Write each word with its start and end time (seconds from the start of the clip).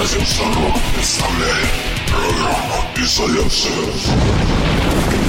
Радио 0.00 0.24
представляет 0.94 1.68
программу 2.08 2.86
«Изоляция». 2.96 5.19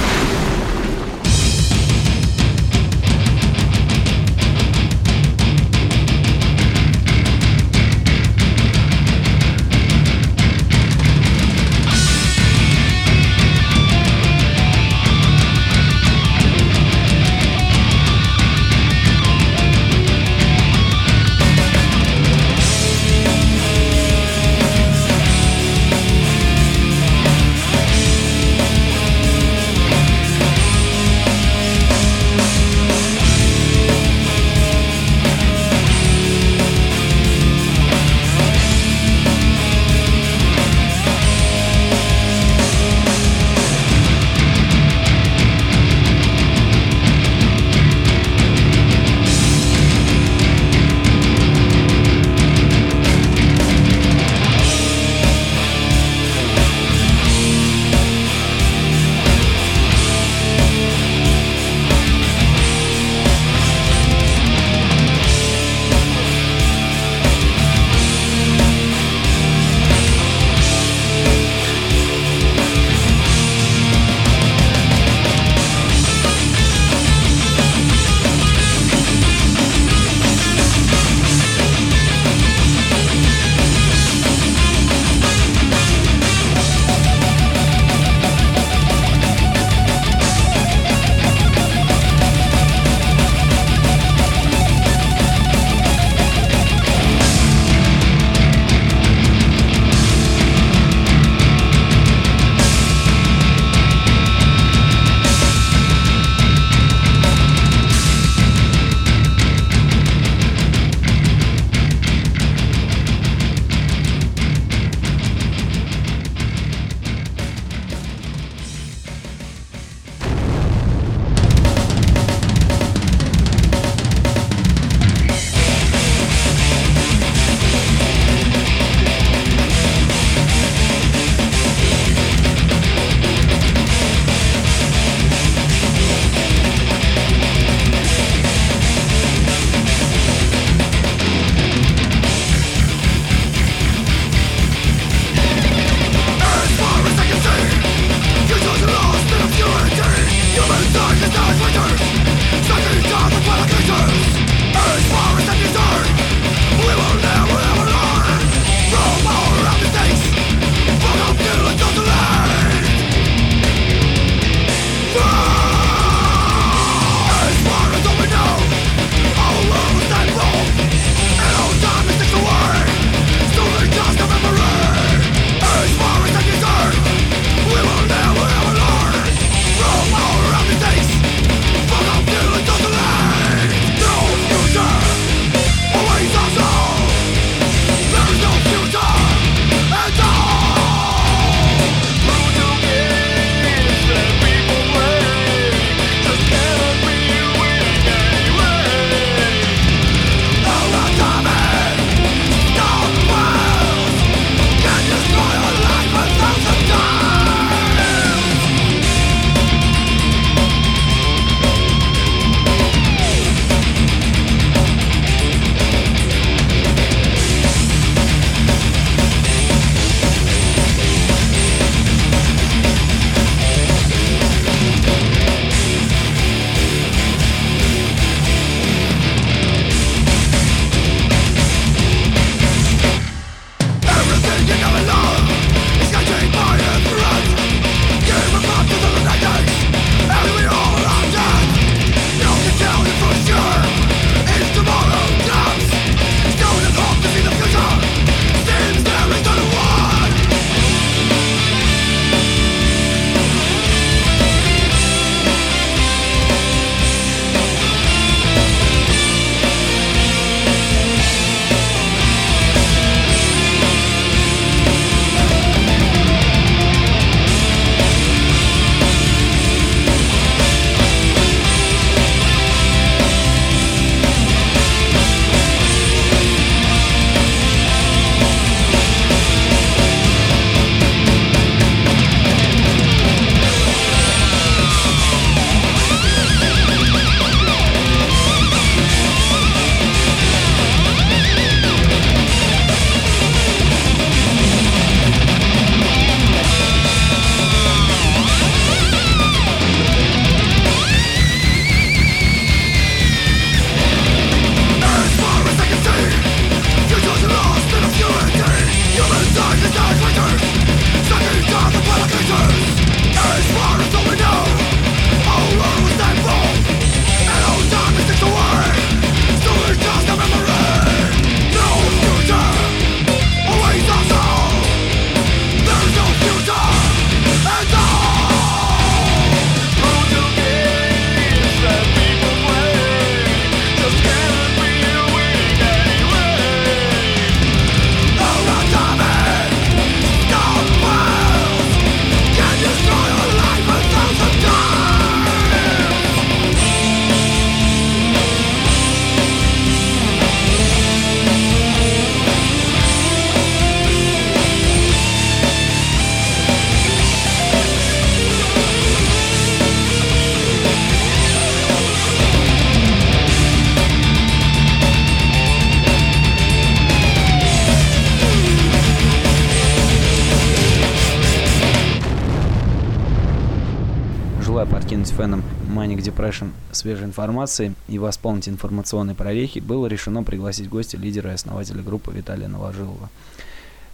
Фенам 375.32 375.64
Manic 375.88 376.18
Depression 376.18 376.70
свежей 376.92 377.26
информацией 377.26 377.92
и 378.08 378.18
восполнить 378.18 378.68
информационные 378.68 379.34
прорехи, 379.34 379.80
было 379.80 380.06
решено 380.06 380.42
пригласить 380.42 380.88
гостя 380.88 381.16
лидера 381.16 381.50
и 381.50 381.54
основателя 381.54 382.02
группы 382.02 382.32
Виталия 382.32 382.68
Новожилова. 382.68 383.30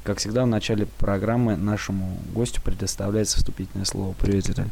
Как 0.04 0.18
всегда, 0.18 0.44
в 0.44 0.46
начале 0.46 0.86
программы 0.86 1.56
нашему 1.56 2.18
гостю 2.32 2.62
предоставляется 2.62 3.36
вступительное 3.38 3.84
слово. 3.84 4.14
Привет, 4.20 4.48
Виталий. 4.48 4.70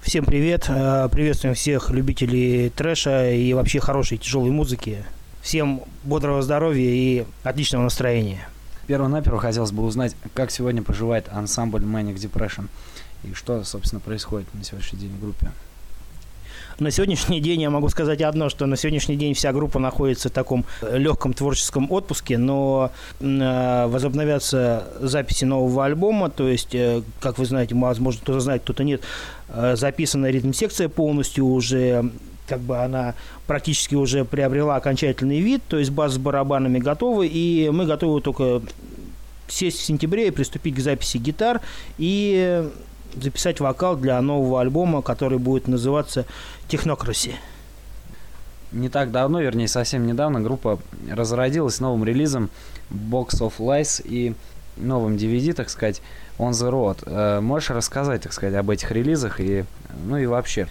Всем 0.00 0.24
привет. 0.24 0.66
Э, 0.68 1.08
приветствуем 1.10 1.54
всех 1.54 1.90
любителей 1.90 2.70
трэша 2.70 3.32
и 3.32 3.52
вообще 3.52 3.80
хорошей 3.80 4.18
тяжелой 4.18 4.50
музыки. 4.50 5.04
Всем 5.42 5.82
бодрого 6.04 6.40
здоровья 6.42 6.88
и 6.88 7.24
отличного 7.42 7.82
настроения. 7.82 8.48
Перво-наперво 8.86 9.40
хотелось 9.40 9.72
бы 9.72 9.82
узнать, 9.82 10.14
как 10.34 10.50
сегодня 10.50 10.82
поживает 10.82 11.28
ансамбль 11.30 11.82
Manic 11.82 12.16
Depression 12.16 12.68
и 13.24 13.34
что, 13.34 13.62
собственно, 13.64 14.00
происходит 14.00 14.52
на 14.54 14.64
сегодняшний 14.64 15.00
день 15.00 15.10
в 15.10 15.20
группе. 15.20 15.50
На 16.78 16.90
сегодняшний 16.90 17.40
день 17.40 17.62
я 17.62 17.70
могу 17.70 17.88
сказать 17.88 18.20
одно, 18.20 18.48
что 18.48 18.66
на 18.66 18.76
сегодняшний 18.76 19.16
день 19.16 19.34
вся 19.34 19.52
группа 19.52 19.78
находится 19.78 20.28
в 20.28 20.32
таком 20.32 20.64
э, 20.82 20.98
легком 20.98 21.32
творческом 21.32 21.90
отпуске, 21.92 22.36
но 22.36 22.90
э, 23.20 23.86
возобновятся 23.86 24.88
записи 25.00 25.44
нового 25.44 25.84
альбома, 25.84 26.30
то 26.30 26.48
есть, 26.48 26.74
э, 26.74 27.02
как 27.20 27.38
вы 27.38 27.46
знаете, 27.46 27.76
возможно, 27.76 28.20
кто-то 28.22 28.40
знает, 28.40 28.62
кто-то 28.62 28.82
нет, 28.82 29.02
записана 29.74 30.30
ритм-секция 30.30 30.88
полностью 30.88 31.46
уже 31.46 32.10
как 32.48 32.60
бы 32.60 32.76
она 32.78 33.14
практически 33.46 33.94
уже 33.94 34.24
приобрела 34.24 34.76
окончательный 34.76 35.40
вид, 35.40 35.62
то 35.68 35.78
есть 35.78 35.90
база 35.90 36.16
с 36.16 36.18
барабанами 36.18 36.78
готова, 36.78 37.22
и 37.22 37.70
мы 37.70 37.86
готовы 37.86 38.20
только 38.20 38.62
сесть 39.48 39.78
в 39.78 39.84
сентябре 39.84 40.28
и 40.28 40.30
приступить 40.30 40.74
к 40.74 40.80
записи 40.80 41.18
гитар 41.18 41.60
и 41.98 42.68
записать 43.20 43.60
вокал 43.60 43.96
для 43.96 44.20
нового 44.20 44.60
альбома, 44.60 45.02
который 45.02 45.38
будет 45.38 45.68
называться 45.68 46.24
«Технокраси». 46.68 47.34
Не 48.72 48.88
так 48.88 49.12
давно, 49.12 49.40
вернее, 49.40 49.68
совсем 49.68 50.06
недавно 50.06 50.40
группа 50.40 50.80
разродилась 51.08 51.78
новым 51.78 52.04
релизом 52.04 52.50
Box 52.90 53.40
of 53.40 53.54
Lies 53.58 54.02
и 54.04 54.34
новым 54.76 55.14
DVD, 55.14 55.52
так 55.52 55.70
сказать, 55.70 56.02
On 56.38 56.50
the 56.50 56.70
Road. 56.70 56.98
Э, 57.06 57.40
можешь 57.40 57.70
рассказать, 57.70 58.22
так 58.22 58.32
сказать, 58.32 58.54
об 58.56 58.70
этих 58.70 58.90
релизах 58.90 59.40
и, 59.40 59.64
ну 60.06 60.16
и 60.16 60.26
вообще? 60.26 60.66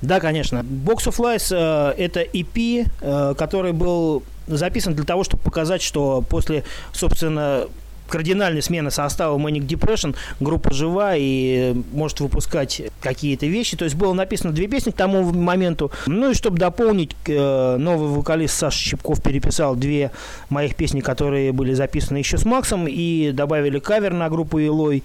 Да, 0.00 0.18
конечно. 0.18 0.58
Box 0.58 1.08
of 1.08 1.18
Lies 1.18 1.54
э, 1.54 2.02
это 2.02 2.22
EP, 2.22 2.88
э, 3.00 3.34
который 3.36 3.72
был 3.72 4.22
записан 4.46 4.94
для 4.94 5.04
того, 5.04 5.22
чтобы 5.24 5.42
показать, 5.42 5.82
что 5.82 6.22
после, 6.22 6.64
собственно, 6.92 7.66
кардинальной 8.12 8.60
смены 8.60 8.90
состава 8.90 9.38
Manic 9.38 9.66
Depression 9.66 10.14
группа 10.38 10.74
жива 10.74 11.14
и 11.16 11.74
может 11.92 12.20
выпускать 12.20 12.82
какие-то 13.00 13.46
вещи. 13.46 13.74
То 13.74 13.86
есть 13.86 13.96
было 13.96 14.12
написано 14.12 14.52
две 14.52 14.68
песни 14.68 14.90
к 14.90 14.96
тому 14.96 15.32
моменту. 15.32 15.90
Ну 16.06 16.30
и 16.30 16.34
чтобы 16.34 16.58
дополнить, 16.58 17.16
э, 17.26 17.76
новый 17.78 18.10
вокалист 18.10 18.54
Саша 18.54 18.78
Щипков 18.78 19.22
переписал 19.22 19.76
две 19.76 20.10
моих 20.50 20.76
песни, 20.76 21.00
которые 21.00 21.52
были 21.52 21.72
записаны 21.72 22.18
еще 22.18 22.36
с 22.36 22.44
Максом, 22.44 22.86
и 22.86 23.30
добавили 23.32 23.78
кавер 23.78 24.12
на 24.12 24.28
группу 24.28 24.58
Илой. 24.58 25.02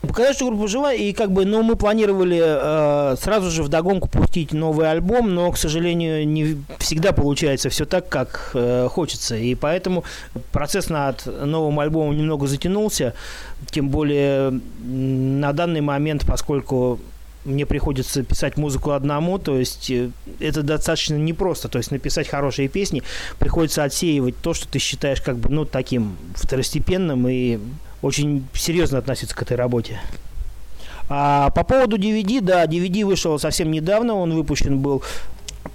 Показать, 0.00 0.38
группа 0.38 0.66
жива, 0.66 0.94
и 0.94 1.12
как 1.12 1.30
бы, 1.30 1.44
ну, 1.44 1.62
мы 1.62 1.76
планировали 1.76 2.40
э, 2.42 3.16
сразу 3.20 3.50
же 3.50 3.62
в 3.62 3.68
догонку 3.68 4.08
пустить 4.08 4.52
новый 4.52 4.90
альбом, 4.90 5.34
но, 5.34 5.52
к 5.52 5.58
сожалению, 5.58 6.26
не 6.26 6.56
всегда 6.78 7.12
получается 7.12 7.68
все 7.68 7.84
так, 7.84 8.08
как 8.08 8.52
э, 8.54 8.88
хочется, 8.90 9.36
и 9.36 9.54
поэтому 9.54 10.04
процесс 10.52 10.88
над 10.88 11.26
новым 11.26 11.80
альбомом 11.80 12.16
немного 12.16 12.46
затянулся, 12.46 13.12
тем 13.70 13.90
более 13.90 14.58
на 14.82 15.52
данный 15.52 15.82
момент, 15.82 16.24
поскольку 16.26 16.98
мне 17.44 17.66
приходится 17.66 18.22
писать 18.22 18.56
музыку 18.56 18.92
одному, 18.92 19.38
то 19.38 19.58
есть 19.58 19.90
э, 19.90 20.10
это 20.40 20.62
достаточно 20.62 21.16
непросто, 21.16 21.68
то 21.68 21.78
есть 21.78 21.90
написать 21.90 22.28
хорошие 22.28 22.68
песни, 22.68 23.02
приходится 23.38 23.84
отсеивать 23.84 24.36
то, 24.40 24.54
что 24.54 24.66
ты 24.66 24.78
считаешь 24.78 25.20
как 25.20 25.36
бы, 25.36 25.50
ну, 25.50 25.64
таким 25.64 26.16
второстепенным 26.34 27.28
и 27.28 27.58
очень 28.02 28.46
серьезно 28.54 28.98
относиться 28.98 29.34
к 29.34 29.42
этой 29.42 29.56
работе. 29.56 30.00
А 31.08 31.50
по 31.50 31.64
поводу 31.64 31.96
DVD, 31.98 32.40
да, 32.40 32.66
DVD 32.66 33.04
вышел 33.04 33.38
совсем 33.38 33.70
недавно, 33.70 34.14
он 34.14 34.32
выпущен 34.32 34.78
был 34.78 35.02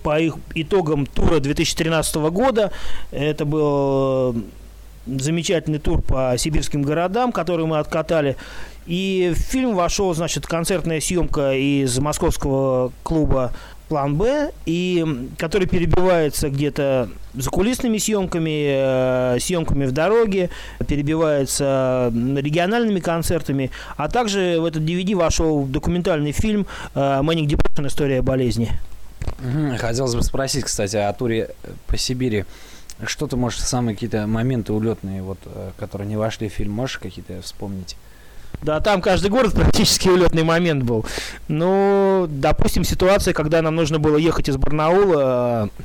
по 0.01 0.19
их 0.19 0.35
итогам 0.53 1.05
тура 1.05 1.39
2013 1.39 2.15
года. 2.15 2.71
Это 3.11 3.43
был 3.43 4.35
э, 4.35 5.19
замечательный 5.19 5.79
тур 5.79 6.01
по 6.01 6.35
сибирским 6.37 6.83
городам, 6.83 7.31
который 7.31 7.65
мы 7.65 7.79
откатали. 7.79 8.37
И 8.85 9.33
в 9.35 9.39
фильм 9.39 9.75
вошел, 9.75 10.13
значит, 10.13 10.45
концертная 10.45 11.01
съемка 11.01 11.53
из 11.53 11.97
московского 11.99 12.91
клуба 13.03 13.51
план 13.87 14.15
Б, 14.15 14.51
и 14.65 15.29
который 15.37 15.67
перебивается 15.67 16.49
где-то 16.49 17.09
закулисными 17.33 17.97
съемками, 17.97 19.35
э, 19.35 19.39
съемками 19.39 19.85
в 19.85 19.91
дороге, 19.91 20.49
перебивается 20.87 22.11
региональными 22.13 22.99
концертами, 22.99 23.71
а 23.97 24.09
также 24.09 24.57
в 24.59 24.65
этот 24.65 24.83
DVD 24.83 25.15
вошел 25.15 25.65
документальный 25.65 26.31
фильм 26.31 26.65
э, 26.93 26.99
«Manic. 26.99 27.61
История 27.87 28.21
болезни». 28.21 28.71
Хотелось 29.77 30.15
бы 30.15 30.23
спросить, 30.23 30.63
кстати, 30.63 30.95
о 30.95 31.11
туре 31.13 31.49
по 31.87 31.97
Сибири. 31.97 32.45
Что 33.05 33.27
ты 33.27 33.35
можешь, 33.35 33.59
самые 33.59 33.95
какие-то 33.95 34.25
моменты 34.25 34.71
улетные, 34.71 35.21
вот, 35.21 35.39
э, 35.45 35.71
которые 35.77 36.07
не 36.07 36.15
вошли 36.15 36.47
в 36.47 36.53
фильм, 36.53 36.71
можешь 36.71 36.97
какие-то 36.97 37.41
вспомнить? 37.41 37.97
Да, 38.61 38.79
там 38.79 39.01
каждый 39.01 39.29
город 39.29 39.53
практически 39.53 40.09
улетный 40.09 40.43
момент 40.43 40.83
был. 40.83 41.05
Ну, 41.47 42.25
допустим, 42.29 42.83
ситуация, 42.83 43.33
когда 43.33 43.61
нам 43.61 43.75
нужно 43.75 43.99
было 43.99 44.17
ехать 44.17 44.49
из 44.49 44.57
Барнаула 44.57 45.69
э, 45.75 45.83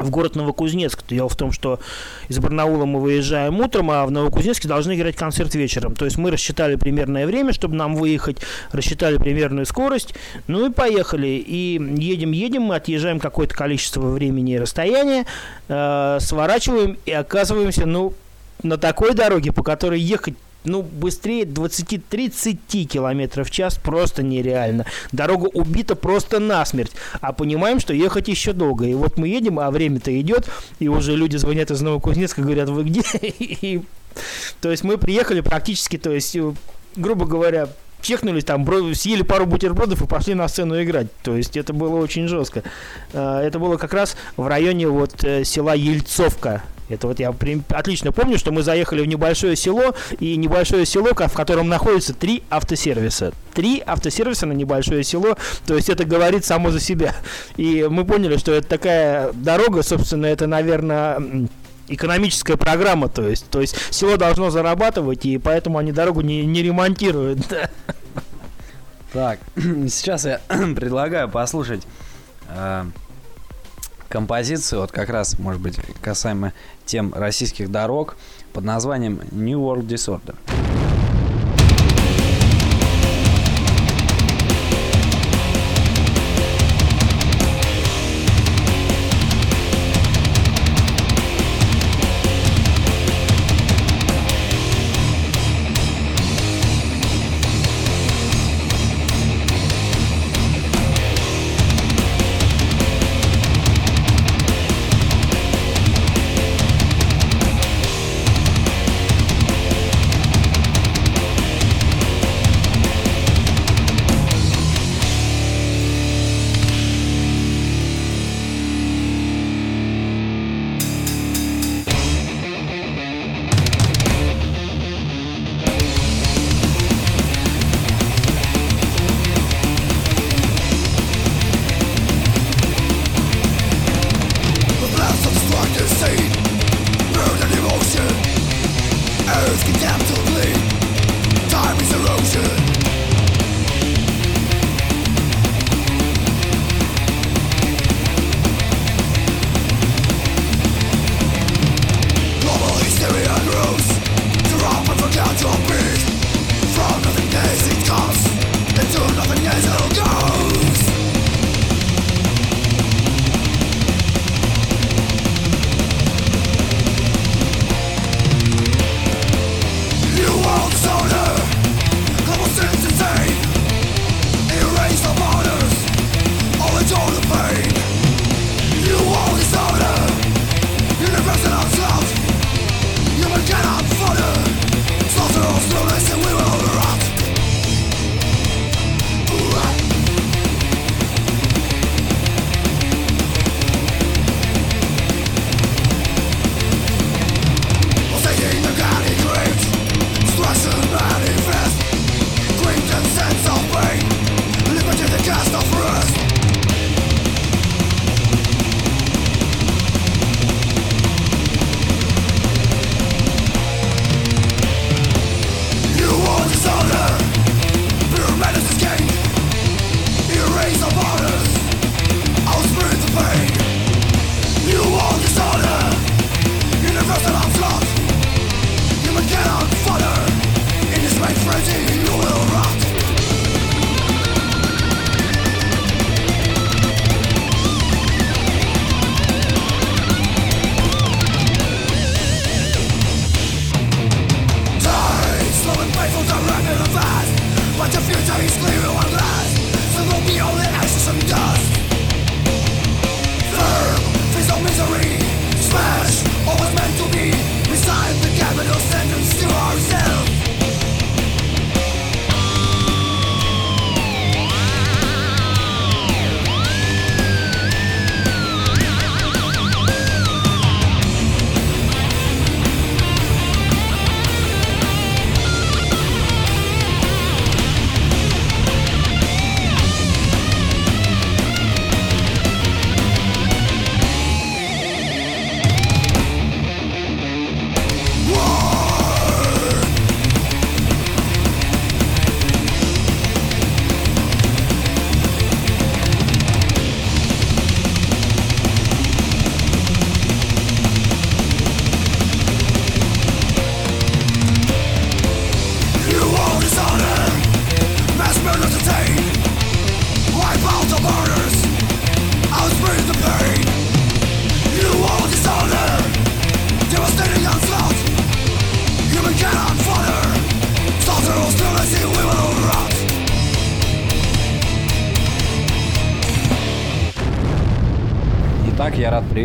в 0.00 0.10
город 0.10 0.36
Новокузнецк. 0.36 1.04
Дело 1.08 1.28
в 1.28 1.36
том, 1.36 1.52
что 1.52 1.80
из 2.28 2.38
Барнаула 2.38 2.84
мы 2.84 3.00
выезжаем 3.00 3.60
утром, 3.60 3.90
а 3.90 4.04
в 4.06 4.10
Новокузнецке 4.10 4.68
должны 4.68 4.94
играть 4.94 5.16
концерт 5.16 5.54
вечером. 5.54 5.94
То 5.94 6.04
есть 6.04 6.18
мы 6.18 6.30
рассчитали 6.30 6.76
примерное 6.76 7.26
время, 7.26 7.52
чтобы 7.52 7.76
нам 7.76 7.94
выехать, 7.96 8.38
рассчитали 8.72 9.18
примерную 9.18 9.66
скорость, 9.66 10.14
ну 10.46 10.68
и 10.68 10.72
поехали. 10.72 11.42
И 11.46 11.80
едем-едем, 11.96 12.62
мы 12.62 12.76
отъезжаем 12.76 13.20
какое-то 13.20 13.54
количество 13.54 14.08
времени 14.08 14.54
и 14.54 14.58
расстояния, 14.58 15.26
э, 15.68 16.18
сворачиваем 16.20 16.98
и 17.04 17.12
оказываемся, 17.12 17.86
ну, 17.86 18.14
на 18.62 18.76
такой 18.76 19.14
дороге, 19.14 19.52
по 19.52 19.62
которой 19.62 20.00
ехать 20.00 20.34
ну, 20.64 20.82
быстрее 20.82 21.44
20-30 21.44 22.84
километров 22.84 23.48
в 23.48 23.50
час 23.50 23.76
просто 23.76 24.22
нереально. 24.22 24.86
Дорога 25.12 25.46
убита 25.46 25.96
просто 25.96 26.38
насмерть. 26.38 26.92
А 27.20 27.32
понимаем, 27.32 27.80
что 27.80 27.92
ехать 27.94 28.28
еще 28.28 28.52
долго. 28.52 28.86
И 28.86 28.94
вот 28.94 29.16
мы 29.16 29.28
едем, 29.28 29.58
а 29.58 29.70
время-то 29.70 30.18
идет, 30.20 30.48
и 30.78 30.88
уже 30.88 31.16
люди 31.16 31.36
звонят 31.36 31.70
из 31.70 31.80
Новокузнецка, 31.80 32.42
говорят, 32.42 32.68
вы 32.68 32.84
где? 32.84 33.02
То 34.60 34.70
есть 34.70 34.84
мы 34.84 34.98
приехали 34.98 35.40
практически, 35.40 35.96
то 35.96 36.10
есть, 36.10 36.34
э, 36.34 36.52
грубо 36.96 37.26
говоря, 37.26 37.68
чекнулись 38.02 38.44
там, 38.44 38.66
съели 38.94 39.22
пару 39.22 39.46
бутербродов 39.46 40.02
и 40.02 40.06
пошли 40.06 40.34
на 40.34 40.48
сцену 40.48 40.82
играть. 40.82 41.08
То 41.22 41.36
есть 41.36 41.56
это 41.56 41.72
было 41.72 41.96
очень 41.96 42.28
жестко. 42.28 42.62
А, 43.12 43.42
это 43.42 43.58
было 43.58 43.76
как 43.76 43.92
раз 43.92 44.16
в 44.36 44.46
районе 44.46 44.88
вот 44.88 45.22
э, 45.24 45.44
села 45.44 45.74
Ельцовка. 45.74 46.62
Это 46.90 47.06
вот 47.06 47.18
я 47.20 47.34
отлично 47.70 48.12
помню, 48.12 48.38
что 48.38 48.52
мы 48.52 48.62
заехали 48.62 49.02
в 49.02 49.06
небольшое 49.06 49.56
село, 49.56 49.94
и 50.18 50.36
небольшое 50.36 50.84
село, 50.84 51.10
в 51.14 51.32
котором 51.32 51.68
находится 51.68 52.12
три 52.12 52.42
автосервиса. 52.50 53.32
Три 53.54 53.82
автосервиса 53.84 54.46
на 54.46 54.52
небольшое 54.52 55.04
село, 55.04 55.36
то 55.66 55.76
есть 55.76 55.88
это 55.88 56.04
говорит 56.04 56.44
само 56.44 56.70
за 56.70 56.80
себя. 56.80 57.14
И 57.56 57.86
мы 57.88 58.04
поняли, 58.04 58.36
что 58.36 58.52
это 58.52 58.66
такая 58.66 59.32
дорога, 59.32 59.82
собственно, 59.82 60.26
это, 60.26 60.46
наверное, 60.46 61.48
экономическая 61.88 62.56
программа, 62.56 63.08
то 63.08 63.28
есть, 63.28 63.48
то 63.50 63.60
есть 63.60 63.76
село 63.90 64.16
должно 64.16 64.50
зарабатывать, 64.50 65.24
и 65.26 65.38
поэтому 65.38 65.78
они 65.78 65.92
дорогу 65.92 66.20
не, 66.20 66.44
не 66.44 66.62
ремонтируют. 66.62 67.40
Так, 69.12 69.40
сейчас 69.56 70.24
я 70.24 70.40
предлагаю 70.48 71.28
послушать 71.28 71.82
э, 72.48 72.84
композицию, 74.08 74.82
вот 74.82 74.92
как 74.92 75.08
раз, 75.08 75.36
может 75.38 75.60
быть, 75.60 75.80
касаемо 76.00 76.52
тем 76.90 77.14
российских 77.14 77.70
дорог 77.70 78.16
под 78.52 78.64
названием 78.64 79.20
New 79.30 79.60
World 79.60 79.86
Disorder. 79.86 80.34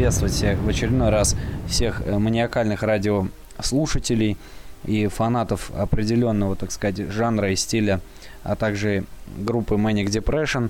Приветствовать 0.05 0.35
всех 0.35 0.59
в 0.59 0.69
очередной 0.69 1.09
раз 1.09 1.35
всех 1.67 2.03
э, 2.05 2.19
маниакальных 2.19 2.83
радиослушателей 2.83 4.37
и 4.83 5.07
фанатов 5.07 5.71
определенного, 5.75 6.55
так 6.55 6.71
сказать, 6.71 6.97
жанра 7.09 7.51
и 7.51 7.55
стиля, 7.55 8.01
а 8.43 8.55
также 8.55 9.05
группы 9.35 9.73
Manic 9.73 10.05
Depression. 10.05 10.69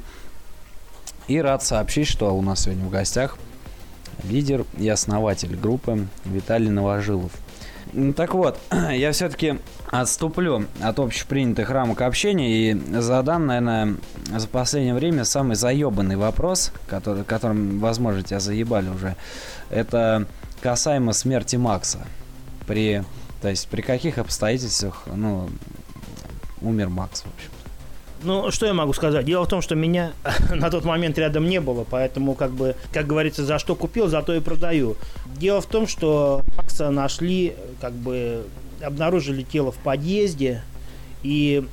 И 1.27 1.41
рад 1.41 1.63
сообщить, 1.63 2.07
что 2.07 2.33
у 2.33 2.41
нас 2.41 2.61
сегодня 2.61 2.85
в 2.85 2.89
гостях 2.89 3.37
лидер 4.23 4.63
и 4.77 4.87
основатель 4.87 5.57
группы 5.57 6.07
Виталий 6.23 6.69
Новожилов. 6.69 7.33
Так 8.15 8.33
вот, 8.33 8.59
я 8.91 9.11
все-таки 9.11 9.59
отступлю 9.87 10.65
от 10.81 10.99
общепринятых 10.99 11.69
рамок 11.69 12.01
общения 12.01 12.71
и 12.71 12.99
задам, 12.99 13.45
наверное, 13.45 13.95
за 14.35 14.47
последнее 14.47 14.93
время 14.93 15.23
самый 15.23 15.55
заебанный 15.55 16.17
вопрос, 16.17 16.71
который, 16.87 17.23
которым, 17.23 17.79
возможно, 17.79 18.21
тебя 18.21 18.39
заебали 18.39 18.89
уже. 18.89 19.15
Это 19.69 20.27
касаемо 20.61 21.13
смерти 21.13 21.55
Макса. 21.55 22.05
При, 22.67 23.03
то 23.41 23.49
есть, 23.49 23.67
при 23.69 23.81
каких 23.81 24.17
обстоятельствах, 24.17 25.03
ну, 25.13 25.49
умер 26.61 26.89
Макс, 26.89 27.21
в 27.21 27.27
общем. 27.27 27.51
Ну, 28.25 28.49
что 28.49 28.65
я 28.65 28.73
могу 28.73 28.91
сказать? 28.93 29.23
Дело 29.25 29.45
в 29.45 29.47
том, 29.47 29.61
что 29.61 29.75
меня 29.75 30.13
на 30.53 30.71
тот 30.71 30.83
момент 30.83 31.17
рядом 31.17 31.47
не 31.47 31.61
было, 31.61 31.85
поэтому, 31.89 32.33
как 32.33 32.51
бы, 32.51 32.75
как 32.91 33.05
говорится, 33.05 33.45
за 33.45 33.59
что 33.59 33.75
купил, 33.75 34.07
за 34.07 34.21
то 34.23 34.33
и 34.33 34.39
продаю. 34.39 34.97
Дело 35.37 35.61
в 35.61 35.67
том, 35.67 35.87
что 35.87 36.41
Макса 36.57 36.89
нашли, 36.89 37.55
как 37.79 37.93
бы, 37.93 38.43
обнаружили 38.81 39.43
тело 39.43 39.71
в 39.71 39.77
подъезде, 39.77 40.63
и 41.21 41.63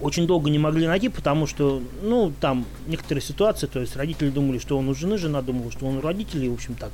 очень 0.00 0.26
долго 0.26 0.50
не 0.50 0.58
могли 0.58 0.86
найти, 0.86 1.08
потому 1.08 1.46
что, 1.46 1.80
ну, 2.02 2.32
там 2.40 2.66
некоторые 2.88 3.22
ситуации, 3.22 3.66
то 3.68 3.80
есть 3.80 3.96
родители 3.96 4.30
думали, 4.30 4.58
что 4.58 4.76
он 4.76 4.88
у 4.88 4.94
жены, 4.94 5.16
жена 5.16 5.42
думала, 5.42 5.70
что 5.70 5.86
он 5.86 5.98
у 5.98 6.00
родителей, 6.00 6.48
в 6.48 6.54
общем 6.54 6.74
так. 6.74 6.90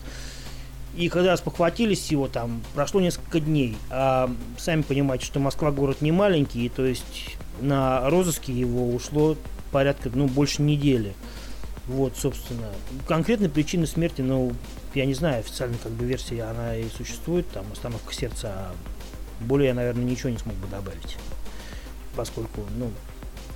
И 0.99 1.09
когда 1.09 1.37
спохватились 1.37 2.11
его, 2.11 2.26
там 2.26 2.61
прошло 2.75 3.00
несколько 3.00 3.38
дней. 3.38 3.76
А 3.88 4.28
сами 4.59 4.83
понимаете, 4.83 5.26
что 5.26 5.38
Москва 5.38 5.71
город 5.71 6.02
не 6.02 6.11
маленький, 6.11 6.69
то 6.69 6.85
есть 6.85 7.37
на 7.61 8.11
розыске 8.11 8.52
его 8.52 8.93
ушло 8.93 9.37
порядка, 9.71 10.11
ну, 10.12 10.26
больше 10.26 10.61
недели. 10.61 11.14
Вот, 11.87 12.17
собственно. 12.17 12.67
Конкретной 13.07 13.49
причины 13.49 13.87
смерти, 13.87 14.23
ну, 14.23 14.52
я 14.93 15.07
не 15.07 15.14
знаю, 15.14 15.38
официальная 15.38 15.78
как 15.78 15.93
бы 15.93 16.05
версия, 16.05 16.43
она 16.43 16.75
и 16.75 16.88
существует, 16.88 17.49
там, 17.50 17.64
остановка 17.73 18.12
сердца, 18.12 18.49
а 18.49 18.75
более 19.38 19.69
я, 19.69 19.75
наверное, 19.75 20.02
ничего 20.02 20.31
не 20.31 20.38
смог 20.38 20.57
бы 20.57 20.67
добавить. 20.67 21.17
Поскольку, 22.17 22.62
ну, 22.76 22.90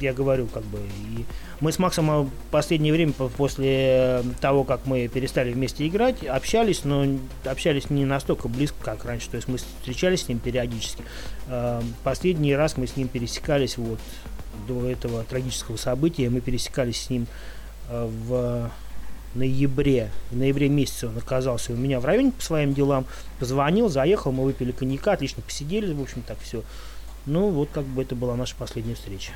я 0.03 0.13
говорю, 0.13 0.47
как 0.47 0.65
бы, 0.65 0.79
и 0.79 1.25
мы 1.61 1.73
с 1.73 1.79
Максом 1.79 2.25
в 2.25 2.31
последнее 2.51 2.93
время, 2.93 3.13
после 3.13 4.23
того, 4.41 4.65
как 4.65 4.85
мы 4.87 5.09
перестали 5.09 5.53
вместе 5.53 5.87
играть, 5.87 6.25
общались, 6.25 6.85
но 6.85 7.07
общались 7.45 7.89
не 7.91 8.05
настолько 8.05 8.49
близко, 8.49 8.77
как 8.83 9.05
раньше, 9.05 9.31
то 9.31 9.37
есть 9.37 9.49
мы 9.49 9.59
встречались 9.59 10.23
с 10.23 10.29
ним 10.29 10.39
периодически. 10.39 11.05
Э, 11.49 11.81
последний 12.03 12.55
раз 12.55 12.77
мы 12.77 12.87
с 12.87 12.97
ним 12.97 13.09
пересекались 13.09 13.79
вот 13.79 14.01
до 14.67 14.89
этого 14.89 15.25
трагического 15.25 15.77
события, 15.77 16.29
мы 16.29 16.41
пересекались 16.41 17.03
с 17.03 17.11
ним 17.11 17.27
э, 17.89 18.09
в 18.27 18.71
ноябре, 19.35 20.11
в 20.31 20.37
ноябре 20.37 20.69
месяце 20.69 21.09
он 21.09 21.17
оказался 21.17 21.73
у 21.73 21.77
меня 21.77 22.01
в 22.01 22.05
районе 22.05 22.33
по 22.33 22.43
своим 22.43 22.75
делам, 22.75 23.07
позвонил, 23.39 23.89
заехал, 23.89 24.33
мы 24.33 24.45
выпили 24.45 24.73
коньяка, 24.73 25.13
отлично 25.13 25.43
посидели, 25.43 25.93
в 25.93 26.03
общем, 26.03 26.23
так 26.23 26.39
все. 26.41 26.63
Ну, 27.25 27.51
вот 27.51 27.69
как 27.73 27.85
бы 27.85 28.03
это 28.03 28.15
была 28.15 28.37
наша 28.37 28.57
последняя 28.57 28.95
встреча. 28.95 29.33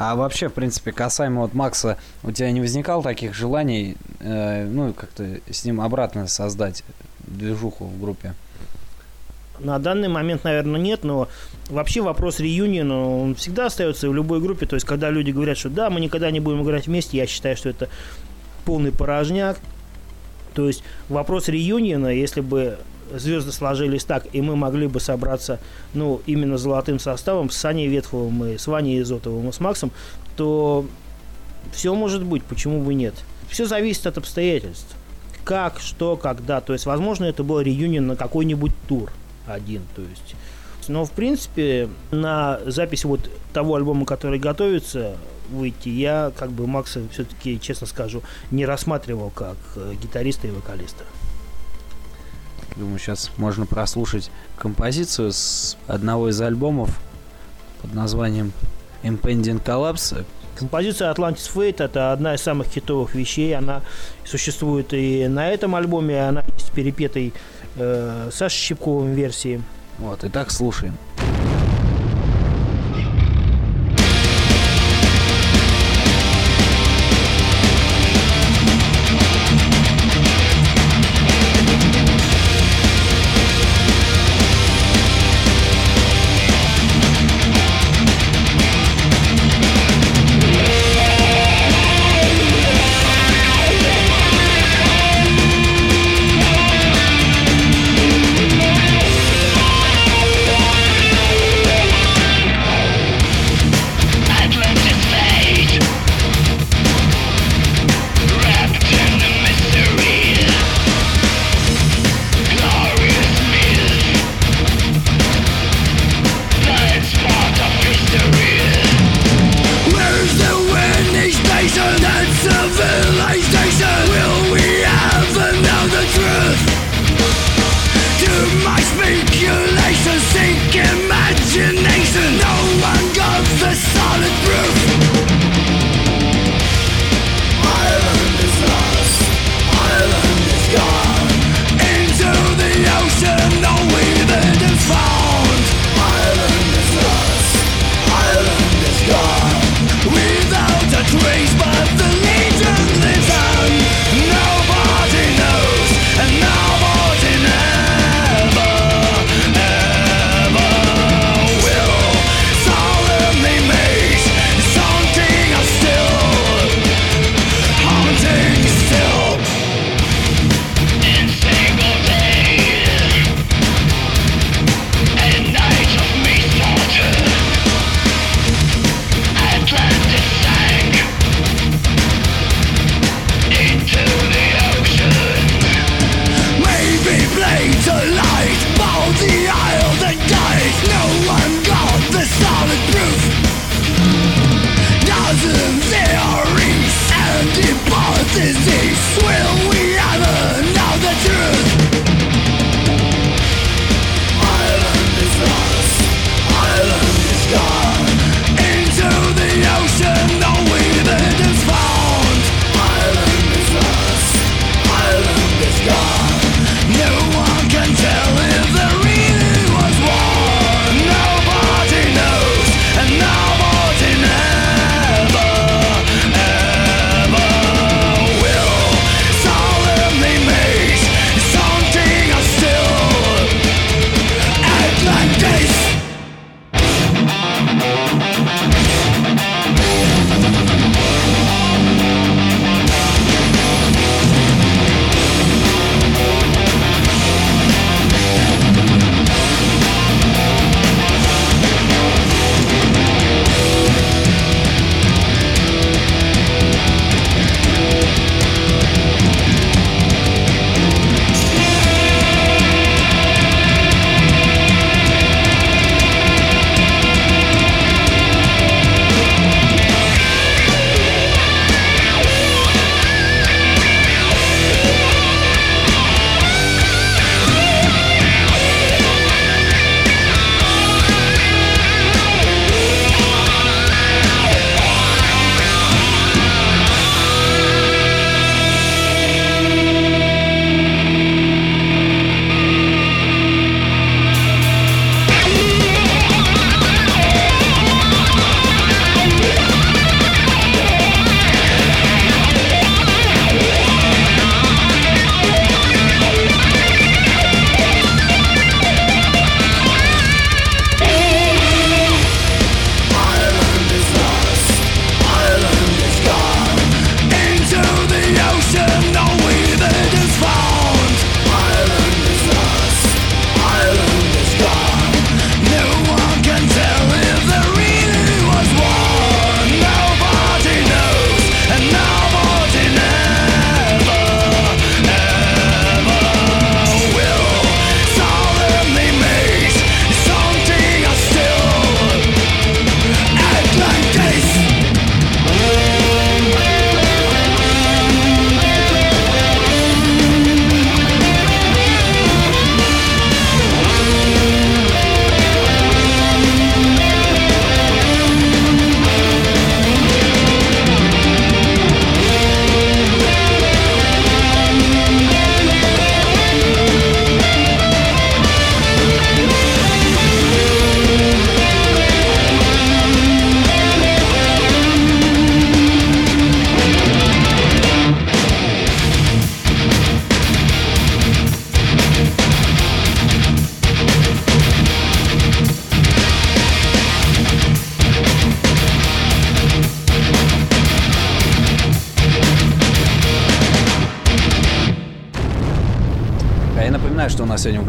А 0.00 0.16
вообще, 0.16 0.48
в 0.48 0.54
принципе, 0.54 0.92
касаемо 0.92 1.42
вот 1.42 1.52
Макса, 1.52 1.98
у 2.22 2.32
тебя 2.32 2.50
не 2.52 2.60
возникало 2.62 3.02
таких 3.02 3.34
желаний, 3.34 3.98
э, 4.20 4.64
ну, 4.64 4.94
как-то 4.94 5.40
с 5.50 5.62
ним 5.66 5.82
обратно 5.82 6.26
создать 6.26 6.84
движуху 7.18 7.84
в 7.84 8.00
группе? 8.00 8.32
На 9.58 9.78
данный 9.78 10.08
момент, 10.08 10.42
наверное, 10.44 10.80
нет, 10.80 11.04
но 11.04 11.28
вообще 11.68 12.00
вопрос 12.00 12.40
реюниона, 12.40 12.98
он 12.98 13.34
всегда 13.34 13.66
остается 13.66 14.08
в 14.08 14.14
любой 14.14 14.40
группе. 14.40 14.64
То 14.64 14.74
есть, 14.74 14.86
когда 14.86 15.10
люди 15.10 15.32
говорят, 15.32 15.58
что 15.58 15.68
да, 15.68 15.90
мы 15.90 16.00
никогда 16.00 16.30
не 16.30 16.40
будем 16.40 16.62
играть 16.62 16.86
вместе, 16.86 17.18
я 17.18 17.26
считаю, 17.26 17.58
что 17.58 17.68
это 17.68 17.90
полный 18.64 18.92
порожняк. 18.92 19.58
То 20.54 20.66
есть, 20.66 20.82
вопрос 21.10 21.48
реюниона, 21.48 22.06
если 22.06 22.40
бы 22.40 22.78
звезды 23.16 23.52
сложились 23.52 24.04
так, 24.04 24.26
и 24.32 24.40
мы 24.40 24.56
могли 24.56 24.86
бы 24.86 25.00
собраться, 25.00 25.58
ну, 25.94 26.20
именно 26.26 26.58
золотым 26.58 26.98
составом 26.98 27.50
с 27.50 27.56
Саней 27.56 27.88
Ветховым 27.88 28.44
и 28.44 28.58
с 28.58 28.66
Ваней 28.66 29.00
Изотовым 29.00 29.48
и 29.48 29.52
с 29.52 29.60
Максом, 29.60 29.90
то 30.36 30.86
все 31.72 31.94
может 31.94 32.24
быть, 32.24 32.42
почему 32.44 32.82
бы 32.82 32.94
нет. 32.94 33.14
Все 33.48 33.66
зависит 33.66 34.06
от 34.06 34.18
обстоятельств. 34.18 34.94
Как, 35.44 35.80
что, 35.80 36.16
когда. 36.16 36.60
То 36.60 36.72
есть, 36.72 36.86
возможно, 36.86 37.24
это 37.24 37.42
был 37.42 37.60
реюнион 37.60 38.06
на 38.06 38.16
какой-нибудь 38.16 38.72
тур 38.88 39.10
один. 39.46 39.82
То 39.96 40.02
есть, 40.02 40.36
но, 40.88 41.04
в 41.04 41.12
принципе, 41.12 41.88
на 42.10 42.60
запись 42.66 43.04
вот 43.04 43.30
того 43.52 43.76
альбома, 43.76 44.04
который 44.04 44.38
готовится 44.38 45.16
выйти, 45.50 45.88
я, 45.88 46.32
как 46.36 46.50
бы, 46.50 46.66
Макса, 46.66 47.02
все-таки, 47.12 47.60
честно 47.60 47.86
скажу, 47.86 48.22
не 48.50 48.64
рассматривал 48.64 49.30
как 49.30 49.56
э, 49.76 49.94
гитариста 50.00 50.48
и 50.48 50.50
вокалиста. 50.50 51.04
Думаю, 52.80 52.98
сейчас 52.98 53.30
можно 53.36 53.66
прослушать 53.66 54.30
композицию 54.56 55.32
с 55.32 55.76
одного 55.86 56.30
из 56.30 56.40
альбомов 56.40 56.98
под 57.82 57.92
названием 57.92 58.54
Impending 59.02 59.62
Collapse. 59.62 60.24
Композиция 60.54 61.12
Atlantis 61.12 61.50
Fate 61.54 61.84
это 61.84 62.10
одна 62.12 62.34
из 62.36 62.40
самых 62.40 62.68
хитовых 62.68 63.14
вещей. 63.14 63.54
Она 63.54 63.82
существует 64.24 64.94
и 64.94 65.28
на 65.28 65.50
этом 65.50 65.74
альбоме, 65.74 66.26
она 66.26 66.42
есть 66.54 66.72
перепетой 66.72 67.34
э, 67.76 68.30
Сашей 68.32 68.56
Щипковым 68.58 69.12
версии. 69.12 69.62
Вот, 69.98 70.24
итак, 70.24 70.50
слушаем. 70.50 70.96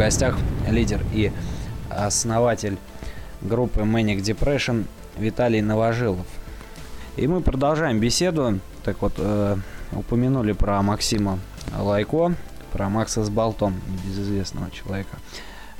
Гостях 0.02 0.36
лидер 0.68 1.00
и 1.14 1.32
основатель 1.92 2.80
группы 3.40 3.82
Manic 3.82 4.22
Depression 4.22 4.86
Виталий 5.16 5.62
Новожилов. 5.62 6.26
И 7.18 7.28
мы 7.28 7.42
продолжаем 7.42 8.00
беседу. 8.00 8.58
Так 8.84 9.00
вот, 9.04 9.14
э, 9.18 9.58
упомянули 9.92 10.54
про 10.54 10.82
Максима 10.82 11.38
Лайко, 11.78 12.34
про 12.74 12.90
Макса 12.90 13.24
с 13.24 13.30
болтом, 13.30 13.80
небезызвестного 13.88 14.72
человека. 14.72 15.20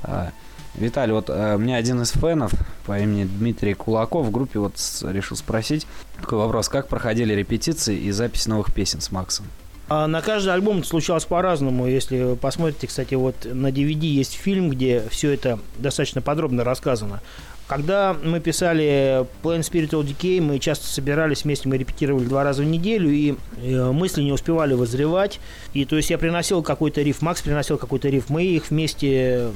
Э, 0.04 0.28
Виталий, 0.76 1.14
вот 1.14 1.28
э, 1.28 1.56
мне 1.56 1.76
один 1.76 2.00
из 2.02 2.12
фенов 2.12 2.52
по 2.86 3.00
имени 3.00 3.24
Дмитрий 3.24 3.74
Кулаков 3.74 4.28
в 4.28 4.30
группе 4.30 4.60
вот 4.60 4.78
с, 4.78 5.02
решил 5.02 5.36
спросить 5.36 5.84
такой 6.20 6.38
вопрос. 6.38 6.68
Как 6.68 6.86
проходили 6.86 7.34
репетиции 7.34 7.98
и 7.98 8.12
запись 8.12 8.46
новых 8.46 8.72
песен 8.72 9.00
с 9.00 9.10
Максом? 9.10 9.46
А 9.94 10.06
на 10.06 10.22
каждый 10.22 10.54
альбом 10.54 10.78
это 10.78 10.88
случалось 10.88 11.26
по-разному. 11.26 11.86
Если 11.86 12.22
вы 12.22 12.36
посмотрите, 12.36 12.86
кстати, 12.86 13.14
вот 13.14 13.34
на 13.44 13.66
DVD 13.66 14.06
есть 14.06 14.32
фильм, 14.32 14.70
где 14.70 15.02
все 15.10 15.32
это 15.32 15.58
достаточно 15.76 16.22
подробно 16.22 16.64
рассказано. 16.64 17.20
Когда 17.66 18.16
мы 18.24 18.40
писали 18.40 19.26
Plain 19.42 19.60
Spiritual 19.60 20.02
Decay, 20.02 20.40
мы 20.40 20.58
часто 20.60 20.86
собирались 20.86 21.44
вместе, 21.44 21.68
мы 21.68 21.76
репетировали 21.76 22.24
два 22.24 22.42
раза 22.42 22.62
в 22.62 22.64
неделю, 22.64 23.10
и 23.10 23.34
э, 23.62 23.92
мысли 23.92 24.22
не 24.22 24.32
успевали 24.32 24.72
возревать. 24.72 25.40
И 25.74 25.84
то 25.84 25.96
есть 25.96 26.08
я 26.08 26.16
приносил 26.16 26.62
какой-то 26.62 27.02
риф, 27.02 27.20
Макс 27.20 27.42
приносил 27.42 27.76
какой-то 27.76 28.08
риф, 28.08 28.30
мы 28.30 28.44
их 28.44 28.70
вместе 28.70 29.50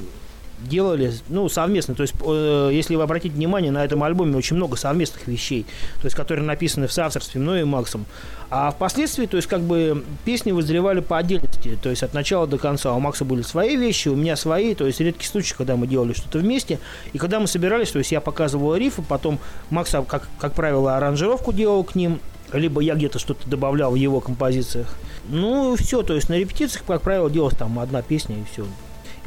делали, 0.59 1.13
ну, 1.29 1.49
совместно. 1.49 1.95
То 1.95 2.01
есть, 2.01 2.13
э, 2.25 2.69
если 2.73 2.95
вы 2.95 3.03
обратите 3.03 3.35
внимание, 3.35 3.71
на 3.71 3.83
этом 3.83 4.03
альбоме 4.03 4.35
очень 4.35 4.55
много 4.55 4.75
совместных 4.75 5.27
вещей, 5.27 5.65
то 6.01 6.05
есть, 6.05 6.15
которые 6.15 6.45
написаны 6.45 6.87
в 6.87 6.93
соавторстве 6.93 7.39
мной 7.41 7.61
и 7.61 7.63
Максом. 7.63 8.05
А 8.49 8.71
впоследствии, 8.71 9.25
то 9.25 9.37
есть, 9.37 9.47
как 9.47 9.61
бы, 9.61 10.03
песни 10.23 10.51
вызревали 10.51 11.01
по 11.01 11.17
отдельности, 11.17 11.77
то 11.81 11.89
есть, 11.89 12.03
от 12.03 12.13
начала 12.13 12.47
до 12.47 12.57
конца. 12.57 12.93
У 12.93 12.99
Макса 12.99 13.25
были 13.25 13.41
свои 13.41 13.75
вещи, 13.75 14.07
у 14.07 14.15
меня 14.15 14.35
свои, 14.35 14.73
то 14.73 14.87
есть, 14.87 14.99
редкий 14.99 15.27
случай, 15.27 15.53
когда 15.55 15.75
мы 15.75 15.85
делали 15.85 16.13
что-то 16.13 16.39
вместе. 16.39 16.79
И 17.13 17.17
когда 17.17 17.39
мы 17.39 17.47
собирались, 17.47 17.91
то 17.91 17.99
есть, 17.99 18.11
я 18.11 18.21
показывал 18.21 18.75
рифы, 18.75 19.01
потом 19.01 19.39
Макс, 19.69 19.91
как, 20.07 20.27
как 20.39 20.53
правило, 20.53 20.95
аранжировку 20.95 21.51
делал 21.51 21.83
к 21.83 21.95
ним, 21.95 22.19
либо 22.53 22.79
я 22.79 22.95
где-то 22.95 23.19
что-то 23.19 23.49
добавлял 23.49 23.91
в 23.91 23.95
его 23.95 24.21
композициях. 24.21 24.95
Ну, 25.27 25.75
все, 25.75 26.01
то 26.01 26.13
есть, 26.13 26.29
на 26.29 26.35
репетициях, 26.35 26.85
как 26.87 27.01
правило, 27.01 27.29
делалась 27.29 27.57
там 27.57 27.77
одна 27.79 28.01
песня 28.01 28.37
и 28.37 28.43
все. 28.49 28.65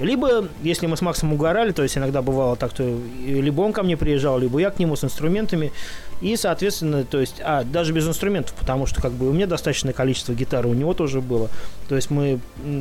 Либо, 0.00 0.48
если 0.62 0.86
мы 0.86 0.96
с 0.96 1.02
Максом 1.02 1.32
угорали, 1.32 1.72
то 1.72 1.82
есть 1.82 1.96
иногда 1.96 2.22
бывало 2.22 2.56
так, 2.56 2.72
что 2.72 2.98
либо 3.24 3.60
он 3.60 3.72
ко 3.72 3.82
мне 3.82 3.96
приезжал, 3.96 4.38
либо 4.38 4.58
я 4.58 4.70
к 4.70 4.78
нему 4.78 4.96
с 4.96 5.04
инструментами. 5.04 5.72
И, 6.20 6.36
соответственно, 6.36 7.04
то 7.04 7.18
есть, 7.18 7.36
а, 7.42 7.64
даже 7.64 7.92
без 7.92 8.06
инструментов, 8.06 8.54
потому 8.54 8.86
что 8.86 9.00
как 9.00 9.12
бы 9.12 9.28
у 9.28 9.32
меня 9.32 9.46
достаточное 9.46 9.94
количество 9.94 10.34
гитары, 10.34 10.68
у 10.68 10.74
него 10.74 10.92
тоже 10.92 11.20
было. 11.20 11.48
То 11.88 11.96
есть 11.96 12.10
мы 12.10 12.40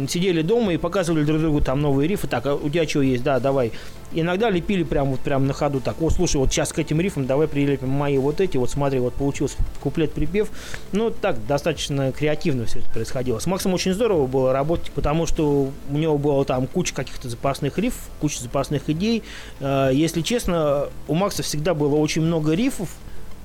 сидели 0.09 0.41
дома 0.41 0.73
и 0.73 0.77
показывали 0.77 1.23
друг 1.23 1.39
другу 1.39 1.61
там 1.61 1.81
новые 1.81 2.07
рифы. 2.07 2.27
Так, 2.27 2.45
а 2.45 2.55
у 2.55 2.69
тебя 2.69 2.87
что 2.87 3.01
есть? 3.01 3.23
Да, 3.23 3.39
давай. 3.39 3.71
Иногда 4.11 4.49
лепили 4.49 4.83
прямо 4.83 5.11
вот 5.11 5.19
прямо 5.19 5.45
на 5.45 5.53
ходу 5.53 5.79
так. 5.79 6.01
О, 6.01 6.09
слушай, 6.09 6.37
вот 6.37 6.51
сейчас 6.51 6.73
к 6.73 6.79
этим 6.79 6.99
рифам 6.99 7.27
давай 7.27 7.47
прилепим 7.47 7.89
мои 7.89 8.17
вот 8.17 8.41
эти. 8.41 8.57
Вот 8.57 8.71
смотри, 8.71 8.99
вот 8.99 9.13
получился 9.13 9.57
куплет-припев. 9.81 10.49
Ну, 10.91 11.11
так, 11.11 11.45
достаточно 11.45 12.11
креативно 12.11 12.65
все 12.65 12.79
это 12.79 12.89
происходило. 12.89 13.39
С 13.39 13.45
Максом 13.45 13.73
очень 13.73 13.93
здорово 13.93 14.25
было 14.25 14.51
работать, 14.51 14.91
потому 14.91 15.27
что 15.27 15.69
у 15.89 15.97
него 15.97 16.17
было 16.17 16.43
там 16.43 16.67
куча 16.67 16.93
каких-то 17.09 17.29
запасных 17.29 17.77
рифов, 17.77 18.01
куча 18.21 18.41
запасных 18.41 18.89
идей. 18.89 19.23
Э, 19.59 19.89
если 19.93 20.21
честно, 20.21 20.87
у 21.07 21.13
Макса 21.13 21.43
всегда 21.43 21.73
было 21.73 21.95
очень 21.95 22.21
много 22.21 22.53
рифов, 22.53 22.89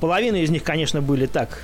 Половина 0.05 0.37
из 0.37 0.50
них, 0.50 0.62
конечно, 0.62 1.00
были 1.00 1.27
так, 1.27 1.62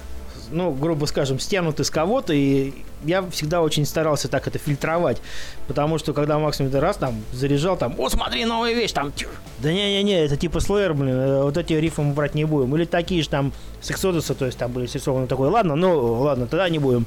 ну, 0.51 0.73
грубо 0.73 1.05
скажем, 1.07 1.39
стянуты 1.39 1.85
с 1.85 1.91
кого-то, 1.91 2.33
и 2.33 2.73
я 3.05 3.23
всегда 3.31 3.61
очень 3.61 3.85
старался 3.85 4.29
так 4.29 4.47
это 4.47 4.59
фильтровать, 4.59 5.21
потому 5.67 5.99
что 5.99 6.13
когда 6.13 6.39
Максим 6.39 6.67
это 6.67 6.81
раз 6.81 6.97
там 6.97 7.23
заряжал, 7.33 7.77
там, 7.77 7.99
о, 7.99 8.09
смотри, 8.09 8.45
новая 8.45 8.73
вещь, 8.73 8.93
там, 8.93 9.13
тю. 9.13 9.29
да 9.59 9.73
не-не-не, 9.73 10.25
это 10.25 10.37
типа 10.37 10.61
слэйр, 10.61 10.95
блин, 10.95 11.15
э, 11.15 11.43
вот 11.43 11.57
эти 11.57 11.75
рифы 11.75 12.03
мы 12.03 12.15
брать 12.15 12.35
не 12.35 12.45
будем, 12.45 12.75
или 12.77 12.85
такие 12.85 13.23
же 13.23 13.29
там 13.29 13.53
с 13.83 13.91
Exodus, 13.91 14.33
то 14.35 14.47
есть 14.47 14.57
там 14.57 14.73
были 14.73 14.87
срисованы 14.87 15.27
такой, 15.27 15.49
ладно, 15.49 15.75
ну, 15.75 16.21
ладно, 16.21 16.47
тогда 16.47 16.69
не 16.69 16.79
будем. 16.79 17.05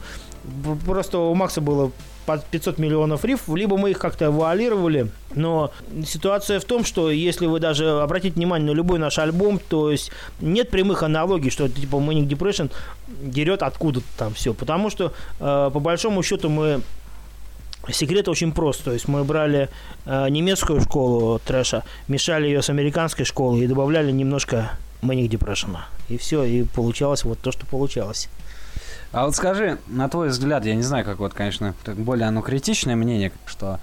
Просто 0.86 1.18
у 1.18 1.34
Макса 1.34 1.62
было 1.62 1.92
под 2.26 2.46
500 2.46 2.78
миллионов 2.78 3.26
рифов, 3.26 3.56
либо 3.56 3.78
мы 3.78 3.92
их 3.92 4.00
как-то 4.00 4.32
вуалировали. 4.32 5.10
Но 5.36 5.72
ситуация 6.06 6.60
в 6.60 6.66
том, 6.66 6.86
что 6.86 7.12
если 7.12 7.46
вы 7.46 7.60
даже 7.60 8.02
обратите 8.02 8.36
внимание 8.36 8.72
на 8.72 8.76
любой 8.76 9.00
наш 9.00 9.20
альбом, 9.20 9.60
то 9.60 9.92
есть 9.92 10.12
нет 10.40 10.70
прямых 10.70 11.04
аналогий, 11.04 11.50
что 11.50 11.68
типа 11.68 11.96
Manic 11.96 12.28
Depression 12.28 12.72
дерет 13.22 13.64
откуда-то 13.64 14.06
там 14.18 14.34
все. 14.34 14.54
Потому 14.54 14.90
что 14.90 15.14
э, 15.40 15.70
по 15.74 15.80
большому 15.80 16.24
счету 16.24 16.50
мы 16.50 16.82
Секрет 17.92 18.30
очень 18.30 18.54
прост. 18.54 18.84
То 18.84 18.94
есть 18.94 19.10
мы 19.10 19.26
брали 19.26 19.70
э, 20.06 20.30
немецкую 20.30 20.80
школу 20.80 21.40
трэша, 21.40 21.84
мешали 22.08 22.48
ее 22.48 22.62
с 22.62 22.70
американской 22.70 23.26
школой 23.26 23.62
и 23.62 23.68
добавляли 23.68 24.10
немножко 24.12 24.78
Manic 25.02 25.28
Depression. 25.28 25.78
И 26.08 26.18
все, 26.18 26.44
и 26.44 26.64
получалось 26.64 27.26
вот 27.26 27.40
то, 27.40 27.52
что 27.52 27.66
получалось. 27.66 28.30
А 29.14 29.26
вот 29.26 29.36
скажи, 29.36 29.78
на 29.88 30.10
твой 30.10 30.30
взгляд, 30.30 30.66
я 30.66 30.74
не 30.74 30.82
знаю, 30.82 31.06
как 31.06 31.20
вот, 31.20 31.36
конечно, 31.36 31.76
более 31.86 32.28
оно 32.28 32.42
критичное 32.42 32.96
мнение, 32.96 33.32
что 33.46 33.80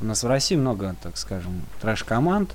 у 0.00 0.04
нас 0.04 0.24
в 0.24 0.26
России 0.26 0.56
много, 0.56 0.96
так 1.00 1.16
скажем, 1.16 1.62
трэш-команд, 1.80 2.50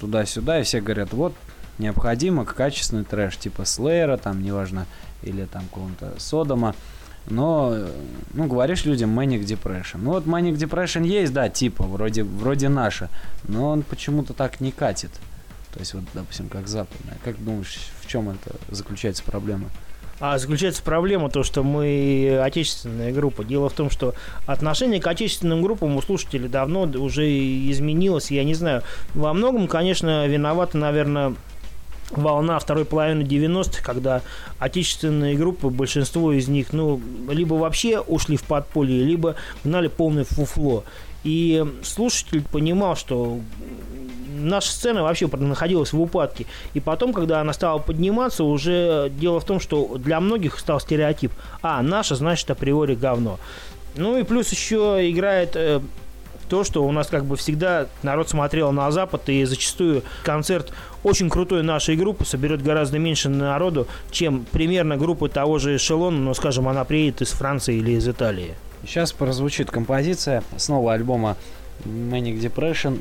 туда-сюда, 0.00 0.58
и 0.58 0.64
все 0.64 0.80
говорят, 0.80 1.12
вот, 1.12 1.34
необходимо 1.78 2.44
качественный 2.44 3.04
трэш, 3.04 3.36
типа 3.36 3.64
Слеера, 3.64 4.16
там, 4.16 4.42
неважно, 4.42 4.86
или 5.22 5.44
там 5.44 5.62
какого-то 5.66 6.14
Содома, 6.18 6.74
но, 7.30 7.76
ну, 8.34 8.48
говоришь 8.48 8.84
людям 8.84 9.16
Manic 9.16 9.44
Depression. 9.44 9.98
Ну, 9.98 10.10
вот 10.10 10.26
Manic 10.26 10.56
Depression 10.56 11.06
есть, 11.06 11.32
да, 11.32 11.48
типа, 11.48 11.84
вроде, 11.84 12.24
вроде 12.24 12.68
наша, 12.70 13.08
но 13.46 13.70
он 13.70 13.84
почему-то 13.84 14.34
так 14.34 14.60
не 14.60 14.72
катит. 14.72 15.12
То 15.72 15.78
есть, 15.78 15.94
вот, 15.94 16.02
допустим, 16.12 16.48
как 16.48 16.66
западная. 16.66 17.18
Как 17.22 17.42
думаешь, 17.42 17.78
в 18.00 18.08
чем 18.08 18.30
это 18.30 18.56
заключается 18.68 19.22
проблема? 19.22 19.68
А 20.22 20.38
заключается 20.38 20.84
проблема 20.84 21.30
то, 21.30 21.42
что 21.42 21.64
мы 21.64 22.38
отечественная 22.40 23.12
группа. 23.12 23.42
Дело 23.42 23.68
в 23.68 23.72
том, 23.72 23.90
что 23.90 24.14
отношение 24.46 25.00
к 25.00 25.06
отечественным 25.08 25.62
группам 25.62 25.96
у 25.96 26.00
слушателей 26.00 26.48
давно 26.48 26.82
уже 26.82 27.28
изменилось. 27.28 28.30
Я 28.30 28.44
не 28.44 28.54
знаю, 28.54 28.84
во 29.14 29.32
многом, 29.32 29.66
конечно, 29.66 30.24
виновата, 30.28 30.78
наверное, 30.78 31.34
волна 32.12 32.60
второй 32.60 32.84
половины 32.84 33.22
90-х, 33.22 33.82
когда 33.82 34.22
отечественные 34.60 35.34
группы, 35.34 35.70
большинство 35.70 36.32
из 36.32 36.46
них, 36.46 36.72
ну, 36.72 37.00
либо 37.28 37.54
вообще 37.54 37.98
ушли 37.98 38.36
в 38.36 38.44
подполье, 38.44 39.02
либо 39.02 39.34
гнали 39.64 39.88
полное 39.88 40.22
фуфло. 40.22 40.84
И 41.24 41.64
слушатель 41.82 42.44
понимал, 42.44 42.94
что 42.94 43.40
наша 44.42 44.70
сцена 44.72 45.02
вообще 45.02 45.28
находилась 45.28 45.92
в 45.92 46.00
упадке. 46.00 46.46
И 46.74 46.80
потом, 46.80 47.12
когда 47.12 47.40
она 47.40 47.52
стала 47.52 47.78
подниматься, 47.78 48.44
уже 48.44 49.10
дело 49.10 49.40
в 49.40 49.44
том, 49.44 49.60
что 49.60 49.96
для 49.98 50.20
многих 50.20 50.58
стал 50.58 50.80
стереотип. 50.80 51.32
А, 51.62 51.82
наша, 51.82 52.14
значит, 52.14 52.50
априори 52.50 52.94
говно. 52.94 53.38
Ну 53.96 54.18
и 54.18 54.22
плюс 54.22 54.50
еще 54.50 54.98
играет 55.10 55.52
э, 55.54 55.80
то, 56.48 56.64
что 56.64 56.84
у 56.84 56.92
нас 56.92 57.08
как 57.08 57.24
бы 57.24 57.36
всегда 57.36 57.86
народ 58.02 58.28
смотрел 58.28 58.72
на 58.72 58.90
Запад, 58.90 59.28
и 59.28 59.44
зачастую 59.44 60.02
концерт 60.22 60.72
очень 61.02 61.30
крутой 61.30 61.62
нашей 61.62 61.96
группы 61.96 62.24
соберет 62.24 62.62
гораздо 62.62 62.98
меньше 62.98 63.28
народу, 63.28 63.86
чем 64.10 64.44
примерно 64.50 64.96
группа 64.96 65.28
того 65.28 65.58
же 65.58 65.76
эшелона, 65.76 66.18
но, 66.18 66.34
скажем, 66.34 66.68
она 66.68 66.84
приедет 66.84 67.22
из 67.22 67.30
Франции 67.30 67.76
или 67.76 67.92
из 67.92 68.06
Италии. 68.08 68.54
Сейчас 68.84 69.12
прозвучит 69.12 69.70
композиция 69.70 70.42
с 70.56 70.68
нового 70.68 70.92
альбома 70.92 71.36
Manic 71.84 72.40
Depression 72.40 73.00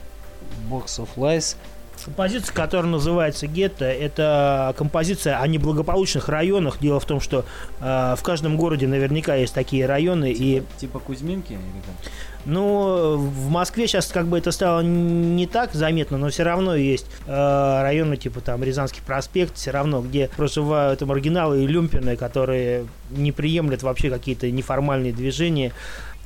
Box 0.70 1.00
of 1.00 1.10
Lies. 1.18 1.56
Композиция, 2.04 2.54
которая 2.56 2.92
называется 2.92 3.46
«Гетто», 3.46 3.86
это 3.86 4.74
композиция 4.76 5.38
о 5.38 5.46
неблагополучных 5.46 6.30
районах. 6.30 6.80
Дело 6.80 7.00
в 7.00 7.06
том, 7.06 7.20
что 7.22 7.46
э, 7.80 8.16
в 8.18 8.24
каждом 8.24 8.58
городе 8.58 8.88
наверняка 8.88 9.36
есть 9.36 9.54
такие 9.54 9.86
районы. 9.86 10.34
Типа, 10.34 10.44
и... 10.44 10.64
типа 10.80 11.00
Кузьминки? 11.00 11.54
Или 11.54 11.60
как? 11.86 12.12
Ну, 12.46 13.18
в 13.18 13.50
Москве 13.50 13.88
сейчас 13.88 14.08
как 14.08 14.26
бы 14.26 14.40
это 14.40 14.52
стало 14.52 14.82
не 14.82 15.46
так 15.46 15.74
заметно, 15.74 16.18
но 16.18 16.30
все 16.30 16.42
равно 16.42 16.76
есть 16.76 17.06
э, 17.28 17.82
районы 17.84 18.18
типа 18.18 18.42
там 18.42 18.64
Рязанский 18.64 19.04
проспект, 19.06 19.58
все 19.58 19.70
равно, 19.70 20.02
где 20.02 20.28
проживают 20.28 21.02
маргиналы 21.02 21.64
и 21.64 21.68
люмпины, 21.68 22.16
которые 22.16 22.88
не 23.12 23.32
приемлят 23.32 23.84
вообще 23.84 24.10
какие-то 24.10 24.50
неформальные 24.50 25.14
движения 25.14 25.72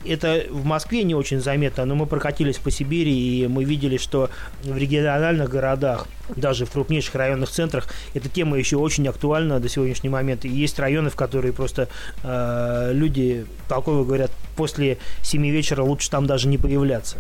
это 0.08 0.46
в 0.50 0.66
Москве 0.66 1.04
не 1.04 1.16
очень 1.16 1.40
заметно, 1.40 1.86
но 1.86 1.96
мы 1.96 2.06
прокатились 2.06 2.58
по 2.58 2.72
Сибири, 2.72 3.12
и 3.14 3.48
мы 3.48 3.64
видели, 3.64 3.98
что 3.98 4.30
в 4.64 4.78
региональных 4.78 5.50
городах, 5.50 6.08
даже 6.36 6.66
в 6.66 6.72
крупнейших 6.72 7.16
районных 7.16 7.50
центрах, 7.50 7.90
эта 8.14 8.30
тема 8.30 8.58
еще 8.58 8.78
очень 8.78 9.08
актуальна 9.08 9.60
до 9.60 9.70
сегодняшнего 9.70 10.14
момента. 10.14 10.48
И 10.48 10.52
есть 10.52 10.80
районы, 10.80 11.10
в 11.10 11.16
которые 11.16 11.54
просто 11.54 11.88
э, 12.24 12.92
люди 12.94 13.46
толково 13.68 14.04
говорят, 14.04 14.32
после 14.56 14.98
7 15.22 15.46
вечера 15.48 15.84
лучше 15.84 16.10
там 16.10 16.26
даже 16.26 16.48
не 16.48 16.58
появляться. 16.58 17.18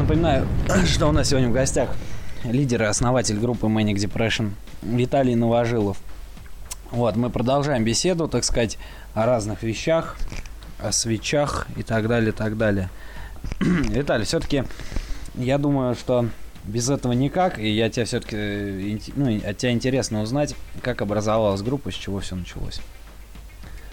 Напоминаю, 0.00 0.46
что 0.86 1.08
у 1.08 1.12
нас 1.12 1.28
сегодня 1.28 1.48
в 1.48 1.52
гостях 1.52 1.90
лидер 2.44 2.82
и 2.82 2.86
основатель 2.86 3.38
группы 3.38 3.66
Manic 3.66 3.96
Depression 3.96 4.52
Виталий 4.82 5.34
Новожилов. 5.34 5.98
Вот, 6.90 7.16
мы 7.16 7.30
продолжаем 7.30 7.84
беседу, 7.84 8.26
так 8.26 8.44
сказать, 8.44 8.78
о 9.14 9.26
разных 9.26 9.62
вещах, 9.62 10.16
о 10.78 10.90
свечах 10.90 11.66
и 11.76 11.82
так 11.82 12.08
далее, 12.08 12.32
так 12.32 12.56
далее. 12.56 12.88
Виталий, 13.60 14.24
все-таки 14.24 14.64
я 15.34 15.58
думаю, 15.58 15.94
что 15.94 16.28
без 16.64 16.88
этого 16.88 17.12
никак, 17.12 17.58
и 17.58 17.68
я 17.68 17.90
тебя 17.90 18.06
все-таки, 18.06 19.00
ну, 19.14 19.36
от 19.46 19.58
тебя 19.58 19.72
интересно 19.72 20.22
узнать, 20.22 20.54
как 20.82 21.02
образовалась 21.02 21.62
группа, 21.62 21.90
с 21.90 21.94
чего 21.94 22.20
все 22.20 22.36
началось. 22.36 22.80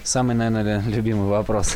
Самый, 0.07 0.37
наверное, 0.37 0.81
любимый 0.87 1.27
вопрос. 1.27 1.75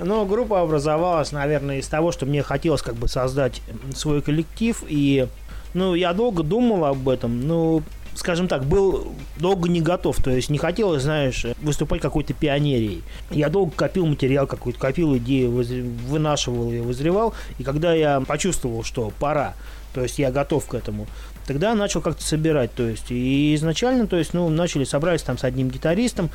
Ну, 0.00 0.26
группа 0.26 0.62
образовалась, 0.62 1.30
наверное, 1.30 1.78
из 1.78 1.86
того, 1.86 2.10
что 2.10 2.26
мне 2.26 2.42
хотелось 2.42 2.82
как 2.82 2.96
бы 2.96 3.06
создать 3.06 3.62
свой 3.94 4.20
коллектив, 4.20 4.82
и, 4.88 5.28
ну, 5.74 5.94
я 5.94 6.12
долго 6.12 6.42
думал 6.42 6.84
об 6.86 7.08
этом, 7.08 7.46
ну, 7.46 7.84
скажем 8.16 8.48
так, 8.48 8.64
был 8.64 9.12
долго 9.36 9.68
не 9.68 9.80
готов, 9.80 10.16
то 10.20 10.32
есть 10.32 10.50
не 10.50 10.58
хотелось, 10.58 11.04
знаешь, 11.04 11.46
выступать 11.60 12.00
какой-то 12.00 12.34
пионерией. 12.34 13.04
Я 13.30 13.48
долго 13.48 13.70
копил 13.70 14.04
материал 14.06 14.48
какой-то, 14.48 14.80
копил 14.80 15.16
идеи, 15.18 15.46
вынашивал 15.46 16.68
ее, 16.72 16.82
вызревал, 16.82 17.32
и 17.60 17.62
когда 17.62 17.94
я 17.94 18.20
почувствовал, 18.22 18.82
что 18.82 19.12
пора, 19.20 19.54
то 19.94 20.00
есть 20.00 20.18
я 20.18 20.32
готов 20.32 20.66
к 20.66 20.74
этому, 20.74 21.06
тогда 21.46 21.76
начал 21.76 22.00
как-то 22.00 22.24
собирать, 22.24 22.74
то 22.74 22.82
есть 22.88 23.10
и 23.10 23.54
изначально, 23.54 24.08
то 24.08 24.16
есть, 24.16 24.34
ну, 24.34 24.48
начали 24.48 24.82
собрались 24.82 25.22
там 25.22 25.38
с 25.38 25.44
одним 25.44 25.70
гитаристом, 25.70 26.28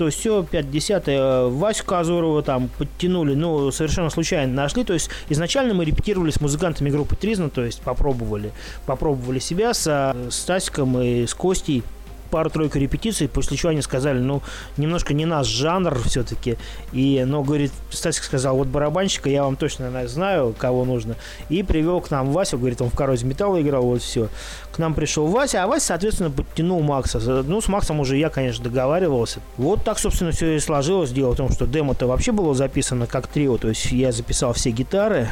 то 0.00 0.08
все 0.08 0.42
50 0.42 1.08
э, 1.08 1.48
Васю 1.48 1.84
Казурова 1.84 2.42
там 2.42 2.70
подтянули, 2.78 3.34
ну, 3.34 3.70
совершенно 3.70 4.08
случайно 4.08 4.54
нашли. 4.54 4.82
То 4.82 4.94
есть 4.94 5.10
изначально 5.28 5.74
мы 5.74 5.84
репетировали 5.84 6.30
с 6.30 6.40
музыкантами 6.40 6.88
группы 6.88 7.16
Тризна, 7.16 7.50
то 7.50 7.62
есть 7.62 7.82
попробовали, 7.82 8.50
попробовали 8.86 9.40
себя 9.40 9.74
с 9.74 10.16
Стасиком 10.30 10.98
и 11.02 11.26
с 11.26 11.34
Костей 11.34 11.82
пару-тройку 12.30 12.78
репетиций, 12.78 13.28
после 13.28 13.56
чего 13.56 13.70
они 13.70 13.82
сказали, 13.82 14.18
ну, 14.18 14.42
немножко 14.76 15.14
не 15.14 15.26
наш 15.26 15.46
жанр 15.46 15.98
все-таки. 16.04 16.56
И, 16.92 17.22
ну, 17.26 17.42
говорит, 17.42 17.72
Стасик 17.90 18.24
сказал, 18.24 18.56
вот 18.56 18.68
барабанщика 18.68 19.28
я 19.28 19.44
вам 19.44 19.56
точно 19.56 20.06
знаю, 20.08 20.54
кого 20.56 20.84
нужно. 20.84 21.16
И 21.48 21.62
привел 21.62 22.00
к 22.00 22.10
нам 22.10 22.32
Васю, 22.32 22.58
говорит, 22.58 22.80
он 22.80 22.90
в 22.90 22.94
коррозе 22.94 23.26
металла 23.26 23.60
играл, 23.60 23.82
вот 23.82 24.02
все. 24.02 24.28
К 24.72 24.78
нам 24.78 24.94
пришел 24.94 25.26
Вася, 25.26 25.64
а 25.64 25.66
Вася, 25.66 25.86
соответственно, 25.86 26.30
подтянул 26.30 26.80
Макса. 26.82 27.18
Ну, 27.18 27.60
с 27.60 27.68
Максом 27.68 28.00
уже 28.00 28.16
я, 28.16 28.30
конечно, 28.30 28.64
договаривался. 28.64 29.40
Вот 29.56 29.84
так, 29.84 29.98
собственно, 29.98 30.30
все 30.30 30.56
и 30.56 30.60
сложилось. 30.60 31.10
Дело 31.10 31.32
в 31.32 31.36
том, 31.36 31.50
что 31.50 31.66
демо-то 31.66 32.06
вообще 32.06 32.32
было 32.32 32.54
записано 32.54 33.06
как 33.06 33.26
трио, 33.26 33.58
то 33.58 33.68
есть 33.68 33.90
я 33.92 34.12
записал 34.12 34.52
все 34.52 34.70
гитары, 34.70 35.28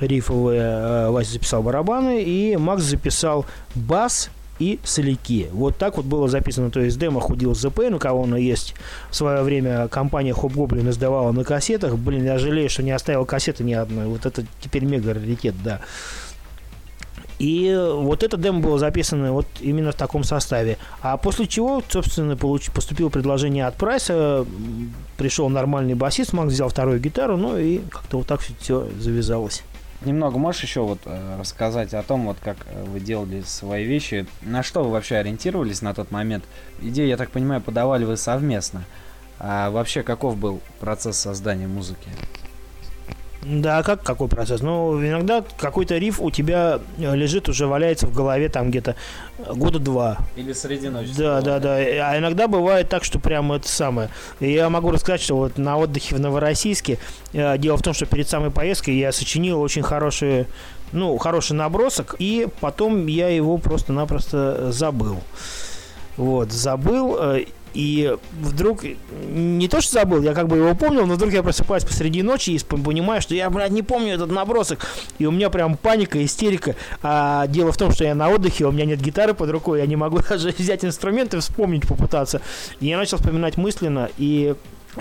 рифовые, 0.00 0.60
э, 0.60 1.10
Вася 1.10 1.32
записал 1.32 1.62
барабаны, 1.62 2.22
и 2.22 2.56
Макс 2.56 2.82
записал 2.82 3.46
бас, 3.74 4.30
и 4.60 4.78
соляки. 4.84 5.48
Вот 5.52 5.76
так 5.78 5.96
вот 5.96 6.06
было 6.06 6.28
записано. 6.28 6.70
То 6.70 6.80
есть 6.80 6.98
демо 6.98 7.20
худил 7.20 7.54
ЗП, 7.54 7.80
у 7.90 7.98
кого 7.98 8.24
оно 8.24 8.36
есть. 8.36 8.74
В 9.10 9.16
свое 9.16 9.42
время 9.42 9.88
компания 9.88 10.34
Хоп 10.34 10.52
Гоблин 10.52 10.88
издавала 10.90 11.32
на 11.32 11.42
кассетах. 11.42 11.96
Блин, 11.96 12.24
я 12.24 12.38
жалею, 12.38 12.70
что 12.70 12.82
не 12.82 12.92
оставил 12.92 13.24
кассеты 13.24 13.64
ни 13.64 13.72
одной. 13.72 14.06
Вот 14.06 14.26
это 14.26 14.44
теперь 14.60 14.84
мега 14.84 15.14
раритет, 15.14 15.54
да. 15.64 15.80
И 17.38 17.74
вот 17.74 18.22
это 18.22 18.36
демо 18.36 18.60
было 18.60 18.78
записано 18.78 19.32
вот 19.32 19.46
именно 19.60 19.92
в 19.92 19.94
таком 19.94 20.24
составе. 20.24 20.76
А 21.00 21.16
после 21.16 21.46
чего, 21.46 21.82
собственно, 21.88 22.36
получ... 22.36 22.70
поступило 22.70 23.08
предложение 23.08 23.66
от 23.66 23.76
Прайса, 23.76 24.44
пришел 25.16 25.48
нормальный 25.48 25.94
басист, 25.94 26.34
Макс 26.34 26.52
взял 26.52 26.68
вторую 26.68 27.00
гитару, 27.00 27.38
ну 27.38 27.56
и 27.56 27.78
как-то 27.78 28.18
вот 28.18 28.26
так 28.26 28.40
все 28.40 28.86
завязалось. 28.98 29.62
Немного 30.02 30.38
можешь 30.38 30.62
еще 30.62 30.80
вот 30.80 31.00
э, 31.04 31.36
рассказать 31.38 31.92
о 31.92 32.02
том, 32.02 32.26
вот 32.26 32.38
как 32.42 32.56
э, 32.66 32.84
вы 32.84 33.00
делали 33.00 33.42
свои 33.42 33.84
вещи, 33.84 34.26
на 34.40 34.62
что 34.62 34.82
вы 34.82 34.90
вообще 34.90 35.16
ориентировались 35.16 35.82
на 35.82 35.92
тот 35.92 36.10
момент? 36.10 36.44
Идею, 36.80 37.08
я 37.08 37.18
так 37.18 37.30
понимаю, 37.30 37.60
подавали 37.60 38.04
вы 38.04 38.16
совместно. 38.16 38.84
А 39.38 39.70
вообще 39.70 40.02
каков 40.02 40.38
был 40.38 40.60
процесс 40.80 41.18
создания 41.18 41.66
музыки? 41.66 42.08
Да, 43.42 43.82
как 43.82 44.02
какой 44.02 44.28
процесс? 44.28 44.60
Ну, 44.60 45.00
иногда 45.02 45.42
какой-то 45.56 45.96
риф 45.96 46.20
у 46.20 46.30
тебя 46.30 46.80
э, 46.98 47.16
лежит, 47.16 47.48
уже 47.48 47.66
валяется 47.66 48.06
в 48.06 48.12
голове 48.12 48.50
там 48.50 48.70
где-то 48.70 48.96
э, 49.38 49.54
года 49.54 49.78
два. 49.78 50.18
Или 50.36 50.52
среди 50.52 50.90
ночи. 50.90 51.12
Да, 51.16 51.40
да, 51.40 51.58
да. 51.58 51.76
А 51.76 52.18
иногда 52.18 52.48
бывает 52.48 52.90
так, 52.90 53.02
что 53.02 53.18
прямо 53.18 53.56
это 53.56 53.66
самое. 53.66 54.10
Я 54.40 54.68
могу 54.68 54.90
рассказать, 54.90 55.22
что 55.22 55.36
вот 55.36 55.56
на 55.56 55.78
отдыхе 55.78 56.16
в 56.16 56.20
Новороссийске, 56.20 56.98
э, 57.32 57.56
дело 57.56 57.78
в 57.78 57.82
том, 57.82 57.94
что 57.94 58.04
перед 58.04 58.28
самой 58.28 58.50
поездкой 58.50 58.96
я 58.96 59.10
сочинил 59.10 59.62
очень 59.62 59.82
хороший, 59.82 60.46
ну, 60.92 61.16
хороший 61.16 61.54
набросок, 61.54 62.16
и 62.18 62.46
потом 62.60 63.06
я 63.06 63.28
его 63.28 63.56
просто-напросто 63.56 64.70
забыл. 64.70 65.16
Вот, 66.18 66.52
забыл, 66.52 67.16
и 67.74 68.16
вдруг, 68.40 68.82
не 69.28 69.68
то 69.68 69.80
что 69.80 69.92
забыл, 69.92 70.22
я 70.22 70.34
как 70.34 70.48
бы 70.48 70.56
его 70.56 70.74
помнил, 70.74 71.06
но 71.06 71.14
вдруг 71.14 71.32
я 71.32 71.42
просыпаюсь 71.42 71.84
посреди 71.84 72.22
ночи 72.22 72.50
и 72.50 72.58
понимаю, 72.58 73.20
что 73.22 73.34
я, 73.34 73.48
блядь, 73.50 73.70
не 73.70 73.82
помню 73.82 74.14
этот 74.14 74.30
набросок. 74.30 74.86
И 75.18 75.26
у 75.26 75.30
меня 75.30 75.50
прям 75.50 75.76
паника, 75.76 76.22
истерика. 76.24 76.74
А 77.02 77.46
дело 77.46 77.72
в 77.72 77.76
том, 77.76 77.92
что 77.92 78.04
я 78.04 78.14
на 78.14 78.28
отдыхе, 78.28 78.66
у 78.66 78.72
меня 78.72 78.84
нет 78.84 79.00
гитары 79.00 79.34
под 79.34 79.50
рукой, 79.50 79.80
я 79.80 79.86
не 79.86 79.96
могу 79.96 80.18
даже 80.28 80.54
взять 80.56 80.84
инструменты, 80.84 81.38
вспомнить, 81.40 81.86
попытаться. 81.86 82.40
И 82.80 82.86
я 82.86 82.96
начал 82.96 83.18
вспоминать 83.18 83.56
мысленно, 83.56 84.10
и 84.18 84.54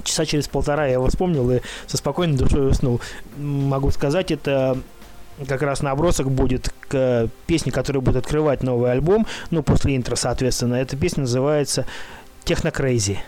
часа 0.04 0.26
через 0.26 0.48
полтора 0.48 0.86
я 0.86 0.94
его 0.94 1.08
вспомнил 1.08 1.50
и 1.52 1.62
со 1.88 1.98
спокойной 1.98 2.38
душой 2.38 2.70
уснул. 2.70 3.02
Могу 3.38 3.90
сказать, 3.92 4.32
это 4.32 4.78
как 5.48 5.62
раз 5.62 5.82
набросок 5.82 6.30
будет 6.30 6.74
к 6.88 7.30
песне, 7.48 7.72
которая 7.72 8.02
будет 8.02 8.18
открывать 8.18 8.64
новый 8.64 8.92
альбом, 8.92 9.26
ну, 9.52 9.64
после 9.64 9.96
интро, 9.96 10.16
соответственно. 10.16 10.76
Эта 10.76 10.98
песня 10.98 11.22
называется 11.22 11.86
Технокрейзи. 12.50 13.20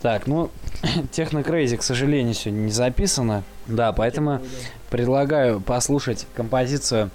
Так, 0.00 0.28
ну, 0.28 0.52
Технокрейзи, 1.10 1.76
к 1.76 1.82
сожалению, 1.82 2.34
сегодня 2.34 2.66
не 2.66 2.70
записано. 2.70 3.42
Да, 3.66 3.90
поэтому 3.90 4.40
предлагаю 4.90 5.60
послушать 5.60 6.24
композицию, 6.36 7.10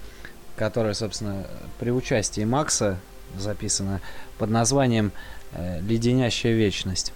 которая, 0.57 0.93
собственно, 0.93 1.47
при 1.79 1.91
участии 1.91 2.43
Макса 2.43 2.99
записана 3.39 4.01
под 4.37 4.49
названием 4.49 5.13
э, 5.53 5.79
«Леденящая 5.79 6.55
вечность». 6.55 7.13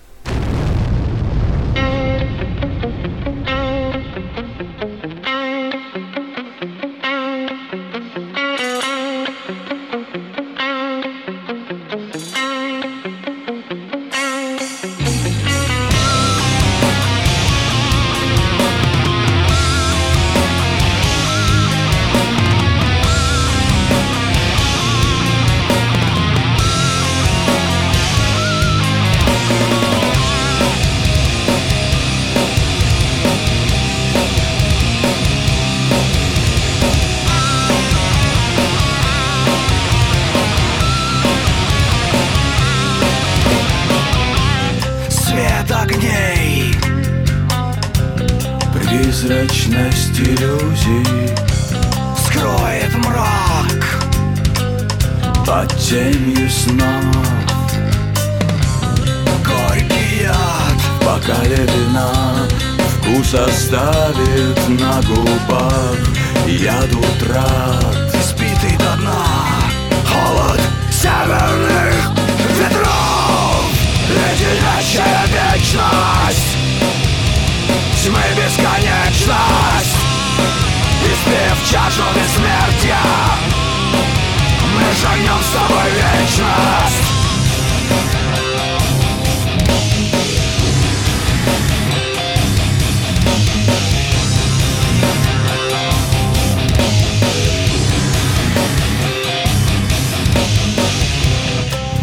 проженем 84.98 85.41
с 85.41 85.50
тобой 85.54 85.89
вечность. 85.91 87.04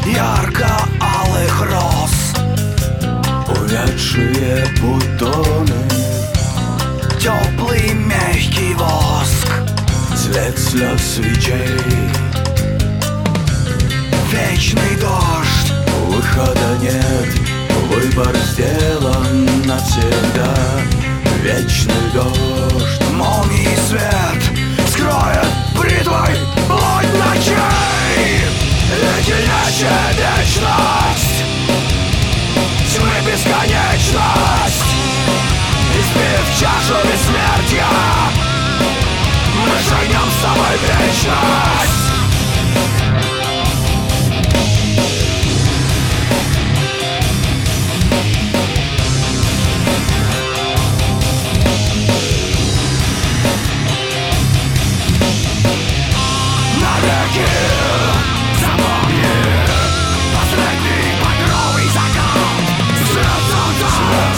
Ярко-алых 0.07 1.63
роз. 1.63 2.15
Увядшие 3.59 4.67
бутоны. 4.81 5.73
Теплый 7.21 7.95
мягкий 7.95 8.75
воск. 8.75 9.49
Цвет 10.17 10.59
слез 10.59 11.01
свечей. 11.01 12.34
Вечный 14.35 14.97
дождь. 14.97 15.73
Выхода 16.09 16.77
нет 16.83 17.29
Выбор 17.89 18.35
сделан 18.37 19.47
навсегда. 19.65 20.57
Вечный 21.41 22.11
дождь. 22.13 23.01
Молнии 23.13 23.77
свет 23.87 24.43
Скроет 24.89 25.47
бритвой 25.77 26.35
Плоть 26.67 27.15
ночей. 27.15 28.43
Леденящая 28.91 30.11
вечность. 30.19 31.45
Тьмы 32.93 33.15
бесконечность. 33.25 34.91
Испив 35.95 36.59
чашу 36.59 36.97
бессмертия 37.05 37.87
Мы 39.55 39.69
шагнем 39.79 40.29
с 40.29 40.43
тобой 40.43 40.77
вечность 40.89 42.04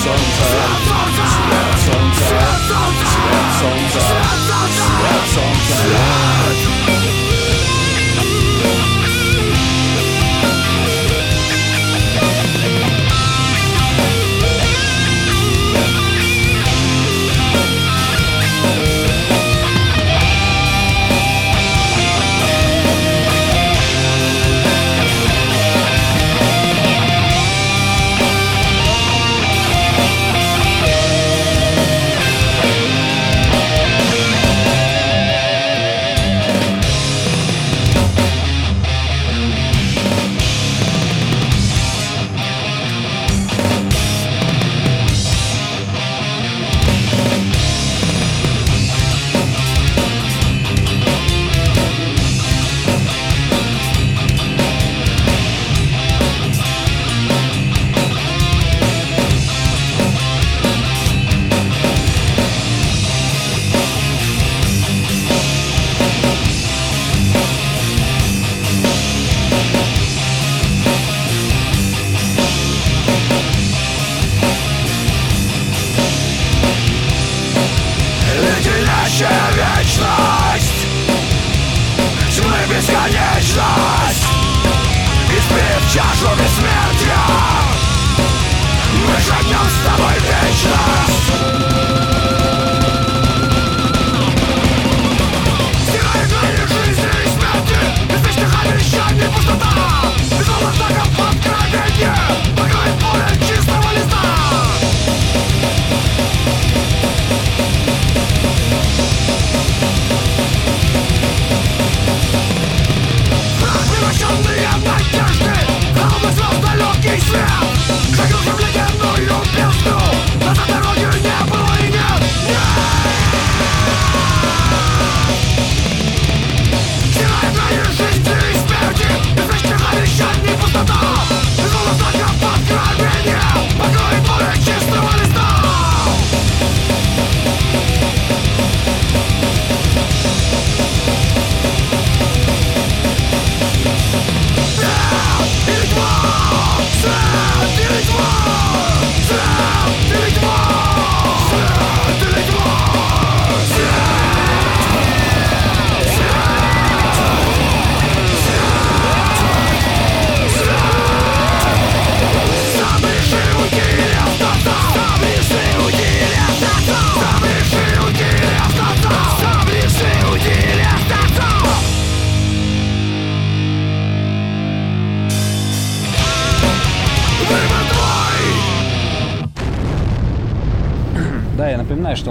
Свет 0.07 0.15
солнца 0.15 1.23
Свет 1.27 1.75
солнца 1.83 2.25
Свет 2.29 2.63
солнца 2.69 3.99
Свет 3.99 3.99
солнца 3.99 4.01
Свет 4.71 5.25
солнца 5.35 5.83
Леденящая 5.83 7.16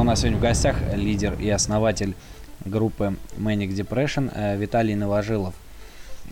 нас 0.05 0.19
сегодня 0.19 0.37
в 0.37 0.41
гостях 0.41 0.77
лидер 0.93 1.35
и 1.39 1.49
основатель 1.49 2.15
группы 2.63 3.15
Manic 3.37 3.69
Depression 3.69 4.31
э, 4.33 4.57
Виталий 4.57 4.95
Новожилов. 4.95 5.53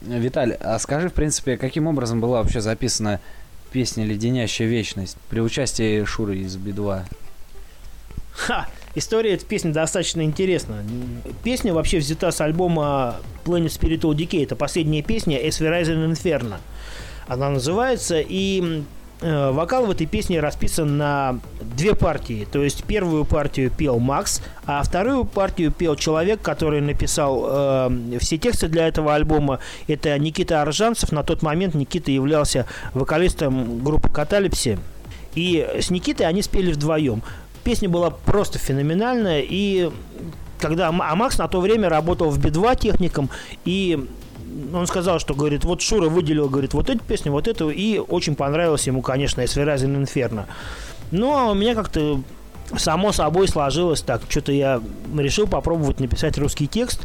Виталий, 0.02 0.56
а 0.56 0.80
скажи, 0.80 1.10
в 1.10 1.14
принципе, 1.14 1.58
каким 1.58 1.88
образом 1.88 2.22
была 2.22 2.42
вообще 2.42 2.62
записана 2.62 3.20
песня 3.72 4.06
«Леденящая 4.06 4.68
вечность» 4.68 5.18
при 5.30 5.40
участии 5.40 6.04
Шуры 6.04 6.38
из 6.38 6.56
Би-2? 6.56 7.04
Ха! 8.34 8.68
История 8.96 9.34
этой 9.34 9.46
песни 9.46 9.72
достаточно 9.72 10.22
интересна. 10.22 10.84
Песня 11.44 11.74
вообще 11.74 11.98
взята 11.98 12.32
с 12.32 12.42
альбома 12.42 13.16
Planet 13.44 13.68
Spiritual 13.68 14.16
Decay. 14.16 14.44
Это 14.44 14.56
последняя 14.56 15.02
песня 15.02 15.38
S. 15.38 15.62
Verizon 15.62 16.12
Inferno. 16.12 16.58
Она 17.28 17.50
называется, 17.50 18.20
и 18.20 18.84
вокал 19.24 19.86
в 19.86 19.92
этой 19.92 20.06
песне 20.06 20.40
расписан 20.40 20.98
на 20.98 21.40
две 21.62 21.96
партии. 21.96 22.48
То 22.52 22.62
есть 22.62 22.84
первую 22.84 23.26
партию 23.26 23.72
пел 23.72 24.00
Макс, 24.00 24.42
а 24.66 24.84
вторую 24.84 25.26
партию 25.26 25.72
пел 25.72 25.96
человек, 25.96 26.42
который 26.42 26.82
написал 26.82 27.46
э, 27.48 28.18
все 28.20 28.38
тексты 28.38 28.68
для 28.68 28.88
этого 28.88 29.16
альбома. 29.16 29.60
Это 29.88 30.18
Никита 30.20 30.62
Аржанцев. 30.62 31.12
На 31.12 31.24
тот 31.24 31.42
момент 31.42 31.74
Никита 31.74 32.12
являлся 32.12 32.66
вокалистом 32.94 33.84
группы 33.84 34.10
Каталипси. 34.10 34.80
И 35.36 35.68
с 35.80 35.90
Никитой 35.90 36.28
они 36.28 36.42
спели 36.42 36.72
вдвоем. 36.72 37.24
Песня 37.64 37.90
была 37.90 38.10
просто 38.10 38.60
феноменальная, 38.60 39.42
и 39.42 39.90
когда 40.60 40.90
а 40.90 41.16
Макс 41.16 41.38
на 41.38 41.48
то 41.48 41.60
время 41.62 41.90
работал 41.90 42.30
в 42.30 42.40
Би-2 42.40 42.80
техником, 42.80 43.30
и 43.66 44.06
он 44.74 44.88
сказал, 44.88 45.20
что, 45.20 45.34
говорит, 45.34 45.66
вот 45.66 45.82
Шура 45.82 46.10
выделил, 46.10 46.50
говорит, 46.50 46.74
вот 46.74 46.90
эту 46.90 47.04
песню, 47.04 47.32
вот 47.32 47.48
эту, 47.48 47.70
и 47.70 47.98
очень 47.98 48.36
понравилось 48.36 48.88
ему, 48.88 49.02
конечно, 49.02 49.44
«Эсферазин 49.44 49.96
Инферно». 49.96 50.48
Ну, 51.12 51.34
а 51.34 51.52
у 51.52 51.54
меня 51.54 51.76
как-то 51.76 52.22
само 52.78 53.12
собой 53.12 53.48
сложилось 53.48 54.02
так. 54.02 54.22
Что-то 54.30 54.52
я 54.52 54.82
решил 55.16 55.48
попробовать 55.48 56.00
написать 56.00 56.38
русский 56.38 56.68
текст. 56.68 57.02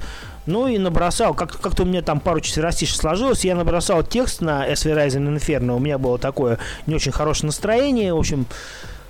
Ну 0.47 0.67
и 0.67 0.79
набросал, 0.79 1.35
как- 1.35 1.61
как-то 1.61 1.83
у 1.83 1.87
меня 1.87 2.01
там 2.01 2.21
пару 2.21 2.41
четверостишей 2.41 2.97
сложилось, 2.97 3.45
я 3.45 3.55
набросал 3.55 4.03
текст 4.03 4.41
на. 4.41 4.67
Verizon 4.67 5.37
Inferno, 5.37 5.77
у 5.77 5.79
меня 5.79 5.99
было 5.99 6.19
такое 6.19 6.59
не 6.87 6.95
очень 6.95 7.13
хорошее 7.13 7.49
настроение, 7.49 8.15
в 8.15 8.19
общем, 8.19 8.47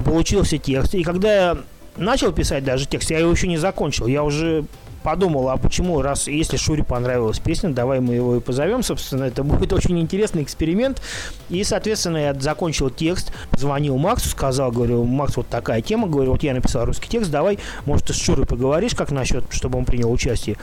получился 0.05 0.59
текст. 0.59 0.95
И 0.95 1.05
когда 1.05 1.35
я 1.35 1.59
начал 1.97 2.33
писать 2.33 2.65
даже 2.65 2.87
текст, 2.87 3.11
я 3.11 3.21
его 3.21 3.31
еще 3.31 3.47
не 3.47 3.57
закончил, 3.57 4.09
я 4.09 4.25
уже 4.25 4.65
подумал, 5.03 5.49
а 5.49 5.57
почему, 5.57 6.03
раз 6.03 6.29
если 6.29 6.57
Шуре 6.57 6.85
понравилась 6.85 7.39
песня, 7.39 7.71
давай 7.71 8.01
мы 8.01 8.15
его 8.15 8.37
и 8.37 8.41
позовем, 8.41 8.83
собственно, 8.83 9.25
это 9.25 9.43
будет 9.43 9.73
очень 9.75 9.99
интересный 10.01 10.43
эксперимент. 10.43 11.01
И, 11.49 11.65
соответственно, 11.65 12.19
я 12.19 12.35
закончил 12.35 12.91
текст, 12.91 13.33
звонил 13.53 13.97
Максу, 13.97 14.29
сказал, 14.29 14.71
говорю, 14.71 15.05
Макс, 15.05 15.37
вот 15.37 15.49
такая 15.49 15.83
тема, 15.83 16.09
говорю, 16.09 16.33
вот 16.33 16.43
я 16.43 16.55
написал 16.55 16.85
русский 16.85 17.09
текст, 17.09 17.31
давай, 17.31 17.59
может, 17.87 18.07
ты 18.07 18.13
с 18.13 18.17
Шурой 18.17 18.47
поговоришь, 18.47 18.95
как 18.95 19.11
насчет, 19.11 19.45
чтобы 19.51 19.79
он 19.79 19.85
принял 19.85 20.11
участие. 20.11 20.57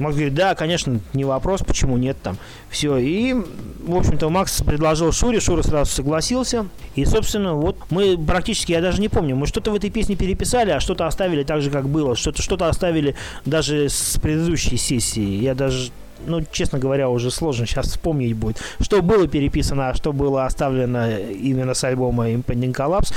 Макс 0.00 0.14
говорит, 0.14 0.34
да, 0.34 0.54
конечно, 0.54 1.00
не 1.12 1.24
вопрос, 1.24 1.62
почему 1.64 1.96
нет 1.96 2.16
там. 2.22 2.36
Все, 2.70 2.96
и, 2.96 3.34
в 3.34 3.96
общем-то, 3.96 4.28
Макс 4.30 4.62
предложил 4.62 5.12
Шуре, 5.12 5.40
Шура 5.40 5.62
сразу 5.62 5.90
согласился. 5.92 6.66
И, 6.94 7.04
собственно, 7.04 7.54
вот 7.54 7.76
мы 7.90 8.18
практически, 8.18 8.72
я 8.72 8.80
даже 8.80 9.00
не 9.00 9.08
помню, 9.08 9.36
мы 9.36 9.46
что-то 9.46 9.70
в 9.70 9.74
этой 9.74 9.90
песне 9.90 10.16
переписали, 10.16 10.70
а 10.70 10.80
что-то 10.80 11.06
оставили 11.06 11.42
так 11.42 11.62
же, 11.62 11.70
как 11.70 11.88
было. 11.88 12.16
Что-то 12.16 12.42
что 12.42 12.56
оставили 12.66 13.14
даже 13.44 13.88
с 13.88 14.18
предыдущей 14.20 14.76
сессии. 14.76 15.20
Я 15.20 15.54
даже 15.54 15.90
ну, 16.26 16.44
честно 16.52 16.78
говоря, 16.78 17.08
уже 17.08 17.30
сложно 17.30 17.66
сейчас 17.66 17.86
вспомнить 17.86 18.36
будет, 18.36 18.58
что 18.80 19.00
было 19.00 19.26
переписано, 19.26 19.88
а 19.88 19.94
что 19.94 20.12
было 20.12 20.44
оставлено 20.44 21.18
именно 21.18 21.74
с 21.74 21.82
альбома 21.84 22.30
Impending 22.30 22.74
Collapse. 22.74 23.14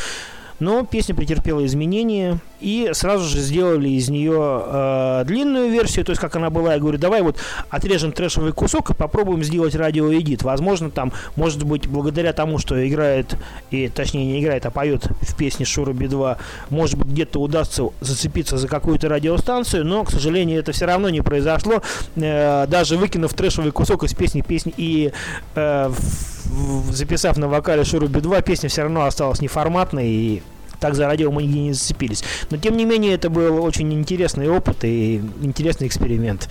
Но 0.59 0.85
песня 0.85 1.15
претерпела 1.15 1.65
изменения, 1.65 2.39
и 2.61 2.89
сразу 2.93 3.25
же 3.25 3.39
сделали 3.39 3.89
из 3.89 4.09
нее 4.09 4.63
э, 4.65 5.23
длинную 5.25 5.69
версию, 5.69 6.05
то 6.05 6.11
есть 6.11 6.21
как 6.21 6.35
она 6.37 6.49
была, 6.49 6.73
я 6.75 6.79
говорю, 6.79 6.97
давай 6.97 7.21
вот 7.21 7.37
отрежем 7.69 8.13
трэшевый 8.13 8.53
кусок 8.53 8.91
и 8.91 8.93
попробуем 8.93 9.43
сделать 9.43 9.75
радиоэдит. 9.75 10.43
Возможно, 10.43 10.89
там, 10.89 11.11
может 11.35 11.63
быть, 11.63 11.87
благодаря 11.87 12.31
тому, 12.31 12.59
что 12.59 12.87
играет, 12.87 13.35
и 13.71 13.89
точнее 13.89 14.25
не 14.25 14.41
играет, 14.41 14.65
а 14.65 14.71
поет 14.71 15.05
в 15.21 15.35
песне 15.35 15.65
Шура 15.65 15.91
Би-2, 15.91 16.37
может 16.69 16.97
быть, 16.97 17.07
где-то 17.09 17.39
удастся 17.41 17.83
зацепиться 17.99 18.57
за 18.57 18.67
какую-то 18.69 19.09
радиостанцию, 19.09 19.85
но, 19.85 20.05
к 20.05 20.11
сожалению, 20.11 20.59
это 20.59 20.71
все 20.71 20.85
равно 20.85 21.09
не 21.09 21.21
произошло. 21.21 21.81
Э, 22.15 22.65
даже 22.67 22.95
выкинув 22.95 23.33
трэшевый 23.33 23.71
кусок 23.73 24.03
из 24.05 24.13
песни, 24.13 24.41
песни 24.41 24.73
и 24.77 25.11
э, 25.55 25.89
в- 25.89 26.89
в- 26.89 26.93
записав 26.93 27.35
на 27.37 27.49
вокале 27.49 27.83
Шуру 27.83 28.07
Би-2, 28.07 28.41
песня 28.43 28.69
все 28.69 28.83
равно 28.83 29.03
осталась 29.03 29.41
неформатной 29.41 30.07
и 30.09 30.43
так 30.83 30.95
за 30.95 31.05
радио 31.07 31.31
мы 31.31 31.43
нигде 31.43 31.61
не 31.61 31.71
зацепились. 31.71 32.25
Но 32.49 32.57
тем 32.57 32.75
не 32.75 32.83
менее 32.83 33.13
это 33.13 33.29
был 33.29 33.63
очень 33.63 33.93
интересный 33.93 34.49
опыт 34.49 34.83
и 34.83 35.21
интересный 35.41 35.87
эксперимент. 35.87 36.49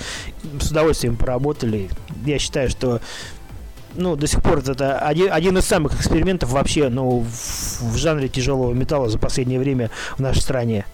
С 0.58 0.70
удовольствием 0.70 1.16
поработали. 1.16 1.90
Я 2.24 2.38
считаю, 2.38 2.70
что 2.70 3.02
ну, 3.94 4.16
до 4.16 4.26
сих 4.26 4.42
пор 4.42 4.60
это 4.60 5.00
один, 5.00 5.30
один 5.30 5.58
из 5.58 5.66
самых 5.66 6.00
экспериментов 6.00 6.50
вообще 6.50 6.88
ну, 6.88 7.20
в, 7.20 7.82
в 7.82 7.96
жанре 7.98 8.30
тяжелого 8.30 8.72
металла 8.72 9.10
за 9.10 9.18
последнее 9.18 9.60
время 9.60 9.90
в 10.16 10.20
нашей 10.20 10.40
стране. 10.40 10.86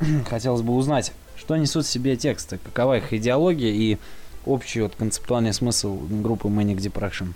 Хотелось 0.28 0.62
бы 0.62 0.74
узнать, 0.74 1.12
что 1.36 1.56
несут 1.56 1.86
в 1.86 1.88
себе 1.88 2.16
тексты, 2.16 2.58
какова 2.64 2.96
их 2.96 3.12
идеология 3.12 3.70
и 3.70 3.96
общий 4.44 4.80
вот, 4.80 4.96
концептуальный 4.96 5.52
смысл 5.52 6.00
группы 6.00 6.48
Manic 6.48 6.78
Depression. 6.78 7.28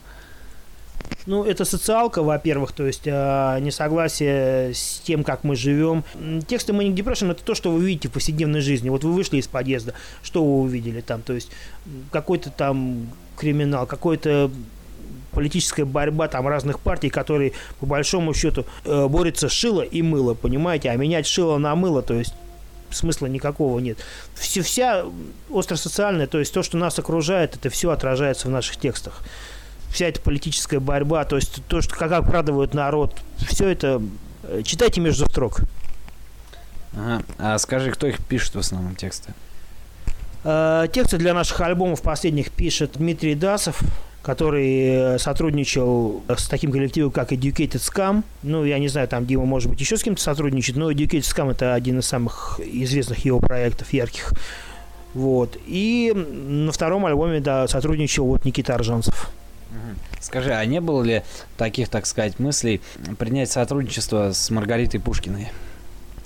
Ну, 1.27 1.45
это 1.45 1.65
социалка, 1.65 2.23
во-первых, 2.23 2.73
то 2.73 2.87
есть 2.87 3.07
э, 3.07 3.59
несогласие 3.61 4.75
с 4.75 5.01
тем, 5.05 5.23
как 5.23 5.45
мы 5.45 5.55
живем. 5.55 6.03
Тексты 6.47 6.73
Manic 6.73 6.95
Depression 6.95 7.31
это 7.31 7.45
то, 7.45 7.55
что 7.55 7.71
вы 7.71 7.85
видите 7.85 8.09
в 8.09 8.13
повседневной 8.13 8.61
жизни. 8.61 8.89
Вот 8.89 9.05
вы 9.05 9.13
вышли 9.13 9.37
из 9.37 9.47
подъезда, 9.47 9.95
что 10.23 10.43
вы 10.43 10.63
увидели 10.63 11.01
там? 11.01 11.23
То 11.23 11.35
есть 11.35 11.51
какой-то 12.11 12.51
там 12.51 13.09
криминал, 13.37 13.87
какой-то 13.87 14.51
политическая 15.33 15.85
борьба 15.85 16.29
там 16.29 16.49
разных 16.49 16.81
партий, 16.81 17.11
которые 17.11 17.53
по 17.79 17.87
большому 17.87 18.35
счету 18.35 18.65
э, 18.85 19.07
борются 19.07 19.49
шило 19.49 19.83
и 19.83 20.03
мыло, 20.03 20.35
понимаете, 20.35 20.91
а 20.91 20.97
менять 20.97 21.27
шило 21.27 21.59
на 21.59 21.75
мыло, 21.75 22.03
то 22.03 22.15
есть 22.15 22.35
смысла 22.91 23.27
никакого 23.27 23.79
нет. 23.79 23.99
Все, 24.35 24.63
вся 24.63 25.05
остросоциальная, 25.53 26.27
то 26.27 26.39
есть 26.39 26.53
то, 26.53 26.63
что 26.63 26.77
нас 26.77 26.99
окружает, 26.99 27.55
это 27.55 27.71
все 27.71 27.91
отражается 27.91 28.49
в 28.49 28.51
наших 28.51 28.79
текстах 28.79 29.23
вся 29.91 30.07
эта 30.07 30.21
политическая 30.21 30.81
борьба, 30.81 31.25
то 31.25 31.37
есть 31.37 31.63
то, 31.69 31.81
что 31.81 31.95
как 31.95 32.13
обкрадывают 32.13 32.75
народ, 32.75 33.17
все 33.39 33.69
это 33.69 34.03
э, 34.45 34.63
читайте 34.65 35.01
между 35.01 35.27
строк. 35.27 35.61
Ага. 36.95 37.23
А 37.39 37.59
скажи, 37.59 37.91
кто 37.91 38.07
их 38.07 38.25
пишет 38.25 38.55
в 38.55 38.59
основном 38.59 38.95
тексты? 38.97 39.33
Э, 40.45 40.87
Тексты 40.93 41.19
для 41.19 41.35
наших 41.35 41.61
альбомов 41.61 42.03
последних 42.03 42.51
пишет 42.51 42.93
Дмитрий 42.97 43.35
Дасов, 43.35 43.81
который 44.23 45.15
э, 45.15 45.19
сотрудничал 45.19 46.23
с 46.29 46.49
таким 46.49 46.73
коллективом, 46.73 47.11
как 47.11 47.33
Educated 47.33 47.81
Scam. 47.81 48.23
Ну, 48.43 48.65
я 48.65 48.79
не 48.79 48.89
знаю, 48.89 49.09
там 49.09 49.27
Дима, 49.27 49.45
может 49.45 49.71
быть, 49.71 49.81
еще 49.81 49.97
с 49.97 50.03
кем-то 50.03 50.21
сотрудничает, 50.23 50.79
но 50.79 50.91
Educated 50.91 51.21
Scam 51.21 51.51
это 51.51 51.75
один 51.75 51.99
из 51.99 52.07
самых 52.07 52.61
известных 52.63 53.25
его 53.25 53.41
проектов, 53.41 53.93
ярких. 53.93 54.33
Вот. 55.15 55.59
И 55.67 56.13
на 56.15 56.71
втором 56.73 57.07
альбоме, 57.07 57.41
да, 57.41 57.67
сотрудничал 57.67 58.27
вот 58.27 58.45
Никита 58.45 58.75
Аржанцев. 58.75 59.31
Скажи, 60.21 60.53
а 60.53 60.65
не 60.65 60.81
было 60.81 61.03
ли 61.03 61.23
таких, 61.57 61.89
так 61.89 62.07
сказать, 62.07 62.39
мыслей 62.39 62.81
принять 63.19 63.51
сотрудничество 63.51 64.33
с 64.33 64.51
Маргаритой 64.51 65.01
Пушкиной? 65.01 65.49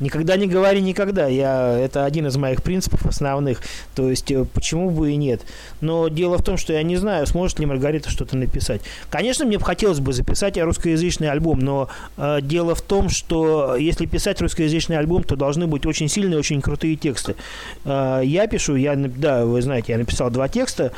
Никогда 0.00 0.36
не 0.36 0.46
говори 0.46 0.80
никогда. 0.80 1.28
Я, 1.28 1.78
это 1.78 2.04
один 2.04 2.26
из 2.26 2.36
моих 2.36 2.62
принципов 2.62 3.06
основных. 3.06 3.60
То 3.94 4.10
есть, 4.10 4.30
э, 4.30 4.44
почему 4.44 4.90
бы 4.90 5.12
и 5.12 5.16
нет. 5.16 5.42
Но 5.80 6.08
дело 6.08 6.38
в 6.38 6.42
том, 6.42 6.56
что 6.56 6.72
я 6.72 6.82
не 6.82 6.96
знаю, 6.96 7.26
сможет 7.26 7.60
ли 7.60 7.66
Маргарита 7.66 8.10
что-то 8.10 8.36
написать. 8.36 8.80
Конечно, 9.08 9.44
мне 9.44 9.58
бы 9.58 9.64
хотелось 9.64 10.00
бы 10.00 10.12
записать 10.12 10.58
русскоязычный 10.58 11.30
альбом, 11.30 11.60
но 11.60 11.88
э, 12.16 12.40
дело 12.42 12.74
в 12.74 12.82
том, 12.82 13.08
что 13.08 13.76
если 13.76 14.06
писать 14.06 14.40
русскоязычный 14.40 14.98
альбом, 14.98 15.22
то 15.22 15.36
должны 15.36 15.66
быть 15.66 15.86
очень 15.86 16.08
сильные, 16.08 16.38
очень 16.38 16.60
крутые 16.60 16.96
тексты. 16.96 17.36
Э, 17.84 18.20
я 18.24 18.48
пишу, 18.48 18.74
я, 18.74 18.96
да, 18.96 19.44
вы 19.46 19.62
знаете, 19.62 19.92
я 19.92 19.98
написал 19.98 20.28
два 20.30 20.48
текста. 20.48 20.92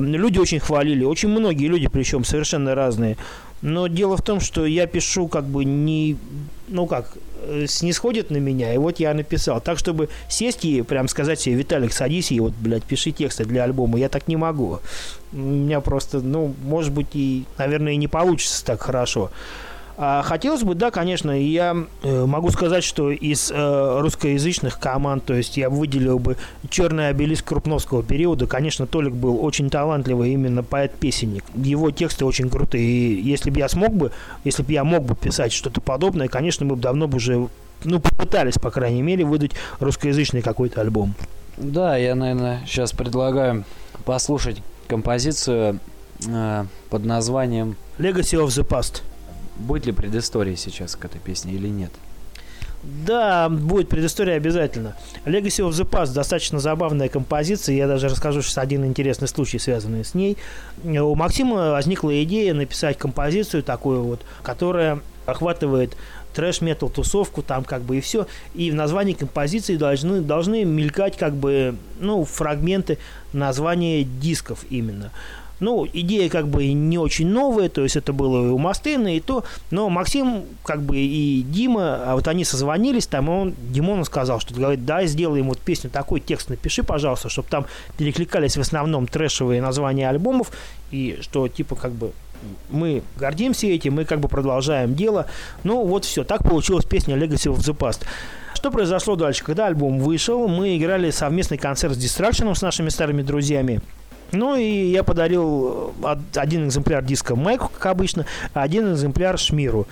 Люди 0.00 0.38
очень 0.38 0.60
хвалили, 0.60 1.04
очень 1.04 1.28
многие 1.28 1.66
люди, 1.66 1.88
причем 1.88 2.24
совершенно 2.24 2.74
разные. 2.74 3.16
Но 3.62 3.88
дело 3.88 4.16
в 4.16 4.22
том, 4.22 4.40
что 4.40 4.64
я 4.64 4.86
пишу 4.86 5.28
как 5.28 5.44
бы 5.44 5.64
не, 5.64 6.16
ну 6.68 6.86
как, 6.86 7.12
э, 7.42 7.66
снисходит 7.68 8.30
на 8.30 8.38
меня, 8.38 8.72
и 8.72 8.78
вот 8.78 9.00
я 9.00 9.12
написал. 9.12 9.60
Так, 9.60 9.78
чтобы 9.78 10.08
сесть 10.28 10.64
и 10.64 10.82
прям 10.82 11.08
сказать 11.08 11.40
себе, 11.40 11.56
Виталик, 11.56 11.92
садись 11.92 12.32
и 12.32 12.40
вот, 12.40 12.54
блядь, 12.54 12.84
пиши 12.84 13.10
тексты 13.10 13.44
для 13.44 13.64
альбома, 13.64 13.98
я 13.98 14.08
так 14.08 14.28
не 14.28 14.36
могу. 14.36 14.80
У 15.32 15.36
меня 15.36 15.80
просто, 15.80 16.20
ну, 16.20 16.54
может 16.64 16.92
быть, 16.92 17.08
и, 17.12 17.44
наверное, 17.58 17.92
и 17.92 17.96
не 17.96 18.08
получится 18.08 18.64
так 18.64 18.80
хорошо. 18.82 19.30
А 20.02 20.22
хотелось 20.22 20.62
бы, 20.62 20.74
да, 20.74 20.90
конечно, 20.90 21.30
я 21.30 21.76
э, 22.02 22.24
могу 22.24 22.48
сказать, 22.48 22.84
что 22.84 23.10
из 23.10 23.50
э, 23.50 24.00
русскоязычных 24.00 24.78
команд, 24.78 25.26
то 25.26 25.34
есть 25.34 25.58
я 25.58 25.68
выделил 25.68 26.18
бы 26.18 26.38
черный 26.70 27.10
обелиск 27.10 27.44
Крупновского 27.44 28.02
периода, 28.02 28.46
конечно, 28.46 28.86
Толик 28.86 29.12
был 29.12 29.44
очень 29.44 29.68
талантливый 29.68 30.32
именно 30.32 30.62
поэт-песенник. 30.62 31.44
Его 31.54 31.90
тексты 31.90 32.24
очень 32.24 32.48
крутые, 32.48 32.82
и 32.82 33.20
если 33.20 33.50
бы 33.50 33.58
я 33.58 33.68
смог 33.68 33.92
бы, 33.92 34.10
если 34.42 34.62
бы 34.62 34.72
я 34.72 34.84
мог 34.84 35.04
бы 35.04 35.14
писать 35.14 35.52
что-то 35.52 35.82
подобное, 35.82 36.28
конечно, 36.28 36.64
мы 36.64 36.76
бы 36.76 36.80
давно 36.80 37.06
бы 37.06 37.18
уже, 37.18 37.48
ну, 37.84 38.00
попытались, 38.00 38.54
по 38.54 38.70
крайней 38.70 39.02
мере, 39.02 39.26
выдать 39.26 39.50
русскоязычный 39.80 40.40
какой-то 40.40 40.80
альбом. 40.80 41.14
Да, 41.58 41.98
я, 41.98 42.14
наверное, 42.14 42.62
сейчас 42.66 42.92
предлагаю 42.92 43.64
послушать 44.06 44.62
композицию 44.88 45.78
э, 46.26 46.64
под 46.88 47.04
названием 47.04 47.76
Legacy 47.98 48.42
of 48.42 48.46
the 48.46 48.66
Past. 48.66 49.02
«Будет 49.60 49.86
ли 49.86 49.92
предыстория 49.92 50.56
сейчас 50.56 50.96
к 50.96 51.04
этой 51.04 51.20
песне 51.20 51.52
или 51.52 51.68
нет?» 51.68 51.92
Да, 52.82 53.50
будет 53.50 53.90
предыстория 53.90 54.36
обязательно. 54.36 54.96
Legacy 55.26 55.68
of 55.68 55.70
the 55.70 55.88
Past 55.88 56.14
достаточно 56.14 56.60
забавная 56.60 57.10
композиция. 57.10 57.76
Я 57.76 57.86
даже 57.86 58.08
расскажу 58.08 58.40
сейчас 58.40 58.56
один 58.56 58.86
интересный 58.86 59.28
случай, 59.28 59.58
связанный 59.58 60.02
с 60.02 60.14
ней. 60.14 60.38
У 60.82 61.14
Максима 61.14 61.72
возникла 61.72 62.22
идея 62.24 62.54
написать 62.54 62.96
композицию 62.96 63.62
такую 63.62 64.02
вот, 64.02 64.22
которая 64.42 65.00
охватывает 65.26 65.94
трэш-метал 66.34 66.88
тусовку, 66.88 67.42
там 67.42 67.64
как 67.64 67.82
бы 67.82 67.98
и 67.98 68.00
все. 68.00 68.26
И 68.54 68.70
в 68.70 68.74
названии 68.74 69.12
композиции 69.12 69.76
должны, 69.76 70.20
должны 70.20 70.64
мелькать 70.64 71.18
как 71.18 71.34
бы, 71.34 71.76
ну, 71.98 72.24
фрагменты 72.24 72.98
названия 73.32 74.04
дисков 74.04 74.64
именно. 74.70 75.10
Ну, 75.60 75.86
идея 75.92 76.28
как 76.28 76.48
бы 76.48 76.72
не 76.72 76.98
очень 76.98 77.28
новая, 77.28 77.68
то 77.68 77.82
есть 77.82 77.96
это 77.96 78.12
было 78.12 78.52
у 78.52 78.58
Мастына, 78.58 79.16
и 79.16 79.20
то, 79.20 79.44
но 79.70 79.88
Максим, 79.88 80.44
как 80.64 80.82
бы 80.82 80.96
и 80.98 81.42
Дима, 81.42 82.00
а 82.04 82.14
вот 82.14 82.26
они 82.28 82.44
созвонились, 82.44 83.06
там, 83.06 83.28
он 83.28 83.54
Димону 83.70 84.04
сказал, 84.04 84.40
что 84.40 84.54
говорит, 84.54 84.84
да, 84.84 85.04
сделаем 85.04 85.48
вот 85.48 85.58
песню, 85.58 85.90
такой 85.90 86.20
текст 86.20 86.48
напиши, 86.48 86.82
пожалуйста, 86.82 87.28
чтобы 87.28 87.48
там 87.48 87.66
перекликались 87.98 88.56
в 88.56 88.60
основном 88.60 89.06
трэшевые 89.06 89.60
названия 89.60 90.08
альбомов, 90.08 90.50
и 90.90 91.18
что, 91.20 91.46
типа, 91.48 91.76
как 91.76 91.92
бы 91.92 92.12
мы 92.70 93.02
гордимся 93.18 93.66
этим, 93.66 93.94
мы 93.94 94.04
как 94.04 94.20
бы 94.20 94.28
продолжаем 94.28 94.94
дело. 94.94 95.26
Ну, 95.62 95.84
вот 95.84 96.04
все. 96.04 96.24
Так 96.24 96.42
получилась 96.42 96.86
песня 96.86 97.16
Legacy 97.16 97.52
of 97.52 97.58
the 97.58 97.76
Past. 97.76 98.04
Что 98.54 98.70
произошло 98.70 99.16
дальше? 99.16 99.44
Когда 99.44 99.66
альбом 99.66 99.98
вышел, 99.98 100.48
мы 100.48 100.76
играли 100.76 101.10
совместный 101.10 101.58
концерт 101.58 101.94
с 101.94 101.98
Distraction 101.98 102.54
с 102.54 102.62
нашими 102.62 102.88
старыми 102.88 103.22
друзьями. 103.22 103.80
Ну 104.32 104.56
и 104.56 104.90
я 104.90 105.02
подарил 105.02 105.92
э, 106.02 106.16
один 106.36 106.66
экземпляр 106.66 107.02
диска 107.02 107.36
Майку, 107.36 107.70
как 107.72 107.86
обычно, 107.86 108.26
один 108.54 108.92
экземпляр 108.92 109.38
Шмиру. 109.38 109.86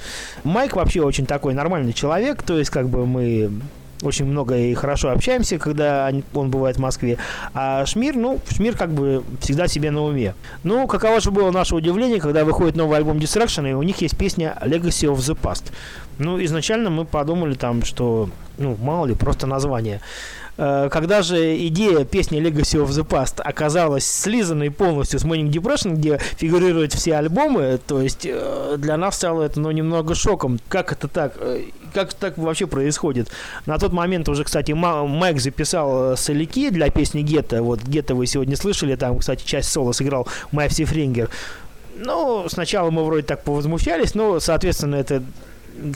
Майк 0.45 0.76
вообще 0.76 1.03
очень 1.03 1.26
такой 1.26 1.55
нормальный 1.55 1.93
человек, 1.93 2.43
то 2.43 2.59
есть 2.59 2.70
как 2.70 2.89
бы 2.89 3.07
мы 3.07 3.51
очень 4.03 4.26
много 4.26 4.57
и 4.57 4.74
хорошо 4.74 5.11
общаемся, 5.11 5.59
когда 5.59 6.12
он 6.34 6.51
бывает 6.51 6.76
в 6.76 6.80
Москве. 6.80 7.18
А 7.55 7.84
Шмир, 7.84 8.14
ну, 8.16 8.39
Шмир 8.49 8.76
как 8.76 8.91
бы 8.91 9.24
всегда 9.41 9.66
себе 9.66 9.91
на 9.91 10.03
уме. 10.03 10.34
Ну, 10.62 10.86
каково 10.86 11.20
же 11.20 11.30
было 11.30 11.51
наше 11.51 11.74
удивление, 11.74 12.20
когда 12.20 12.45
выходит 12.45 12.76
новый 12.76 12.99
альбом 12.99 13.18
Distraction, 13.18 13.68
и 13.68 13.72
у 13.72 13.82
них 13.82 14.01
есть 14.01 14.16
песня 14.16 14.57
Legacy 14.62 15.12
of 15.12 15.16
the 15.16 15.39
Past. 15.41 15.72
Ну, 16.18 16.43
изначально 16.45 16.91
мы 16.91 17.05
подумали 17.05 17.55
там, 17.55 17.82
что, 17.84 18.30
ну, 18.57 18.76
мало 18.80 19.07
ли, 19.07 19.14
просто 19.14 19.47
название. 19.47 20.01
Э, 20.59 20.89
когда 20.91 21.23
же 21.23 21.57
идея 21.69 22.05
песни 22.05 22.41
Legacy 22.41 22.85
of 22.85 22.89
the 22.89 23.07
Past 23.07 23.41
оказалась 23.41 24.05
слизанной 24.05 24.71
полностью 24.71 25.21
с 25.21 25.25
Morning 25.25 25.51
Depression, 25.51 25.95
где 25.95 26.19
фигурируют 26.37 26.93
все 26.93 27.15
альбомы, 27.15 27.79
то 27.87 28.03
есть 28.03 28.27
э, 28.29 28.75
для 28.77 28.97
нас 28.97 29.17
стало 29.17 29.45
это 29.45 29.61
ну, 29.61 29.71
немного 29.71 30.17
шоком. 30.17 30.59
Как 30.69 30.93
это 30.93 31.07
так? 31.07 31.35
Э, 31.39 31.63
как 31.95 32.13
так 32.13 32.37
вообще 32.37 32.67
происходит? 32.67 33.29
На 33.67 33.79
тот 33.79 33.93
момент 33.93 34.29
уже, 34.29 34.45
кстати, 34.45 34.73
Майк 34.73 35.41
записал 35.41 36.17
солики 36.17 36.71
для 36.71 36.91
песни 36.91 37.23
Гетто. 37.23 37.63
Вот 37.63 37.83
Гетто 37.83 38.17
вы 38.17 38.27
сегодня 38.27 38.57
слышали, 38.57 38.97
там, 38.97 39.19
кстати, 39.21 39.45
часть 39.45 39.71
соло 39.71 39.93
сыграл 39.93 40.27
Майфси 40.51 40.85
Фрингер. 40.85 41.31
Ну, 41.97 42.47
сначала 42.49 42.91
мы 42.91 43.05
вроде 43.05 43.23
так 43.23 43.43
повозмущались, 43.43 44.15
но, 44.15 44.39
соответственно, 44.41 44.97
это 44.97 45.23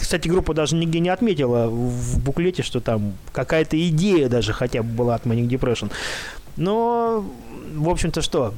кстати, 0.00 0.28
группа 0.28 0.54
даже 0.54 0.76
нигде 0.76 1.00
не 1.00 1.08
отметила 1.08 1.68
в 1.68 2.18
буклете, 2.20 2.62
что 2.62 2.80
там 2.80 3.14
какая-то 3.32 3.76
идея 3.88 4.28
даже 4.28 4.52
хотя 4.52 4.82
бы 4.82 4.90
была 4.90 5.14
от 5.14 5.26
Manic 5.26 5.48
Depression. 5.48 5.90
Но, 6.56 7.24
в 7.74 7.88
общем-то, 7.88 8.22
что? 8.22 8.54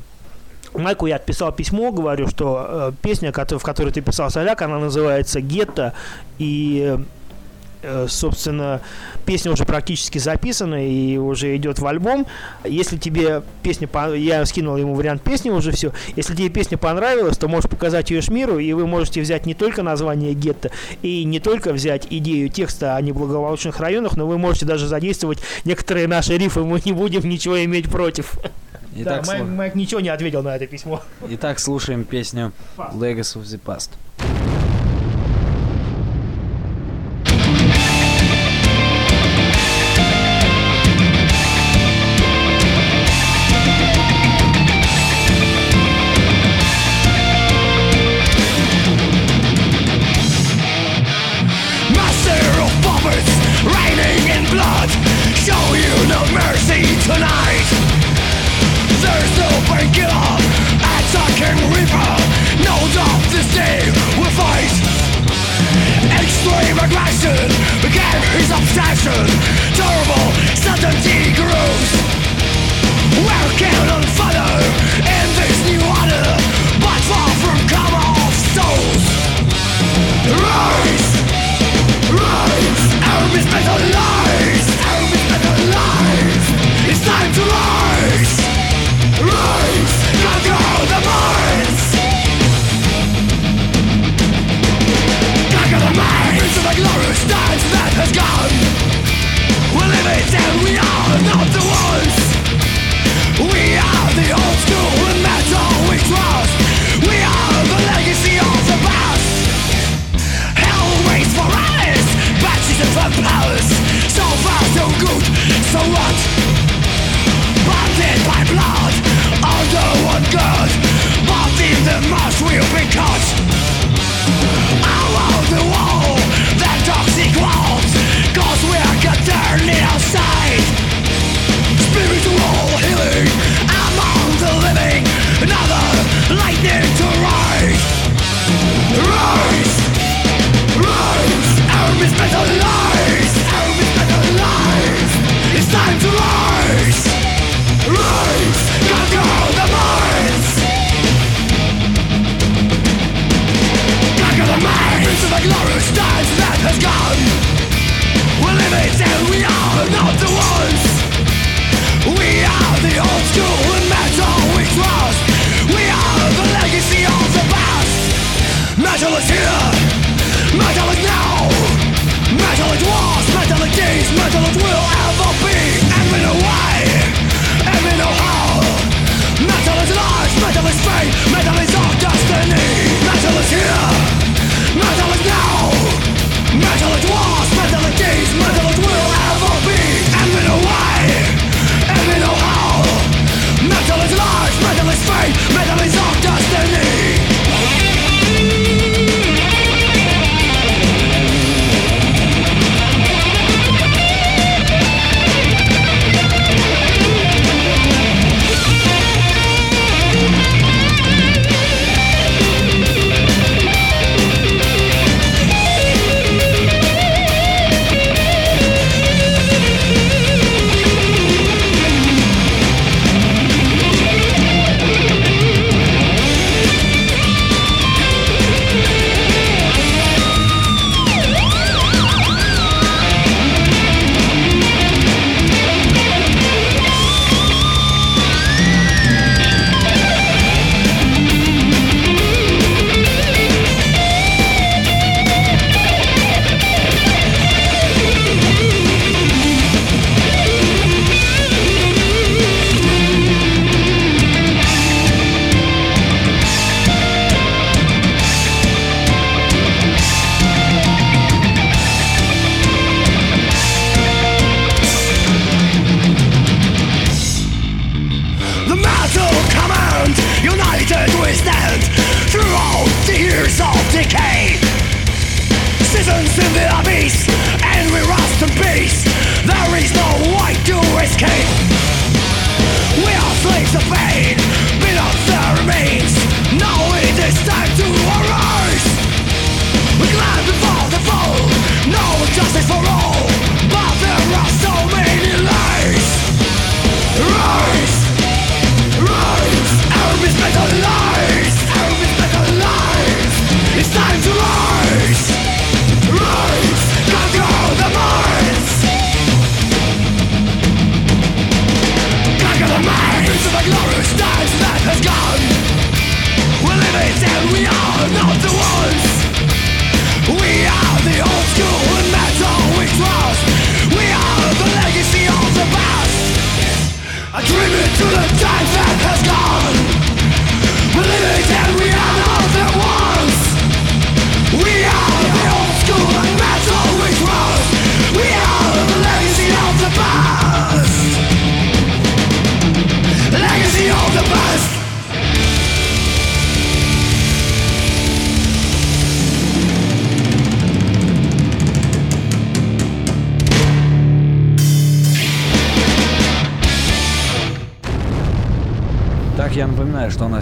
Майку 0.74 1.06
я 1.06 1.16
отписал 1.16 1.52
письмо, 1.52 1.92
говорю, 1.92 2.26
что 2.26 2.66
э, 2.68 2.92
песня, 3.00 3.32
в 3.32 3.62
которой 3.62 3.92
ты 3.92 4.00
писал 4.00 4.30
Соляк, 4.30 4.60
она 4.62 4.78
называется 4.78 5.40
«Гетто», 5.40 5.92
и 6.38 6.98
собственно, 8.08 8.80
песня 9.26 9.52
уже 9.52 9.64
практически 9.64 10.18
записана 10.18 10.86
и 10.86 11.16
уже 11.16 11.56
идет 11.56 11.78
в 11.78 11.86
альбом. 11.86 12.26
Если 12.64 12.96
тебе 12.96 13.42
песня, 13.62 13.88
я 14.14 14.44
скинул 14.46 14.76
ему 14.76 14.94
вариант 14.94 15.22
песни 15.22 15.50
уже 15.50 15.72
все. 15.72 15.92
Если 16.16 16.34
тебе 16.34 16.48
песня 16.48 16.78
понравилась, 16.78 17.38
то 17.38 17.48
можешь 17.48 17.70
показать 17.70 18.10
ее 18.10 18.22
Шмиру, 18.22 18.58
и 18.58 18.72
вы 18.72 18.86
можете 18.86 19.20
взять 19.20 19.46
не 19.46 19.54
только 19.54 19.82
название 19.82 20.34
гетто, 20.34 20.70
и 21.02 21.24
не 21.24 21.40
только 21.40 21.72
взять 21.72 22.06
идею 22.10 22.48
текста 22.48 22.96
о 22.96 23.00
неблагополучных 23.00 23.78
районах, 23.80 24.16
но 24.16 24.26
вы 24.26 24.38
можете 24.38 24.66
даже 24.66 24.86
задействовать 24.86 25.38
некоторые 25.64 26.08
наши 26.08 26.36
рифы, 26.36 26.60
мы 26.60 26.80
не 26.84 26.92
будем 26.92 27.28
ничего 27.28 27.62
иметь 27.64 27.90
против. 27.90 28.34
Итак, 28.96 29.24
да, 29.24 29.32
Майк, 29.32 29.48
Майк 29.48 29.74
ничего 29.74 30.00
не 30.00 30.08
ответил 30.08 30.42
на 30.42 30.54
это 30.54 30.66
письмо. 30.66 31.02
Итак, 31.28 31.58
слушаем 31.58 32.04
песню 32.04 32.52
Legacy 32.76 33.40
of 33.40 33.42
the 33.42 33.60
Past. 33.60 33.90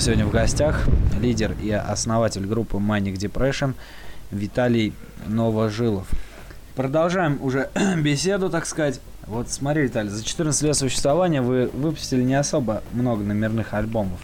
Сегодня 0.02 0.26
в 0.26 0.32
гостях 0.32 0.88
лидер 1.20 1.54
и 1.62 1.70
основатель 1.70 2.44
группы 2.44 2.78
Manic 2.78 3.14
Depression 3.14 3.74
Виталий 4.32 4.94
Новожилов. 5.28 6.08
Продолжаем 6.74 7.38
уже 7.40 7.70
беседу, 7.98 8.50
так 8.50 8.66
сказать. 8.66 9.00
Вот 9.28 9.48
смотри, 9.48 9.84
Виталий, 9.84 10.10
за 10.10 10.24
14 10.24 10.60
лет 10.62 10.74
существования 10.74 11.40
вы 11.40 11.68
выпустили 11.68 12.24
не 12.24 12.34
особо 12.34 12.82
много 12.92 13.22
номерных 13.22 13.74
альбомов. 13.74 14.18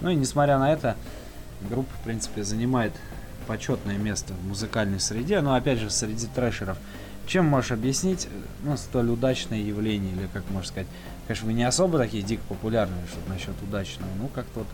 Ну 0.00 0.08
и 0.08 0.14
несмотря 0.14 0.58
на 0.58 0.72
это, 0.72 0.96
группа, 1.68 1.90
в 2.00 2.04
принципе, 2.04 2.42
занимает 2.42 2.94
почетное 3.46 3.98
место 3.98 4.32
в 4.32 4.48
музыкальной 4.48 4.98
среде, 4.98 5.42
но 5.42 5.54
опять 5.54 5.78
же 5.78 5.90
среди 5.90 6.26
трэшеров. 6.26 6.78
Чем 7.26 7.44
можешь 7.44 7.72
объяснить 7.72 8.28
ну, 8.62 8.78
столь 8.78 9.10
удачное 9.10 9.58
явление, 9.58 10.16
или 10.16 10.26
как 10.32 10.48
можно 10.48 10.66
сказать, 10.66 10.88
конечно, 11.26 11.46
вы 11.48 11.52
не 11.52 11.64
особо 11.64 11.98
такие 11.98 12.22
дико 12.22 12.40
популярные, 12.48 13.04
что 13.10 13.18
насчет 13.30 13.62
удачного, 13.62 14.08
ну 14.18 14.28
как-то 14.28 14.60
вот, 14.60 14.68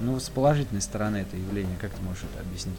ну, 0.00 0.18
с 0.18 0.28
положительной 0.28 0.82
стороны 0.82 1.18
это 1.18 1.36
явление, 1.36 1.76
как 1.80 1.90
ты 1.92 2.02
можешь 2.02 2.24
это 2.32 2.40
объяснить? 2.40 2.76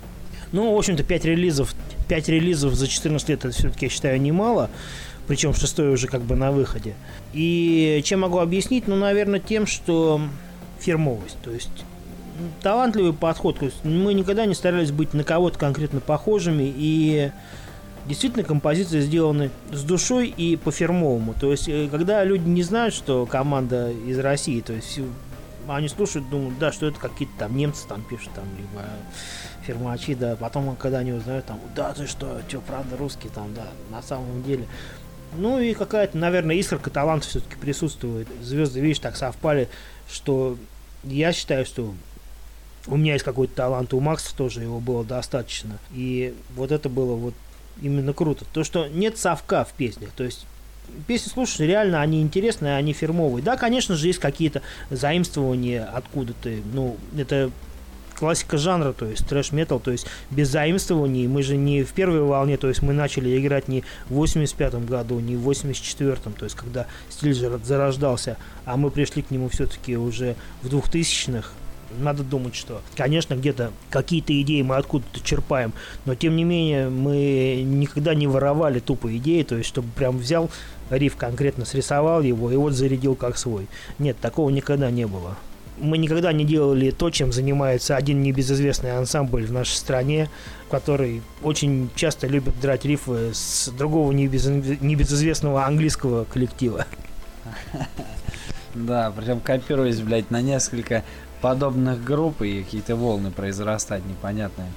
Ну, 0.52 0.74
в 0.74 0.78
общем-то, 0.78 1.04
5 1.04 1.26
релизов, 1.26 1.76
5 2.08 2.30
релизов 2.30 2.74
за 2.74 2.88
14 2.88 3.30
лет, 3.30 3.46
это 3.46 3.54
все-таки, 3.54 3.86
я 3.86 3.90
считаю, 3.90 4.20
немало. 4.20 4.70
Причем 5.28 5.54
шестой 5.54 5.94
уже 5.94 6.08
как 6.08 6.22
бы 6.22 6.36
на 6.36 6.52
выходе. 6.52 6.96
И 7.34 8.02
чем 8.04 8.22
могу 8.22 8.40
объяснить? 8.40 8.88
Ну, 8.88 8.96
наверное, 8.96 9.40
тем, 9.40 9.68
что 9.68 10.20
фирмовость. 10.80 11.38
То 11.44 11.52
есть 11.52 11.70
м, 12.40 12.52
талантливый 12.64 13.14
подход. 13.14 13.60
То 13.60 13.66
есть 13.66 13.84
мы 13.84 14.16
никогда 14.16 14.48
не 14.48 14.56
старались 14.56 14.92
быть 14.92 15.14
на 15.14 15.24
кого-то 15.24 15.60
конкретно 15.60 16.00
похожими. 16.00 16.74
И 16.76 17.32
действительно 18.08 18.44
композиции 18.44 19.02
сделаны 19.02 19.52
с 19.72 19.84
душой 19.84 20.34
и 20.36 20.56
по-фирмовому. 20.56 21.36
То 21.40 21.52
есть, 21.52 21.70
э, 21.70 21.88
когда 21.92 22.24
люди 22.24 22.50
не 22.50 22.64
знают, 22.64 22.96
что 22.96 23.28
команда 23.28 23.92
из 23.92 24.18
России, 24.18 24.62
то 24.62 24.74
есть 24.74 25.00
они 25.76 25.88
слушают, 25.88 26.30
думают, 26.30 26.58
да, 26.60 26.72
что 26.72 26.88
это 26.88 27.00
какие-то 27.00 27.34
там 27.38 27.56
немцы 27.56 27.88
там 27.88 28.04
пишут, 28.04 28.32
там, 28.34 28.46
либо 28.58 28.86
фирмачи, 29.66 30.16
да, 30.16 30.36
потом, 30.36 30.76
когда 30.76 31.00
они 31.00 31.14
узнают, 31.14 31.46
там, 31.46 31.60
да, 31.76 31.94
ты 31.94 32.08
что, 32.08 32.42
что, 32.48 32.62
правда, 32.62 32.98
русский, 32.98 33.30
там, 33.30 33.54
да, 33.54 33.68
на 33.92 34.02
самом 34.02 34.44
деле. 34.44 34.66
Ну 35.34 35.60
и 35.60 35.74
какая-то, 35.74 36.18
наверное, 36.18 36.56
искорка 36.56 36.90
таланта 36.90 37.28
все-таки 37.28 37.56
присутствует. 37.56 38.28
Звезды, 38.42 38.80
видишь, 38.80 39.00
так 39.00 39.16
совпали, 39.16 39.70
что 40.12 40.58
я 41.04 41.32
считаю, 41.34 41.66
что 41.66 41.94
у 42.88 42.98
меня 42.98 43.14
есть 43.14 43.26
какой-то 43.26 43.54
талант, 43.54 43.94
у 43.94 44.00
Макса 44.00 44.36
тоже 44.36 44.64
его 44.64 44.80
было 44.80 45.04
достаточно. 45.04 45.78
И 45.94 46.36
вот 46.56 46.72
это 46.72 46.90
было 46.90 47.16
вот 47.16 47.34
именно 47.82 48.14
круто. 48.14 48.46
То, 48.54 48.64
что 48.64 48.88
нет 48.88 49.18
совка 49.18 49.64
в 49.66 49.74
песнях, 49.74 50.10
то 50.16 50.24
есть 50.24 50.46
песни 51.08 51.30
слушаешь, 51.30 51.60
реально 51.60 52.02
они 52.02 52.22
интересные, 52.22 52.76
они 52.76 52.94
фирмовые. 52.94 53.44
Да, 53.44 53.58
конечно 53.58 53.96
же, 53.96 54.08
есть 54.08 54.20
какие-то 54.20 54.62
заимствования 54.90 55.84
откуда-то. 55.84 56.50
Ну, 56.74 56.98
это 57.18 57.52
классика 58.20 58.58
жанра, 58.58 58.92
то 58.92 59.06
есть 59.06 59.26
трэш-метал, 59.28 59.80
то 59.80 59.92
есть 59.92 60.06
без 60.30 60.50
заимствований. 60.50 61.28
Мы 61.28 61.42
же 61.42 61.56
не 61.56 61.84
в 61.84 61.94
первой 61.94 62.22
волне, 62.22 62.58
то 62.58 62.68
есть 62.68 62.82
мы 62.82 62.94
начали 62.94 63.40
играть 63.40 63.70
не 63.70 63.84
в 64.10 64.16
85 64.16 64.86
году, 64.86 65.20
не 65.20 65.38
в 65.38 65.50
84-м, 65.50 66.34
то 66.34 66.44
есть 66.44 66.56
когда 66.56 66.86
стиль 67.10 67.34
зарождался, 67.34 68.38
а 68.66 68.76
мы 68.76 68.92
пришли 68.92 69.22
к 69.22 69.32
нему 69.32 69.48
все-таки 69.48 69.96
уже 69.96 70.36
в 70.62 70.68
2000-х. 70.68 71.50
Надо 71.98 72.24
думать, 72.24 72.56
что, 72.56 72.82
конечно, 72.96 73.36
где-то 73.36 73.72
какие-то 73.90 74.40
идеи 74.42 74.62
мы 74.62 74.76
откуда-то 74.76 75.22
черпаем, 75.22 75.74
но 76.06 76.16
тем 76.16 76.36
не 76.36 76.44
менее 76.44 76.90
мы 76.90 77.64
никогда 77.66 78.14
не 78.14 78.28
воровали 78.28 78.80
тупо 78.80 79.16
идеи, 79.18 79.44
то 79.44 79.56
есть 79.56 79.70
чтобы 79.70 79.90
прям 79.96 80.18
взял 80.18 80.50
риф 80.90 81.16
конкретно 81.16 81.66
срисовал 81.66 82.22
его 82.22 82.52
и 82.52 82.56
вот 82.56 82.74
зарядил 82.74 83.16
как 83.16 83.38
свой. 83.38 83.68
Нет, 83.98 84.18
такого 84.20 84.50
никогда 84.50 84.92
не 84.92 85.08
было 85.08 85.36
мы 85.82 85.98
никогда 85.98 86.32
не 86.34 86.46
делали 86.46 86.92
то, 86.92 87.10
чем 87.10 87.32
занимается 87.32 87.96
один 87.96 88.22
небезызвестный 88.22 88.98
ансамбль 88.98 89.46
в 89.46 89.52
нашей 89.52 89.76
стране, 89.76 90.30
который 90.70 91.22
очень 91.42 91.90
часто 91.96 92.28
любит 92.28 92.60
драть 92.60 92.86
рифы 92.86 93.34
с 93.34 93.70
другого 93.70 94.12
небез... 94.12 94.46
небезызвестного 94.46 95.66
английского 95.66 96.26
коллектива. 96.26 96.86
Да, 98.76 99.12
причем 99.18 99.40
копируясь, 99.40 100.00
блядь, 100.00 100.30
на 100.30 100.44
несколько 100.44 101.04
подобных 101.42 102.04
групп 102.04 102.42
и 102.42 102.64
какие-то 102.64 102.96
волны 102.96 103.32
произрастать 103.32 104.06
непонятные. 104.06 104.70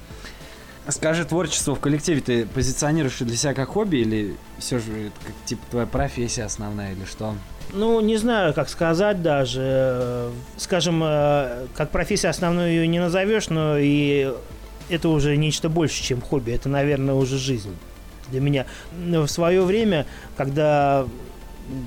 Скажи, 0.89 1.23
творчество 1.23 1.75
в 1.75 1.79
коллективе 1.79 2.19
ты 2.19 2.45
позиционируешь 2.45 3.17
для 3.19 3.37
себя 3.37 3.53
как 3.53 3.69
хобби 3.69 3.97
или 3.97 4.35
все 4.57 4.79
же 4.79 5.07
это 5.07 5.15
как 5.25 5.35
типа 5.45 5.61
твоя 5.71 5.87
профессия 5.87 6.43
основная 6.43 6.91
или 6.91 7.05
что? 7.05 7.35
Ну, 7.71 8.01
не 8.01 8.17
знаю, 8.17 8.53
как 8.53 8.67
сказать 8.67 9.21
даже. 9.21 10.29
Скажем, 10.57 11.01
э, 11.03 11.67
как 11.75 11.89
профессия 11.91 12.27
основную 12.27 12.69
ее 12.69 12.87
не 12.87 12.99
назовешь, 12.99 13.49
но 13.49 13.77
и 13.77 14.33
это 14.89 15.07
уже 15.07 15.37
нечто 15.37 15.69
больше, 15.69 16.03
чем 16.03 16.21
хобби. 16.21 16.51
Это, 16.51 16.67
наверное, 16.67 17.15
уже 17.15 17.37
жизнь 17.37 17.75
для 18.29 18.41
меня. 18.41 18.65
В 18.91 19.27
свое 19.27 19.61
время, 19.63 20.05
когда 20.35 21.07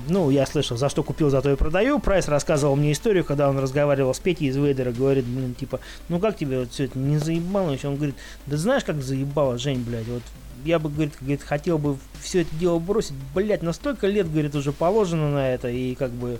ну, 0.07 0.29
я 0.29 0.45
слышал, 0.45 0.77
за 0.77 0.89
что 0.89 1.03
купил, 1.03 1.29
за 1.29 1.41
то 1.41 1.51
и 1.51 1.55
продаю. 1.55 1.99
Прайс 1.99 2.27
рассказывал 2.27 2.75
мне 2.75 2.91
историю, 2.91 3.23
когда 3.23 3.49
он 3.49 3.59
разговаривал 3.59 4.13
с 4.13 4.19
Петей 4.19 4.49
из 4.49 4.57
Вейдера, 4.57 4.91
говорит, 4.91 5.25
блин, 5.25 5.53
типа, 5.53 5.79
ну 6.09 6.19
как 6.19 6.37
тебе 6.37 6.59
вот 6.59 6.71
все 6.71 6.85
это 6.85 6.97
не 6.97 7.17
заебало? 7.17 7.71
еще? 7.71 7.89
Он 7.89 7.95
говорит, 7.95 8.15
да 8.45 8.57
знаешь, 8.57 8.83
как 8.83 9.01
заебало, 9.01 9.57
Жень, 9.57 9.83
блядь, 9.83 10.07
вот 10.07 10.23
я 10.65 10.79
бы, 10.79 10.89
говорит, 10.89 11.13
говорит, 11.19 11.43
хотел 11.43 11.77
бы 11.77 11.97
все 12.21 12.41
это 12.41 12.55
дело 12.55 12.79
бросить, 12.79 13.13
блядь, 13.33 13.61
на 13.61 13.73
столько 13.73 14.07
лет, 14.07 14.31
говорит, 14.31 14.55
уже 14.55 14.71
положено 14.71 15.29
на 15.29 15.53
это, 15.53 15.69
и 15.69 15.95
как 15.95 16.11
бы 16.11 16.39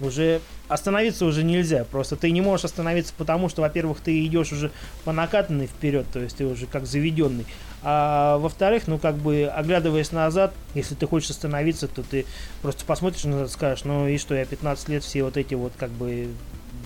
уже 0.00 0.40
остановиться 0.68 1.24
уже 1.24 1.42
нельзя. 1.42 1.84
Просто 1.84 2.16
ты 2.16 2.30
не 2.30 2.40
можешь 2.40 2.66
остановиться, 2.66 3.12
потому 3.16 3.48
что, 3.48 3.62
во-первых, 3.62 4.00
ты 4.00 4.24
идешь 4.24 4.52
уже 4.52 4.70
по 5.04 5.12
накатанной 5.12 5.66
вперед, 5.66 6.06
то 6.12 6.20
есть 6.20 6.36
ты 6.36 6.46
уже 6.46 6.66
как 6.66 6.86
заведенный. 6.86 7.46
А 7.82 8.38
во-вторых, 8.38 8.84
ну 8.86 8.98
как 8.98 9.16
бы 9.16 9.44
оглядываясь 9.44 10.12
назад, 10.12 10.54
если 10.74 10.94
ты 10.94 11.06
хочешь 11.06 11.30
остановиться, 11.30 11.88
то 11.88 12.02
ты 12.02 12.26
просто 12.62 12.84
посмотришь 12.84 13.24
на 13.24 13.34
это 13.36 13.44
и 13.44 13.48
скажешь, 13.48 13.84
ну 13.84 14.08
и 14.08 14.18
что, 14.18 14.34
я 14.34 14.44
15 14.44 14.88
лет 14.88 15.04
все 15.04 15.22
вот 15.22 15.36
эти 15.36 15.54
вот 15.54 15.72
как 15.76 15.90
бы 15.90 16.28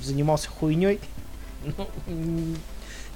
занимался 0.03 0.49
хуйней. 0.51 1.01
Ну, 1.77 1.87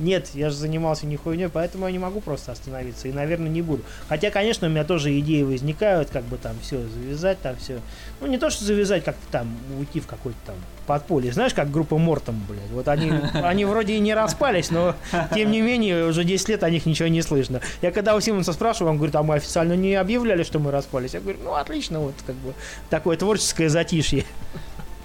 нет, 0.00 0.30
я 0.34 0.50
же 0.50 0.56
занимался 0.56 1.06
не 1.06 1.16
хуйней, 1.16 1.48
поэтому 1.48 1.86
я 1.86 1.92
не 1.92 1.98
могу 1.98 2.20
просто 2.20 2.52
остановиться 2.52 3.08
и, 3.08 3.12
наверное, 3.12 3.48
не 3.48 3.62
буду. 3.62 3.84
Хотя, 4.08 4.30
конечно, 4.30 4.66
у 4.66 4.70
меня 4.70 4.84
тоже 4.84 5.18
идеи 5.20 5.42
возникают, 5.42 6.10
как 6.10 6.24
бы 6.24 6.36
там 6.36 6.56
все 6.60 6.80
завязать, 6.88 7.40
там 7.40 7.56
все. 7.56 7.80
Ну, 8.20 8.26
не 8.26 8.38
то, 8.38 8.50
что 8.50 8.64
завязать, 8.64 9.04
как-то 9.04 9.22
там 9.30 9.56
уйти 9.78 10.00
в 10.00 10.06
какой-то 10.06 10.38
там 10.46 10.56
подполье. 10.84 11.32
Знаешь, 11.32 11.54
как 11.54 11.70
группа 11.70 11.98
Мортом, 11.98 12.42
блядь. 12.48 12.70
Вот 12.72 12.88
они, 12.88 13.10
они 13.34 13.64
вроде 13.64 13.94
и 13.94 13.98
не 14.00 14.14
распались, 14.14 14.70
но 14.70 14.94
тем 15.34 15.50
не 15.50 15.60
менее 15.60 16.06
уже 16.06 16.24
10 16.24 16.48
лет 16.48 16.62
о 16.62 16.70
них 16.70 16.86
ничего 16.86 17.08
не 17.08 17.22
слышно. 17.22 17.60
Я 17.82 17.90
когда 17.92 18.14
у 18.14 18.20
Симонса 18.20 18.52
спрашиваю, 18.52 18.90
он 18.90 18.96
говорит, 18.96 19.16
а 19.16 19.22
мы 19.22 19.36
официально 19.36 19.74
не 19.74 19.94
объявляли, 19.94 20.42
что 20.42 20.58
мы 20.58 20.70
распались. 20.70 21.14
Я 21.14 21.20
говорю, 21.20 21.38
ну 21.42 21.54
отлично, 21.54 22.00
вот 22.00 22.14
как 22.26 22.36
бы 22.36 22.54
такое 22.90 23.16
творческое 23.16 23.68
затишье. 23.68 24.24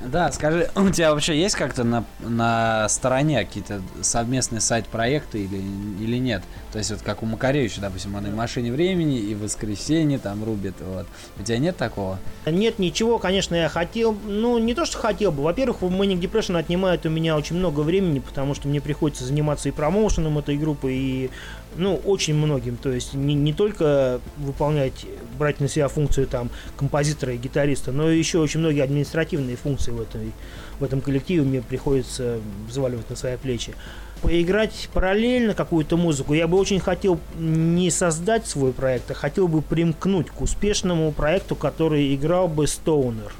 Да, 0.05 0.31
скажи, 0.31 0.69
у 0.75 0.89
тебя 0.89 1.13
вообще 1.13 1.39
есть 1.39 1.55
как-то 1.55 1.83
на, 1.83 2.05
на 2.19 2.87
стороне 2.89 3.43
какие-то 3.43 3.81
совместные 4.01 4.61
сайт-проекты 4.61 5.43
или, 5.43 5.57
или 5.57 6.17
нет? 6.17 6.43
То 6.71 6.77
есть 6.77 6.91
вот 6.91 7.01
как 7.01 7.23
у 7.23 7.25
Макаревича, 7.25 7.81
допустим, 7.81 8.15
он 8.15 8.27
и 8.27 8.29
в 8.29 8.35
«Машине 8.35 8.71
времени», 8.71 9.19
и 9.19 9.35
в 9.35 9.41
«Воскресенье» 9.41 10.19
там 10.19 10.43
рубит, 10.43 10.75
вот. 10.79 11.07
У 11.39 11.43
тебя 11.43 11.57
нет 11.57 11.77
такого? 11.77 12.19
Нет, 12.45 12.79
ничего, 12.79 13.17
конечно, 13.19 13.55
я 13.55 13.69
хотел, 13.69 14.15
ну, 14.25 14.57
не 14.57 14.73
то, 14.73 14.85
что 14.85 14.97
хотел 14.97 15.31
бы. 15.31 15.43
Во-первых, 15.43 15.81
Manic 15.81 16.19
Depression 16.19 16.57
отнимает 16.57 17.05
у 17.05 17.09
меня 17.09 17.35
очень 17.35 17.55
много 17.55 17.81
времени, 17.81 18.19
потому 18.19 18.55
что 18.55 18.67
мне 18.67 18.81
приходится 18.81 19.25
заниматься 19.25 19.69
и 19.69 19.71
промоушеном 19.71 20.37
этой 20.37 20.57
группы, 20.57 20.93
и, 20.93 21.29
ну, 21.76 21.95
очень 21.95 22.36
многим. 22.36 22.78
То 22.78 22.91
есть 22.91 23.13
не, 23.13 23.34
не 23.34 23.53
только 23.53 24.20
выполнять, 24.38 25.05
брать 25.38 25.59
на 25.59 25.67
себя 25.67 25.88
функцию 25.88 26.28
там 26.28 26.49
композитора 26.78 27.34
и 27.34 27.38
гитариста, 27.38 27.91
но 27.91 28.09
еще 28.09 28.39
очень 28.39 28.59
многие 28.59 28.84
административные 28.84 29.55
функции 29.55 29.91
в, 29.91 30.01
этой, 30.01 30.32
в 30.80 30.84
этом 30.84 31.01
коллективе 31.01 31.43
мне 31.43 31.61
приходится 31.61 32.39
взваливать 32.67 33.09
на 33.09 33.15
свои 33.15 33.38
плечи 33.38 33.74
поиграть 34.22 34.89
параллельно 34.93 35.53
какую-то 35.53 35.97
музыку. 35.97 36.34
Я 36.34 36.47
бы 36.47 36.57
очень 36.57 36.80
хотел 36.80 37.20
не 37.38 37.89
создать 37.89 38.45
свой 38.45 38.74
проект, 38.74 39.09
а 39.11 39.13
хотел 39.13 39.47
бы 39.47 39.61
примкнуть 39.61 40.28
к 40.30 40.41
успешному 40.41 41.11
проекту, 41.11 41.55
который 41.55 42.13
играл 42.13 42.47
бы 42.47 42.67
Стоунер. 42.67 43.32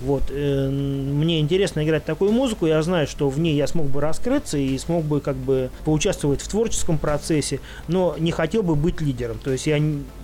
Вот, 0.00 0.24
э, 0.30 0.68
мне 0.70 1.40
интересно 1.40 1.84
играть 1.84 2.04
такую 2.04 2.32
музыку, 2.32 2.66
я 2.66 2.82
знаю, 2.82 3.06
что 3.06 3.28
в 3.28 3.38
ней 3.38 3.54
я 3.54 3.66
смог 3.66 3.86
бы 3.86 4.00
раскрыться 4.00 4.56
и 4.56 4.76
смог 4.78 5.04
бы 5.04 5.20
как 5.20 5.36
бы 5.36 5.70
поучаствовать 5.84 6.40
в 6.40 6.48
творческом 6.48 6.96
процессе, 6.96 7.60
но 7.86 8.16
не 8.18 8.32
хотел 8.32 8.62
бы 8.62 8.76
быть 8.76 9.00
лидером. 9.00 9.38
То 9.38 9.50
есть 9.52 9.66
я 9.66 9.80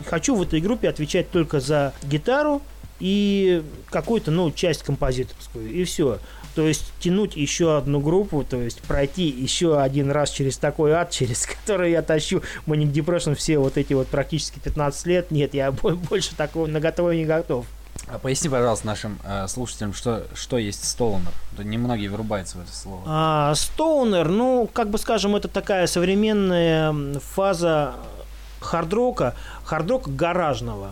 хочу 0.06 0.34
в 0.34 0.42
этой 0.42 0.60
группе 0.60 0.88
отвечать 0.88 1.30
только 1.30 1.60
за 1.60 1.92
гитару 2.04 2.62
и 3.00 3.62
какую-то, 3.90 4.30
ну, 4.30 4.50
часть 4.50 4.82
композиторскую, 4.82 5.70
и 5.70 5.84
все. 5.84 6.18
То 6.54 6.66
есть 6.66 6.90
тянуть 7.00 7.36
еще 7.36 7.76
одну 7.76 8.00
группу, 8.00 8.42
то 8.42 8.56
есть 8.56 8.80
пройти 8.80 9.28
еще 9.28 9.78
один 9.78 10.10
раз 10.10 10.30
через 10.30 10.56
такой 10.56 10.92
ад, 10.92 11.10
через 11.10 11.46
который 11.46 11.90
я 11.90 12.00
тащу 12.00 12.42
Manic 12.66 12.92
Depression 12.92 13.34
все 13.34 13.58
вот 13.58 13.76
эти 13.76 13.92
вот 13.92 14.06
практически 14.06 14.58
15 14.58 15.06
лет, 15.06 15.30
нет, 15.30 15.52
я 15.52 15.70
бо- 15.70 15.94
больше 15.94 16.34
такого 16.34 16.66
на 16.66 16.80
готовое 16.80 17.16
не 17.16 17.26
готов. 17.26 17.66
А 18.08 18.18
поясни, 18.18 18.48
пожалуйста, 18.48 18.86
нашим 18.86 19.18
э, 19.24 19.46
слушателям, 19.48 19.92
что, 19.92 20.26
что 20.34 20.58
есть 20.58 20.84
стоунер. 20.88 21.32
Немногие 21.58 22.10
врубаются 22.10 22.58
в 22.58 22.62
это 22.62 22.72
слово. 22.72 23.02
А, 23.06 23.54
Стоунер, 23.54 24.28
ну, 24.28 24.68
как 24.72 24.90
бы 24.90 24.98
скажем, 24.98 25.34
это 25.34 25.48
такая 25.48 25.86
современная 25.86 26.94
фаза 27.20 27.94
хардрока, 28.60 29.34
хардрока 29.64 30.10
гаражного. 30.10 30.90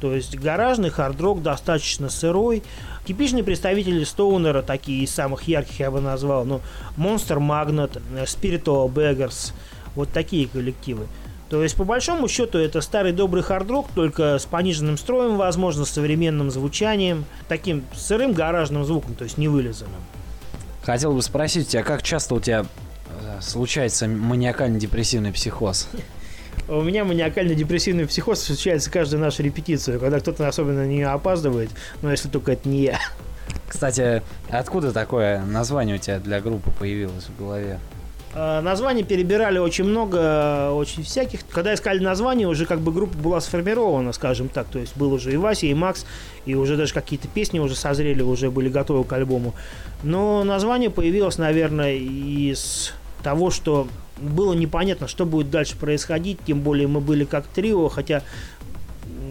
То 0.00 0.14
есть 0.14 0.36
гаражный 0.36 0.90
хардрок 0.90 1.42
достаточно 1.42 2.08
сырой. 2.08 2.62
Типичные 3.04 3.42
представители 3.42 4.04
Стоунера, 4.04 4.62
такие 4.62 5.04
из 5.04 5.14
самых 5.14 5.48
ярких 5.48 5.80
я 5.80 5.90
бы 5.90 6.00
назвал, 6.00 6.44
ну, 6.44 6.60
Monster 6.96 7.38
Magnet, 7.38 8.00
э, 8.14 8.24
Spiritual 8.24 8.92
Beggars, 8.92 9.52
вот 9.94 10.10
такие 10.10 10.46
коллективы. 10.48 11.06
То 11.48 11.62
есть, 11.62 11.76
по 11.76 11.84
большому 11.84 12.28
счету, 12.28 12.58
это 12.58 12.80
старый 12.82 13.12
добрый 13.12 13.42
хардрок, 13.42 13.86
только 13.94 14.38
с 14.38 14.44
пониженным 14.44 14.98
строем, 14.98 15.36
возможно, 15.36 15.86
с 15.86 15.90
современным 15.90 16.50
звучанием, 16.50 17.24
таким 17.48 17.84
сырым 17.94 18.32
гаражным 18.34 18.84
звуком, 18.84 19.14
то 19.14 19.24
есть 19.24 19.38
невылизанным. 19.38 20.00
Хотел 20.82 21.12
бы 21.12 21.22
спросить 21.22 21.68
тебя, 21.68 21.82
как 21.82 22.02
часто 22.02 22.34
у 22.34 22.40
тебя 22.40 22.66
э, 23.08 23.40
случается 23.40 24.06
маниакально-депрессивный 24.08 25.32
психоз? 25.32 25.88
У 26.68 26.82
меня 26.82 27.04
маниакально-депрессивный 27.04 28.06
психоз 28.06 28.42
случается 28.42 28.90
каждую 28.90 29.20
нашу 29.20 29.42
репетицию, 29.42 29.98
когда 29.98 30.20
кто-то 30.20 30.46
особенно 30.46 30.80
на 30.80 30.86
нее 30.86 31.08
опаздывает, 31.08 31.70
но 32.02 32.10
если 32.10 32.28
только 32.28 32.52
это 32.52 32.68
не 32.68 32.82
я. 32.82 32.98
Кстати, 33.68 34.22
откуда 34.50 34.92
такое 34.92 35.42
название 35.44 35.96
у 35.96 35.98
тебя 35.98 36.18
для 36.18 36.40
группы 36.40 36.70
появилось 36.78 37.24
в 37.24 37.38
голове? 37.38 37.78
А, 38.40 38.62
Названий 38.62 39.02
перебирали 39.02 39.58
очень 39.58 39.84
много, 39.84 40.70
очень 40.70 41.02
всяких. 41.02 41.40
Когда 41.50 41.74
искали 41.74 41.98
название, 41.98 42.46
уже 42.46 42.66
как 42.66 42.80
бы 42.80 42.92
группа 42.92 43.18
была 43.18 43.40
сформирована, 43.40 44.12
скажем 44.12 44.48
так. 44.48 44.68
То 44.68 44.78
есть 44.78 44.96
был 44.96 45.12
уже 45.12 45.32
и 45.32 45.36
Вася, 45.36 45.66
и 45.66 45.74
Макс, 45.74 46.06
и 46.46 46.54
уже 46.54 46.76
даже 46.76 46.94
какие-то 46.94 47.26
песни 47.26 47.58
уже 47.58 47.74
созрели, 47.74 48.22
уже 48.22 48.52
были 48.52 48.68
готовы 48.68 49.02
к 49.02 49.12
альбому. 49.12 49.54
Но 50.04 50.44
название 50.44 50.88
появилось, 50.88 51.38
наверное, 51.38 51.94
из 51.96 52.92
того, 53.24 53.50
что 53.50 53.88
было 54.20 54.54
непонятно, 54.54 55.08
что 55.08 55.26
будет 55.26 55.50
дальше 55.50 55.76
происходить. 55.76 56.38
Тем 56.46 56.60
более 56.60 56.86
мы 56.86 57.00
были 57.00 57.24
как 57.24 57.44
трио, 57.48 57.88
хотя 57.88 58.22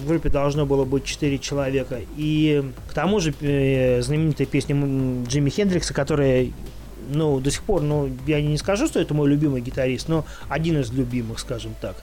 в 0.02 0.08
группе 0.08 0.28
должно 0.28 0.66
было 0.66 0.84
быть 0.84 1.06
4 1.06 1.38
человека. 1.40 2.02
И 2.18 2.62
к 2.90 2.94
тому 2.94 3.22
же 3.22 3.34
э, 3.40 4.02
знаменитая 4.02 4.48
песня 4.48 4.76
Джимми 5.28 5.50
Хендрикса, 5.50 5.94
которая 5.94 6.52
ну, 7.10 7.40
до 7.40 7.52
сих 7.52 7.64
пор, 7.64 7.82
ну, 7.82 8.10
я 8.26 8.42
не 8.42 8.58
скажу, 8.58 8.88
что 8.88 9.00
это 9.00 9.14
мой 9.14 9.30
любимый 9.30 9.62
гитарист, 9.62 10.08
но 10.08 10.26
один 10.50 10.80
из 10.80 10.92
любимых, 10.92 11.40
скажем 11.40 11.74
так. 11.82 11.96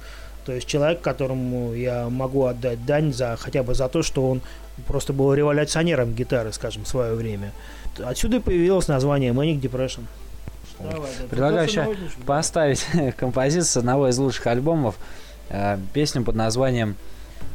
То 0.45 0.53
есть 0.53 0.67
человек, 0.67 1.01
которому 1.01 1.73
я 1.73 2.09
могу 2.11 2.45
отдать 2.45 2.85
дань 2.85 3.13
за 3.13 3.37
хотя 3.37 3.63
бы 3.63 3.75
за 3.75 3.89
то, 3.89 4.03
что 4.03 4.29
он 4.31 4.43
просто 4.87 5.13
был 5.13 5.33
революционером 5.33 6.13
гитары, 6.13 6.53
скажем, 6.53 6.85
в 6.85 6.89
свое 6.89 7.15
время. 7.15 7.53
Отсюда 8.05 8.37
и 8.37 8.41
появилось 8.41 8.89
название 8.89 9.33
Manic 9.33 9.61
Depression. 9.61 10.03
Давай, 10.81 11.11
да. 11.21 11.29
Предлагаю 11.29 11.69
меня. 11.69 11.89
поставить 12.27 12.85
композицию 13.17 13.81
одного 13.81 14.09
из 14.09 14.19
лучших 14.19 14.47
альбомов, 14.49 14.97
э, 15.49 15.79
песню 15.93 16.25
под 16.25 16.35
названием 16.35 16.97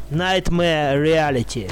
Nightmare 0.10 0.96
Reality. 1.04 1.70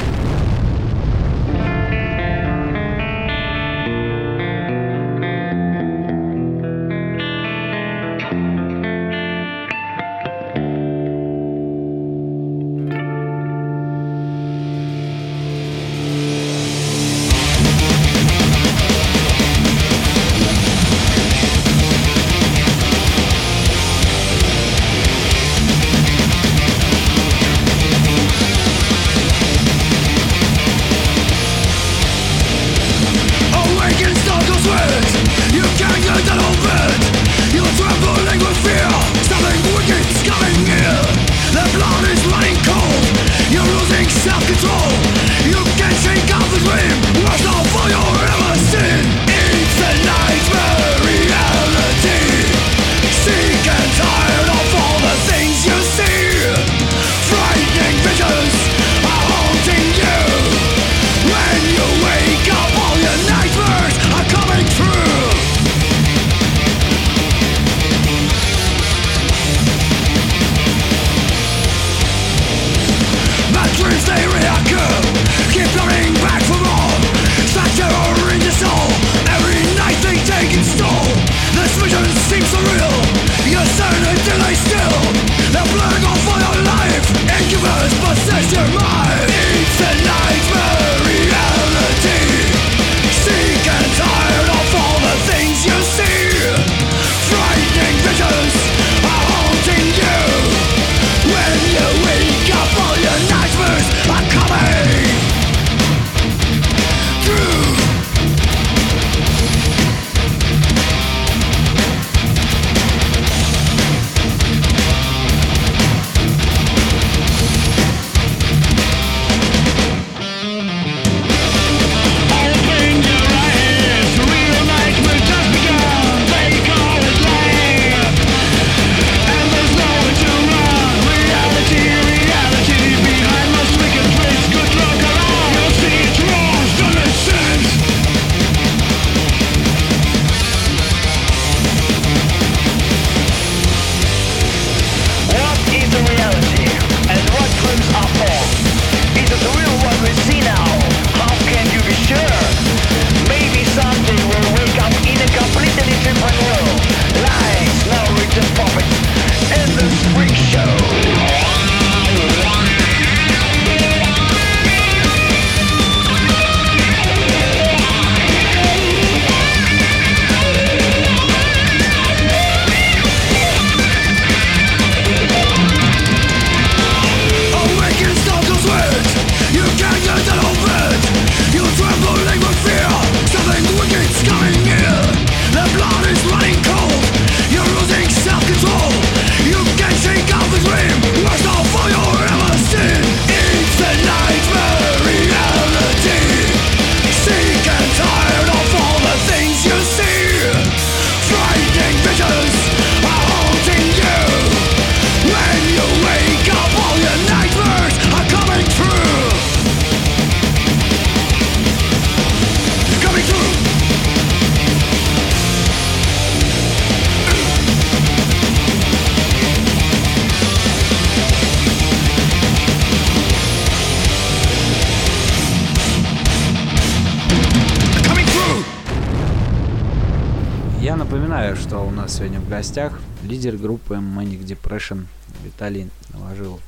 Гостях 232.58 233.00
лидер 233.22 233.56
группы 233.56 233.94
Manic 233.94 234.44
Depression 234.44 235.06
Виталий 235.44 235.92
Новожилов. 236.12 236.60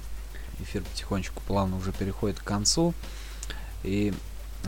Эфир 0.61 0.83
потихонечку 0.83 1.41
плавно 1.47 1.77
уже 1.77 1.91
переходит 1.93 2.37
к 2.37 2.43
концу. 2.43 2.93
И 3.83 4.13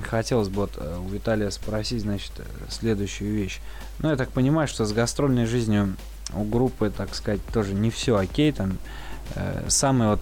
хотелось 0.02 0.48
бы 0.48 0.62
вот 0.62 0.72
э, 0.78 0.98
у 0.98 1.08
Виталия 1.10 1.52
спросить, 1.52 2.02
значит, 2.02 2.32
э, 2.40 2.44
следующую 2.70 3.36
вещь. 3.36 3.60
Ну, 4.00 4.10
я 4.10 4.16
так 4.16 4.32
понимаю, 4.32 4.68
что 4.68 4.84
с 4.84 4.94
гастрольной 4.94 5.46
жизнью 5.46 5.96
у 6.34 6.44
группы, 6.44 6.90
так 6.90 7.14
сказать, 7.14 7.46
тоже 7.54 7.76
не 7.76 7.92
все 7.92 8.18
окей. 8.18 8.52
Там 8.52 8.80
э, 9.36 9.66
самые 9.68 10.12
вот 10.12 10.22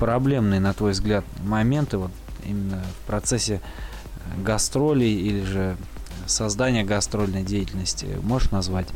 проблемные, 0.00 0.58
на 0.58 0.74
твой 0.74 0.90
взгляд, 0.90 1.24
моменты 1.44 1.98
вот 1.98 2.10
именно 2.44 2.82
в 2.82 3.06
процессе 3.06 3.60
э, 3.60 4.42
гастролей 4.42 5.14
или 5.14 5.44
же 5.44 5.76
создания 6.26 6.82
гастрольной 6.82 7.44
деятельности 7.44 8.18
можешь 8.24 8.50
назвать? 8.50 8.88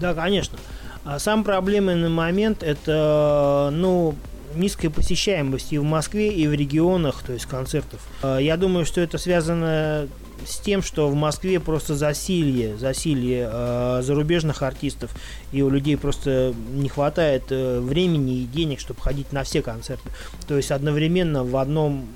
Да, 0.00 0.14
конечно. 0.14 0.58
А 1.04 1.18
Сам 1.18 1.44
проблемный 1.44 2.08
момент 2.08 2.62
это, 2.62 3.70
ну, 3.72 4.14
низкая 4.54 4.90
посещаемость 4.90 5.72
и 5.72 5.78
в 5.78 5.84
Москве, 5.84 6.32
и 6.32 6.46
в 6.46 6.52
регионах, 6.52 7.22
то 7.22 7.32
есть 7.32 7.46
концертов. 7.46 8.00
А, 8.22 8.38
Я 8.38 8.56
думаю, 8.56 8.86
что 8.86 9.00
это 9.00 9.18
связано 9.18 10.08
с 10.46 10.58
тем, 10.58 10.82
что 10.82 11.08
в 11.08 11.14
Москве 11.14 11.60
просто 11.60 11.94
засилье, 11.94 12.76
засилье 12.76 13.48
э, 13.50 14.00
зарубежных 14.02 14.62
артистов, 14.62 15.14
и 15.52 15.62
у 15.62 15.70
людей 15.70 15.96
просто 15.96 16.52
не 16.72 16.88
хватает 16.88 17.44
э, 17.50 17.78
времени 17.80 18.40
и 18.40 18.46
денег, 18.46 18.80
чтобы 18.80 19.00
ходить 19.00 19.32
на 19.32 19.44
все 19.44 19.62
концерты. 19.62 20.10
То 20.48 20.56
есть 20.56 20.72
одновременно 20.72 21.44
в 21.44 21.56
одном 21.56 22.06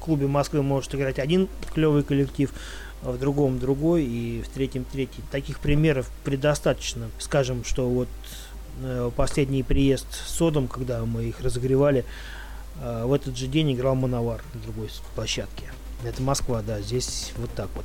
клубе 0.00 0.26
Москвы 0.26 0.62
может 0.62 0.94
играть 0.94 1.18
один 1.18 1.48
клевый 1.74 2.02
коллектив, 2.02 2.52
в 3.02 3.18
другом 3.18 3.58
другой 3.58 4.04
и 4.04 4.42
в 4.42 4.48
третьем 4.48 4.84
третий. 4.84 5.22
Таких 5.30 5.58
примеров 5.60 6.10
предостаточно. 6.24 7.10
Скажем, 7.18 7.64
что 7.64 7.88
вот 7.88 8.08
э, 8.82 9.10
последний 9.16 9.62
приезд 9.62 10.06
с 10.12 10.36
Содом, 10.36 10.68
когда 10.68 11.04
мы 11.04 11.24
их 11.24 11.40
разогревали, 11.40 12.04
э, 12.82 13.04
в 13.04 13.12
этот 13.12 13.36
же 13.36 13.46
день 13.46 13.72
играл 13.72 13.94
Мановар 13.94 14.42
на 14.54 14.60
другой 14.60 14.90
площадке. 15.14 15.64
Это 16.04 16.22
Москва, 16.22 16.62
да, 16.62 16.80
здесь 16.80 17.32
вот 17.36 17.50
так 17.54 17.68
вот. 17.74 17.84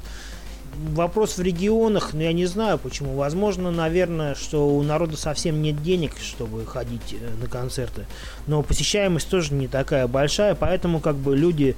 Вопрос 0.94 1.38
в 1.38 1.42
регионах, 1.42 2.12
но 2.12 2.24
я 2.24 2.34
не 2.34 2.46
знаю 2.46 2.78
почему. 2.78 3.16
Возможно, 3.16 3.72
наверное, 3.72 4.36
что 4.36 4.68
у 4.68 4.84
народа 4.84 5.16
совсем 5.16 5.62
нет 5.62 5.82
денег, 5.82 6.12
чтобы 6.22 6.66
ходить 6.66 7.14
э, 7.14 7.42
на 7.42 7.48
концерты. 7.48 8.06
Но 8.48 8.62
посещаемость 8.64 9.30
тоже 9.30 9.54
не 9.54 9.70
такая 9.70 10.08
большая, 10.08 10.56
поэтому 10.56 11.00
как 11.00 11.16
бы 11.16 11.38
люди 11.38 11.78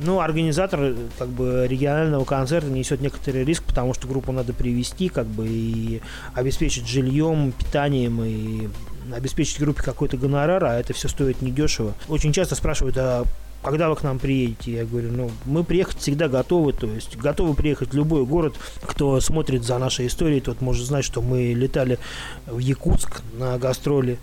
ну, 0.00 0.20
организатор 0.20 0.80
э, 0.82 0.96
как 1.18 1.28
бы 1.28 1.66
регионального 1.68 2.24
концерта 2.24 2.68
несет 2.68 3.00
некоторый 3.00 3.44
риск, 3.44 3.64
потому 3.64 3.94
что 3.94 4.08
группу 4.08 4.32
надо 4.32 4.52
привести, 4.52 5.08
как 5.08 5.26
бы 5.26 5.46
и 5.48 6.00
обеспечить 6.34 6.86
жильем, 6.86 7.52
питанием 7.52 8.22
и 8.22 8.68
обеспечить 9.12 9.60
группе 9.60 9.82
какой-то 9.82 10.16
гонорар, 10.16 10.64
а 10.64 10.78
это 10.78 10.92
все 10.92 11.08
стоит 11.08 11.42
недешево. 11.42 11.94
Очень 12.08 12.32
часто 12.32 12.54
спрашивают, 12.54 12.96
а 12.98 13.24
когда 13.62 13.90
вы 13.90 13.96
к 13.96 14.02
нам 14.02 14.18
приедете? 14.18 14.72
Я 14.72 14.84
говорю, 14.84 15.12
ну, 15.12 15.30
мы 15.44 15.64
приехать 15.64 15.98
всегда 15.98 16.28
готовы, 16.28 16.72
то 16.72 16.86
есть 16.86 17.16
готовы 17.16 17.54
приехать 17.54 17.90
в 17.90 17.96
любой 17.96 18.24
город. 18.24 18.54
Кто 18.82 19.20
смотрит 19.20 19.64
за 19.64 19.78
нашей 19.78 20.06
историей, 20.06 20.40
тот 20.40 20.60
может 20.60 20.86
знать, 20.86 21.04
что 21.04 21.20
мы 21.20 21.52
летали 21.52 21.98
в 22.46 22.58
Якутск 22.58 23.22
на 23.34 23.58
гастроли. 23.58 24.18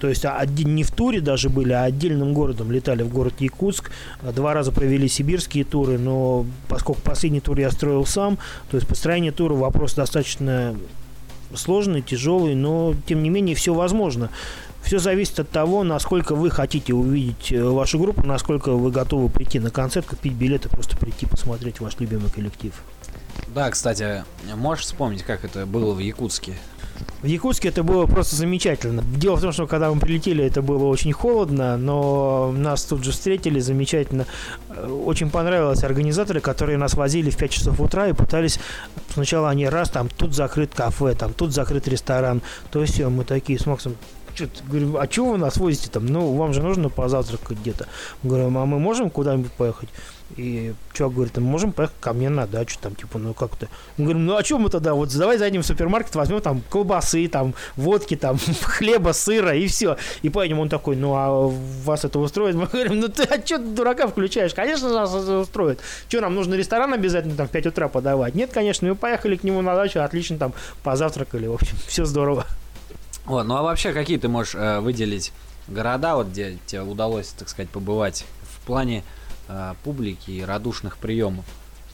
То 0.00 0.08
есть 0.08 0.24
а, 0.24 0.36
один- 0.36 0.74
не 0.74 0.84
в 0.84 0.90
туре 0.90 1.20
даже 1.20 1.48
были, 1.48 1.72
а 1.72 1.84
отдельным 1.84 2.32
городом 2.34 2.70
летали 2.70 3.02
в 3.02 3.08
город 3.08 3.34
Якутск. 3.40 3.90
А, 4.22 4.32
Два 4.32 4.54
раза 4.54 4.72
провели 4.72 5.08
сибирские 5.08 5.64
туры, 5.64 5.98
но 5.98 6.46
поскольку 6.68 7.00
последний 7.02 7.40
тур 7.40 7.58
я 7.58 7.70
строил 7.70 8.06
сам, 8.06 8.38
то 8.70 8.76
есть 8.76 8.86
построение 8.88 9.32
тура 9.32 9.54
вопрос 9.54 9.94
достаточно 9.94 10.76
сложный, 11.54 12.02
тяжелый, 12.02 12.54
но 12.54 12.94
тем 13.06 13.22
не 13.22 13.30
менее 13.30 13.54
все 13.56 13.74
возможно. 13.74 14.30
Все 14.82 14.98
зависит 14.98 15.40
от 15.40 15.50
того, 15.50 15.82
насколько 15.84 16.34
вы 16.34 16.50
хотите 16.50 16.94
увидеть 16.94 17.52
э, 17.52 17.62
вашу 17.62 17.98
группу, 17.98 18.22
насколько 18.24 18.70
вы 18.72 18.90
готовы 18.90 19.28
прийти 19.28 19.58
на 19.58 19.70
концерт, 19.70 20.06
купить 20.06 20.32
билеты, 20.32 20.68
просто 20.68 20.96
прийти 20.96 21.26
посмотреть 21.26 21.80
ваш 21.80 21.98
любимый 21.98 22.30
коллектив. 22.30 22.72
Да, 23.54 23.70
кстати, 23.70 24.24
можешь 24.56 24.84
вспомнить, 24.84 25.22
как 25.24 25.44
это 25.44 25.66
было 25.66 25.92
в 25.94 25.98
Якутске? 25.98 26.54
В 27.22 27.26
Якутске 27.26 27.68
это 27.68 27.82
было 27.82 28.06
просто 28.06 28.36
замечательно. 28.36 29.02
Дело 29.02 29.36
в 29.36 29.40
том, 29.40 29.52
что 29.52 29.66
когда 29.66 29.92
мы 29.92 30.00
прилетели, 30.00 30.44
это 30.44 30.62
было 30.62 30.84
очень 30.86 31.12
холодно, 31.12 31.76
но 31.76 32.52
нас 32.56 32.84
тут 32.84 33.04
же 33.04 33.10
встретили 33.10 33.58
замечательно. 33.60 34.26
Э, 34.68 34.88
Очень 34.88 35.30
понравилось 35.30 35.82
организаторы, 35.82 36.40
которые 36.40 36.78
нас 36.78 36.94
возили 36.94 37.30
в 37.30 37.36
5 37.36 37.50
часов 37.50 37.80
утра 37.80 38.08
и 38.08 38.12
пытались... 38.12 38.60
Сначала 39.12 39.50
они 39.50 39.68
раз, 39.68 39.90
там 39.90 40.08
тут 40.08 40.34
закрыт 40.34 40.74
кафе, 40.74 41.14
там 41.14 41.32
тут 41.32 41.52
закрыт 41.52 41.88
ресторан. 41.88 42.40
То 42.70 42.82
есть 42.82 43.00
мы 43.00 43.24
такие 43.24 43.58
с 43.58 43.66
Максом 43.66 43.96
что-то 44.34 44.62
говорим, 44.68 44.96
а 44.96 45.06
чего 45.08 45.32
вы 45.32 45.38
нас 45.38 45.56
возите 45.56 45.90
там? 45.90 46.06
Ну, 46.06 46.34
вам 46.34 46.52
же 46.52 46.62
нужно 46.62 46.88
позавтракать 46.88 47.58
где-то. 47.58 47.88
Мы 48.22 48.30
говорим, 48.30 48.56
а 48.58 48.66
мы 48.66 48.78
можем 48.78 49.10
куда-нибудь 49.10 49.50
поехать? 49.52 49.88
И 50.36 50.74
чувак 50.92 51.14
говорит, 51.14 51.36
мы 51.38 51.44
можем 51.44 51.72
поехать 51.72 51.96
ко 52.00 52.12
мне 52.12 52.28
на 52.28 52.46
дачу, 52.46 52.76
там, 52.80 52.94
типа, 52.94 53.18
ну 53.18 53.32
как-то. 53.32 53.68
Мы 53.96 54.04
говорим, 54.04 54.26
ну 54.26 54.36
а 54.36 54.44
что 54.44 54.58
мы 54.58 54.68
тогда? 54.68 54.92
Вот 54.94 55.16
давай 55.16 55.38
зайдем 55.38 55.62
в 55.62 55.66
супермаркет, 55.66 56.14
возьмем 56.14 56.40
там 56.42 56.62
колбасы, 56.68 57.26
там, 57.28 57.54
водки, 57.76 58.14
там, 58.14 58.38
хлеба, 58.62 59.12
сыра 59.12 59.54
и 59.54 59.66
все. 59.66 59.96
И 60.22 60.28
поедем. 60.28 60.60
Он 60.60 60.68
такой, 60.68 60.96
ну 60.96 61.14
а 61.14 61.48
вас 61.84 62.04
это 62.04 62.18
устроит? 62.18 62.56
Мы 62.56 62.66
говорим, 62.66 63.00
ну 63.00 63.08
ты 63.08 63.22
а 63.22 63.44
что 63.44 63.58
ты 63.58 63.64
дурака 63.64 64.06
включаешь? 64.06 64.52
Конечно, 64.52 64.90
нас 64.90 65.14
это 65.14 65.38
устроит. 65.38 65.80
Что, 66.08 66.20
нам 66.20 66.34
нужно 66.34 66.54
ресторан 66.54 66.92
обязательно 66.92 67.34
там 67.34 67.48
в 67.48 67.50
5 67.50 67.66
утра 67.66 67.88
подавать? 67.88 68.34
Нет, 68.34 68.50
конечно, 68.52 68.86
мы 68.86 68.94
поехали 68.94 69.36
к 69.36 69.44
нему 69.44 69.62
на 69.62 69.74
дачу, 69.74 70.00
отлично 70.00 70.36
там 70.36 70.52
позавтракали, 70.82 71.46
в 71.46 71.54
общем, 71.54 71.76
все 71.86 72.04
здорово. 72.04 72.44
Вот, 73.24 73.44
ну 73.44 73.56
а 73.56 73.62
вообще 73.62 73.92
какие 73.92 74.18
ты 74.18 74.28
можешь 74.28 74.54
э, 74.54 74.80
выделить 74.80 75.32
города, 75.68 76.16
вот 76.16 76.28
где 76.28 76.58
тебе 76.66 76.82
удалось, 76.82 77.28
так 77.28 77.48
сказать, 77.48 77.70
побывать 77.70 78.24
в 78.42 78.66
плане 78.66 79.04
э, 79.48 79.74
публики 79.84 80.30
и 80.30 80.42
радушных 80.42 80.98
приемов? 80.98 81.44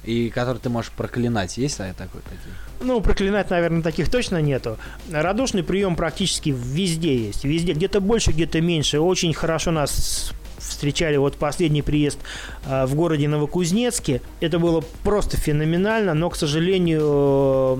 И 0.04 0.28
которые 0.28 0.60
ты 0.60 0.68
можешь 0.68 0.90
проклинать, 0.90 1.56
есть 1.56 1.78
ли 1.78 1.86
такой 1.96 2.20
такие? 2.22 2.54
Ну, 2.82 3.00
проклинать, 3.00 3.48
наверное, 3.48 3.82
таких 3.82 4.10
точно 4.10 4.42
нету. 4.42 4.76
Радушный 5.10 5.62
прием 5.62 5.96
практически 5.96 6.50
везде 6.50 7.16
есть. 7.16 7.44
Везде. 7.44 7.72
Где-то 7.72 8.00
больше, 8.00 8.32
где-то 8.32 8.60
меньше. 8.60 9.00
Очень 9.00 9.32
хорошо 9.32 9.70
нас 9.70 10.34
встречали 10.58 11.16
вот 11.16 11.36
последний 11.36 11.82
приезд 11.82 12.18
э, 12.66 12.86
в 12.86 12.94
городе 12.94 13.28
Новокузнецке. 13.28 14.20
Это 14.40 14.58
было 14.58 14.82
просто 15.02 15.36
феноменально, 15.36 16.14
но, 16.14 16.30
к 16.30 16.36
сожалению, 16.36 17.78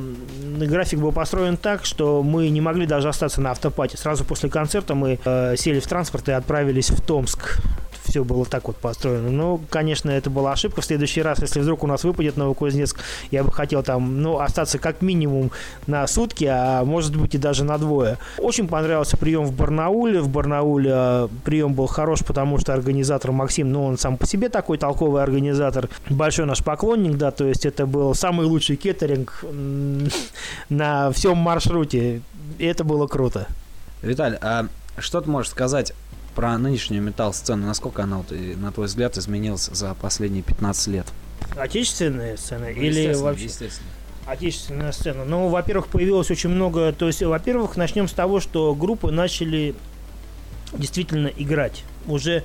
э, 0.61 0.67
график 0.67 1.01
был 1.01 1.13
построен 1.13 1.57
так, 1.57 1.85
что 1.85 2.23
мы 2.23 2.49
не 2.49 2.61
могли 2.61 2.87
даже 2.87 3.09
остаться 3.09 3.41
на 3.41 3.51
автопате. 3.51 3.97
Сразу 3.97 4.25
после 4.25 4.49
концерта 4.49 4.95
мы 4.95 5.19
э, 5.25 5.57
сели 5.57 5.81
в 5.81 5.87
транспорт 5.87 6.29
и 6.29 6.33
отправились 6.33 6.91
в 6.91 7.01
Томск. 7.01 7.59
Все 8.05 8.23
было 8.23 8.45
так 8.45 8.67
вот 8.67 8.77
построено. 8.77 9.31
Ну, 9.31 9.61
конечно, 9.71 10.11
это 10.11 10.29
была 10.29 10.53
ошибка. 10.53 10.83
В 10.83 10.85
следующий 10.85 11.23
раз, 11.23 11.39
если 11.41 11.61
вдруг 11.61 11.85
у 11.85 11.87
нас 11.87 12.05
выпадет 12.05 12.37
Новокузнецк, 12.37 12.99
я 13.31 13.43
бы 13.43 13.51
хотел 13.51 13.83
там, 13.83 14.21
ну, 14.21 14.41
остаться 14.41 14.79
как 14.79 15.01
минимум 15.01 15.51
на 15.87 16.07
сутки, 16.07 16.45
а 16.45 16.85
может 16.85 17.17
быть 17.17 17.35
и 17.35 17.39
даже 17.39 17.65
на 17.65 17.79
двое. 17.79 18.19
Очень 18.39 18.69
понравился 18.69 19.17
прием 19.17 19.45
в 19.45 19.53
Барнауле. 19.53 20.21
В 20.21 20.29
Барнауле 20.29 20.91
э, 20.95 21.29
прием 21.45 21.73
был 21.73 21.87
хорош, 21.87 22.21
потому 22.21 22.59
что 22.59 22.75
организатор 22.75 23.33
Максим, 23.33 23.73
ну, 23.73 23.85
он 23.85 23.97
сам 23.97 24.19
по 24.19 24.27
себе 24.27 24.49
такой 24.51 24.77
толковый 24.77 25.23
организатор, 25.23 25.89
большой 26.11 26.45
наш 26.45 26.63
поклонник, 26.63 27.17
да, 27.17 27.31
то 27.31 27.47
есть 27.47 27.65
это 27.65 27.87
был 27.87 28.15
самый 28.15 28.47
лучший 28.47 28.77
кеттеринг 28.77 29.45
на 30.69 31.11
всем 31.13 31.39
маршруте. 31.39 32.21
И 32.59 32.67
это 32.67 32.85
было 32.85 33.07
круто. 33.07 33.47
Виталь, 34.03 34.39
а 34.43 34.67
что 34.99 35.21
ты 35.21 35.31
можешь 35.31 35.51
сказать 35.51 35.95
про 36.35 36.57
нынешнюю 36.59 37.03
металл-сцену? 37.03 37.67
Насколько 37.67 38.03
она, 38.03 38.19
вот, 38.19 38.33
и, 38.33 38.55
на 38.57 38.73
твой 38.73 38.87
взгляд, 38.87 39.17
изменилась 39.17 39.71
за 39.73 39.95
последние 39.95 40.43
15 40.43 40.87
лет? 40.89 41.07
Отечественная 41.57 42.37
сцена 42.37 42.67
Ну, 42.67 42.71
или 42.71 42.87
естественно, 42.87 43.23
вообще 43.25 43.45
Естественно. 43.45 43.91
отечественная 44.27 44.93
сцена? 44.93 45.25
Ну, 45.25 45.49
во-первых, 45.49 45.89
появилось 45.89 46.31
очень 46.31 46.51
много... 46.51 46.93
То 46.93 47.07
есть, 47.07 47.23
во-первых, 47.23 47.77
начнем 47.77 48.09
с 48.09 48.13
того, 48.13 48.41
что 48.41 48.75
группы 48.75 49.11
начали 49.11 49.75
действительно 50.73 51.29
играть. 51.29 51.85
Уже 52.07 52.45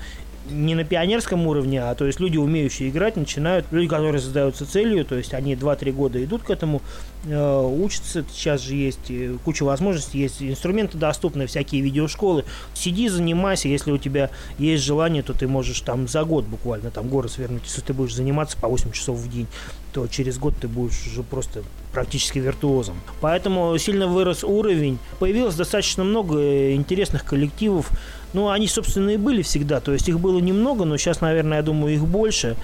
не 0.50 0.76
на 0.76 0.84
пионерском 0.84 1.48
уровне, 1.48 1.82
а 1.84 1.96
то 1.96 2.06
есть 2.06 2.20
люди, 2.20 2.38
умеющие 2.38 2.90
играть, 2.90 3.16
начинают, 3.16 3.66
люди, 3.72 3.88
которые 3.88 4.20
задаются 4.20 4.66
целью, 4.66 5.06
то 5.06 5.16
есть 5.16 5.34
они 5.34 5.56
2-3 5.56 5.92
года 5.92 6.24
идут 6.24 6.44
к 6.44 6.50
этому, 6.50 6.82
э, 7.26 7.62
учатся, 7.62 8.26
сейчас 8.32 8.62
же 8.62 8.76
есть 8.76 9.10
э, 9.10 9.36
куча 9.44 9.64
возможностей, 9.64 10.20
есть 10.20 10.42
инструменты 10.42 10.98
доступны, 10.98 11.48
всякие 11.48 11.82
видеошколы. 11.82 12.46
Сиди, 12.74 13.08
занимайся, 13.10 13.68
если 13.68 13.92
у 13.92 13.98
тебя 13.98 14.30
есть 14.58 14.84
желание, 14.84 15.24
то 15.24 15.34
ты 15.34 15.48
можешь 15.48 15.82
там 15.82 16.08
за 16.08 16.24
год 16.24 16.46
буквально 16.46 16.92
там 16.92 17.08
горы 17.08 17.30
свернуть, 17.30 17.64
если 17.66 17.82
ты 17.82 17.94
будешь 17.94 18.16
заниматься 18.16 18.58
по 18.58 18.68
8 18.68 18.92
часов 18.92 19.18
в 19.18 19.32
день, 19.32 19.48
то 19.94 20.08
через 20.08 20.38
год 20.38 20.54
ты 20.60 20.68
будешь 20.68 21.08
уже 21.08 21.24
просто 21.24 21.64
практически 21.92 22.40
виртуозом. 22.40 22.96
Поэтому 23.22 23.78
сильно 23.78 24.08
вырос 24.08 24.44
уровень, 24.44 25.00
появилось 25.20 25.56
достаточно 25.56 26.04
много 26.04 26.40
э, 26.40 26.74
интересных 26.74 27.26
коллективов, 27.26 27.90
ну, 28.34 28.50
они, 28.50 28.68
собственно, 28.68 29.10
и 29.12 29.18
были 29.18 29.42
всегда. 29.42 29.80
То 29.80 29.94
есть 29.94 30.08
их 30.10 30.20
было 30.20 30.40
немного, 30.40 30.86
но 30.86 30.98
сейчас, 30.98 31.22
наверное, 31.22 31.58
я 31.58 31.64
думаю, 31.64 31.94
их 31.96 32.06
больше. 32.06 32.56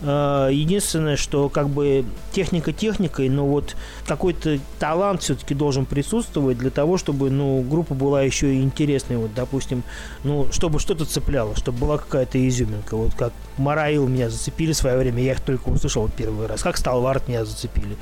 Э, 0.00 0.48
Единственное, 0.52 1.16
что 1.16 1.48
как 1.48 1.68
бы 1.68 2.04
техника 2.32 2.72
техникой, 2.72 3.28
но 3.28 3.46
вот 3.46 3.76
какой-то 4.06 4.58
талант 4.78 5.22
все-таки 5.22 5.54
должен 5.54 5.86
присутствовать 5.86 6.58
для 6.58 6.70
того, 6.70 6.98
чтобы, 6.98 7.30
ну, 7.30 7.62
группа 7.62 7.94
была 7.94 8.22
еще 8.22 8.54
и 8.54 8.62
интересной. 8.62 9.16
Вот, 9.16 9.34
допустим, 9.34 9.82
ну, 10.24 10.46
чтобы 10.52 10.78
что-то 10.78 11.04
цепляло, 11.04 11.56
чтобы 11.56 11.78
была 11.78 11.98
какая-то 11.98 12.46
изюминка. 12.48 12.96
Вот 12.96 13.14
как 13.14 13.32
Мараил 13.56 14.06
меня 14.06 14.30
зацепили 14.30 14.72
в 14.72 14.76
свое 14.76 14.96
время, 14.98 15.22
я 15.22 15.32
их 15.32 15.40
только 15.40 15.68
услышал 15.68 16.08
первый 16.16 16.46
раз. 16.46 16.62
Как 16.62 16.76
Сталвард 16.76 17.28
меня 17.28 17.44
зацепили 17.44 17.96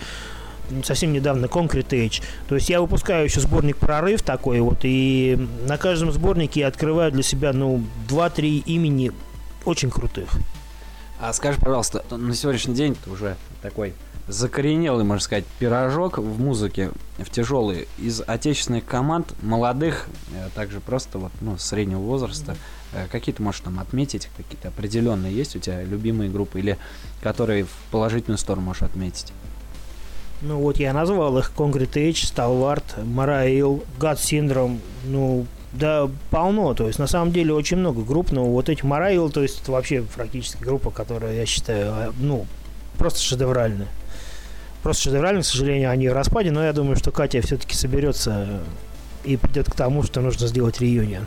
совсем 0.84 1.12
недавно 1.12 1.46
Concrete 1.46 1.88
Age. 1.88 2.22
То 2.48 2.54
есть 2.54 2.68
я 2.68 2.80
выпускаю 2.80 3.24
еще 3.24 3.40
сборник 3.40 3.76
«Прорыв» 3.76 4.22
такой 4.22 4.60
вот, 4.60 4.80
и 4.82 5.38
на 5.66 5.78
каждом 5.78 6.12
сборнике 6.12 6.60
я 6.60 6.68
открываю 6.68 7.12
для 7.12 7.22
себя, 7.22 7.52
ну, 7.52 7.82
2-3 8.08 8.62
имени 8.66 9.12
очень 9.64 9.90
крутых. 9.90 10.30
А 11.20 11.32
скажи, 11.32 11.58
пожалуйста, 11.58 12.04
на 12.10 12.34
сегодняшний 12.34 12.74
день 12.74 12.94
ты 12.94 13.10
уже 13.10 13.36
такой 13.62 13.94
закоренелый, 14.28 15.04
можно 15.04 15.22
сказать, 15.22 15.44
пирожок 15.58 16.18
в 16.18 16.40
музыке, 16.40 16.90
в 17.18 17.30
тяжелый, 17.30 17.88
из 17.98 18.20
отечественных 18.26 18.84
команд, 18.84 19.32
молодых, 19.42 20.08
э, 20.32 20.48
также 20.54 20.80
просто 20.80 21.18
вот, 21.18 21.32
ну, 21.40 21.56
среднего 21.58 22.00
возраста, 22.00 22.56
э, 22.92 23.06
какие 23.10 23.34
ты 23.34 23.42
можешь 23.42 23.60
там 23.60 23.78
отметить, 23.78 24.28
какие-то 24.36 24.68
определенные 24.68 25.32
есть 25.32 25.54
у 25.54 25.58
тебя 25.60 25.82
любимые 25.82 26.28
группы, 26.28 26.58
или 26.58 26.76
которые 27.22 27.64
в 27.64 27.70
положительную 27.90 28.38
сторону 28.38 28.66
можешь 28.66 28.82
отметить? 28.82 29.32
Ну 30.46 30.60
вот 30.60 30.78
я 30.78 30.92
назвал 30.92 31.36
их. 31.38 31.50
Concrete 31.56 31.94
Age, 31.94 32.32
Stalwart, 32.32 32.84
Marail, 32.98 33.84
God 33.98 34.16
Syndrome, 34.16 34.78
ну 35.04 35.44
да, 35.72 36.08
полно, 36.30 36.72
то 36.72 36.86
есть 36.86 37.00
на 37.00 37.08
самом 37.08 37.32
деле 37.32 37.52
очень 37.52 37.78
много 37.78 38.02
групп, 38.02 38.30
но 38.30 38.44
вот 38.44 38.68
эти 38.68 38.82
Marail, 38.82 39.28
то 39.30 39.42
есть 39.42 39.60
это 39.62 39.72
вообще 39.72 40.02
практически 40.02 40.62
группа, 40.62 40.90
которая, 40.90 41.34
я 41.34 41.46
считаю, 41.46 41.92
а, 41.92 42.12
ну, 42.18 42.46
просто 42.96 43.20
шедевральная. 43.20 43.88
Просто 44.84 45.02
шедевральная, 45.02 45.42
к 45.42 45.46
сожалению, 45.46 45.90
они 45.90 46.08
в 46.08 46.12
распаде, 46.12 46.52
но 46.52 46.64
я 46.64 46.72
думаю, 46.72 46.94
что 46.94 47.10
Катя 47.10 47.42
все-таки 47.42 47.74
соберется 47.74 48.60
и 49.24 49.36
придет 49.36 49.68
к 49.68 49.74
тому, 49.74 50.04
что 50.04 50.20
нужно 50.20 50.46
сделать 50.46 50.80
реюнион. 50.80 51.26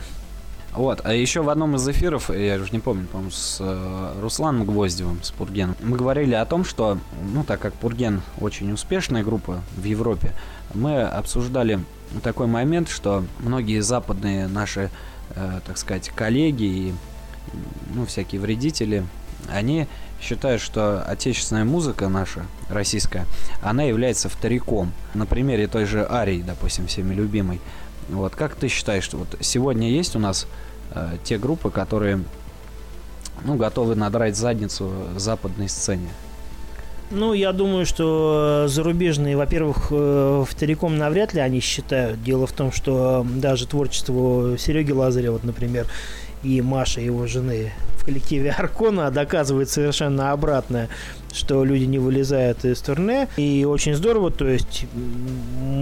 Вот, 0.79 1.01
а 1.03 1.13
еще 1.13 1.41
в 1.41 1.49
одном 1.49 1.75
из 1.75 1.85
эфиров, 1.89 2.29
я 2.29 2.55
уже 2.55 2.71
не 2.71 2.79
помню, 2.79 3.05
по-моему, 3.05 3.31
с 3.31 3.57
э, 3.59 4.13
Русланом 4.21 4.65
Гвоздевым, 4.65 5.21
с 5.21 5.29
Пургеном, 5.29 5.75
мы 5.81 5.97
говорили 5.97 6.33
о 6.33 6.45
том, 6.45 6.63
что, 6.63 6.97
ну, 7.33 7.43
так 7.43 7.59
как 7.59 7.73
Пурген 7.73 8.21
очень 8.39 8.71
успешная 8.71 9.21
группа 9.21 9.61
в 9.75 9.83
Европе, 9.83 10.31
мы 10.73 11.01
обсуждали 11.01 11.83
такой 12.23 12.47
момент, 12.47 12.87
что 12.87 13.25
многие 13.39 13.81
западные 13.81 14.47
наши, 14.47 14.89
э, 15.31 15.59
так 15.67 15.77
сказать, 15.77 16.11
коллеги 16.15 16.63
и, 16.63 16.93
ну, 17.93 18.05
всякие 18.05 18.39
вредители, 18.39 19.05
они 19.51 19.85
считают, 20.21 20.61
что 20.61 21.03
отечественная 21.03 21.65
музыка 21.65 22.07
наша, 22.07 22.45
российская, 22.69 23.25
она 23.61 23.83
является 23.83 24.29
вториком. 24.29 24.93
На 25.13 25.25
примере 25.25 25.67
той 25.67 25.83
же 25.83 26.07
Арии, 26.09 26.41
допустим, 26.41 26.87
всеми 26.87 27.13
любимой. 27.13 27.59
Вот, 28.07 28.33
как 28.33 28.55
ты 28.55 28.69
считаешь, 28.69 29.03
что 29.03 29.17
вот 29.17 29.27
сегодня 29.41 29.89
есть 29.89 30.15
у 30.15 30.19
нас 30.19 30.47
э, 30.91 31.17
те 31.23 31.37
группы, 31.37 31.69
которые 31.69 32.23
ну, 33.43 33.55
готовы 33.55 33.95
надрать 33.95 34.35
задницу 34.35 34.91
западной 35.15 35.69
сцене? 35.69 36.09
Ну, 37.11 37.33
я 37.33 37.53
думаю, 37.53 37.87
что 37.87 38.65
зарубежные, 38.67 39.35
во-первых, 39.35 39.87
э, 39.89 40.45
вториком 40.47 40.97
навряд 40.97 41.33
ли 41.33 41.41
они 41.41 41.59
считают. 41.59 42.21
Дело 42.21 42.45
в 42.45 42.51
том, 42.51 42.71
что 42.71 43.25
даже 43.27 43.65
творчество 43.65 44.57
Сереги 44.59 44.91
Лазарева, 44.91 45.33
вот, 45.33 45.43
например, 45.43 45.87
и 46.43 46.61
Маши, 46.61 47.01
его 47.01 47.25
жены, 47.25 47.71
в 47.97 48.05
коллективе 48.05 48.51
Аркона 48.51 49.09
доказывает 49.09 49.69
совершенно 49.69 50.31
обратное, 50.31 50.87
что 51.33 51.63
люди 51.63 51.85
не 51.85 51.99
вылезают 51.99 52.65
из 52.65 52.79
турне. 52.81 53.27
И 53.37 53.65
очень 53.65 53.95
здорово, 53.95 54.31
то 54.31 54.47
есть 54.47 54.85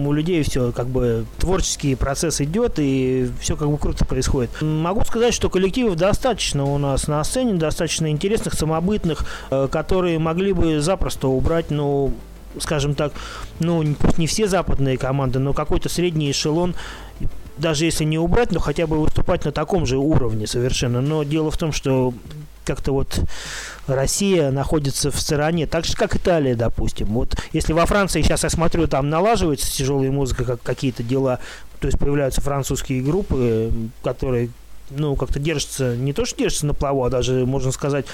у 0.05 0.11
людей 0.11 0.43
все 0.43 0.71
как 0.71 0.87
бы 0.87 1.25
творческий 1.37 1.95
процесс 1.95 2.41
идет, 2.41 2.73
и 2.77 3.29
все 3.39 3.55
как 3.55 3.69
бы 3.69 3.77
круто 3.77 4.05
происходит. 4.05 4.49
Могу 4.61 5.03
сказать, 5.05 5.33
что 5.33 5.49
коллективов 5.49 5.95
достаточно 5.95 6.63
у 6.63 6.77
нас 6.77 7.07
на 7.07 7.23
сцене, 7.23 7.53
достаточно 7.53 8.09
интересных, 8.09 8.53
самобытных, 8.53 9.25
э, 9.51 9.67
которые 9.71 10.19
могли 10.19 10.53
бы 10.53 10.79
запросто 10.81 11.27
убрать, 11.27 11.71
ну, 11.71 12.13
скажем 12.59 12.95
так, 12.95 13.13
ну, 13.59 13.83
не 14.17 14.27
все 14.27 14.47
западные 14.47 14.97
команды, 14.97 15.39
но 15.39 15.53
какой-то 15.53 15.89
средний 15.89 16.31
эшелон 16.31 16.75
даже 17.57 17.85
если 17.85 18.03
не 18.03 18.19
убрать, 18.19 18.51
но 18.51 18.59
хотя 18.59 18.85
бы 18.85 18.99
выступать 18.99 19.45
на 19.45 19.51
таком 19.51 19.87
же 19.87 19.97
уровне 19.97 20.45
совершенно. 20.45 21.01
Но 21.01 21.23
дело 21.23 21.49
в 21.49 21.57
том, 21.57 21.71
что 21.71 22.13
как-то 22.67 22.91
вот 22.91 23.19
Россия 23.87 24.51
находится 24.51 25.09
в 25.09 25.19
стороне, 25.19 25.65
так 25.65 25.85
же, 25.85 25.95
как 25.95 26.15
Италия, 26.15 26.55
допустим. 26.55 27.07
Вот 27.07 27.35
если 27.53 27.73
во 27.73 27.85
Франции, 27.85 28.21
сейчас 28.21 28.43
я 28.43 28.49
смотрю, 28.49 28.87
там 28.87 29.09
налаживается 29.09 29.71
тяжелая 29.71 30.11
музыка, 30.11 30.43
как 30.43 30.61
какие-то 30.61 31.01
дела, 31.01 31.39
то 31.79 31.87
есть 31.87 31.97
появляются 31.97 32.41
французские 32.41 33.01
группы, 33.01 33.71
которые, 34.03 34.49
ну, 34.89 35.15
как-то 35.15 35.39
держатся, 35.39 35.95
не 35.95 36.13
то, 36.13 36.25
что 36.25 36.37
держатся 36.37 36.65
на 36.65 36.73
плаву, 36.73 37.03
а 37.03 37.09
даже, 37.09 37.45
можно 37.45 37.71
сказать, 37.71 38.05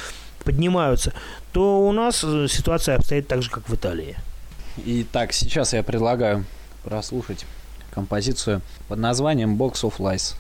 поднимаются, 0.44 1.14
то 1.52 1.88
у 1.88 1.92
нас 1.92 2.24
э, 2.24 2.48
ситуация 2.50 2.96
обстоит 2.96 3.28
так 3.28 3.42
же, 3.42 3.50
как 3.50 3.68
в 3.68 3.74
Италии. 3.74 4.18
Итак, 4.86 5.34
сейчас 5.34 5.74
я 5.74 5.84
предлагаю 5.84 6.46
прослушать 6.84 7.46
композицию 7.92 8.62
под 8.88 9.00
названием 9.00 9.56
Box 9.56 9.84
of 9.84 9.98
Lies. 10.00 10.36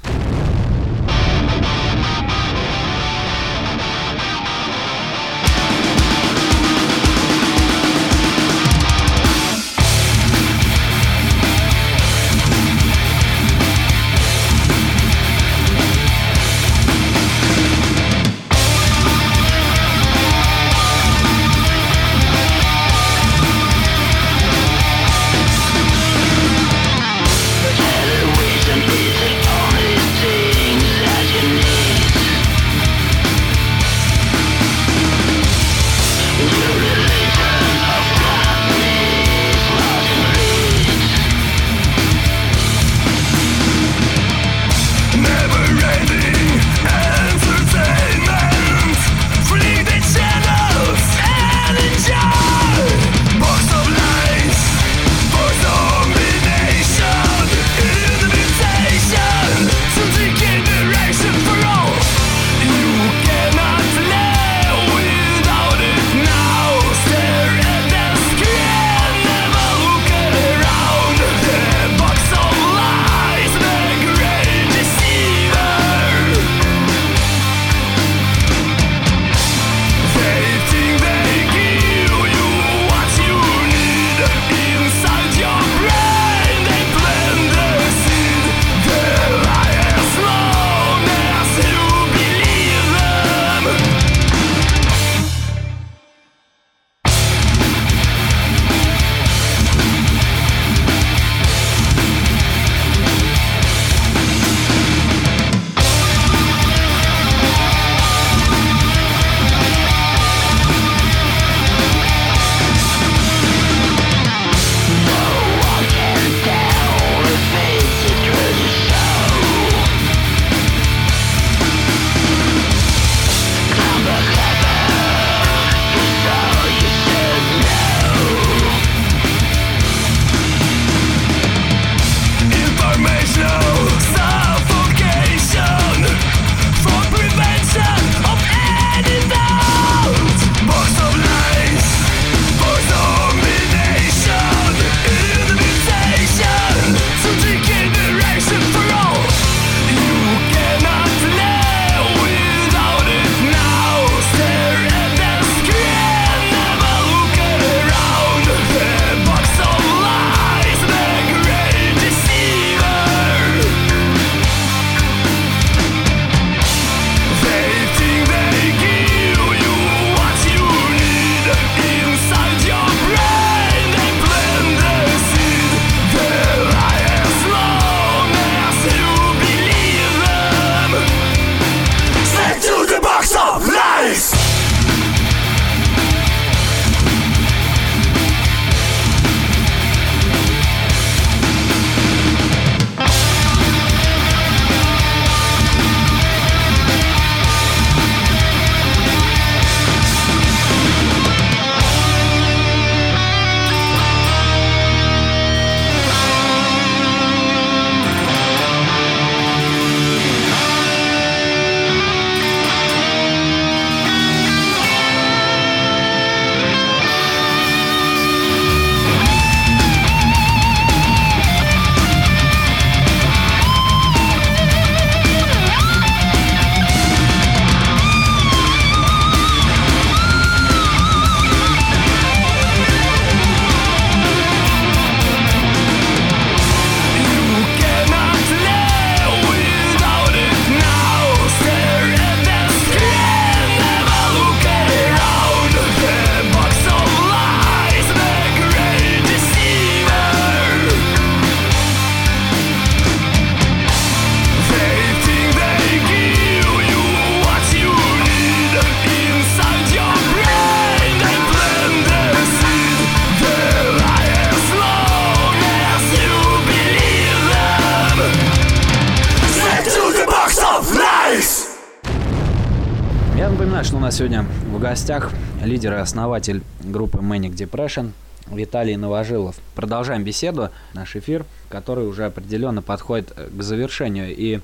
Гостях 274.94 275.32
лидер 275.64 275.94
и 275.94 275.98
основатель 275.98 276.62
группы 276.84 277.18
Manic 277.18 277.56
Depression 277.56 278.12
Виталий 278.46 278.96
Новожилов. 278.96 279.56
Продолжаем 279.74 280.24
беседу, 280.24 280.70
наш 280.94 281.16
эфир, 281.16 281.48
который 281.68 282.06
уже 282.06 282.26
определенно 282.26 282.84
подходит 282.84 283.34
э, 283.36 283.50
к 283.50 283.64
завершению. 283.64 284.28
И 284.36 284.60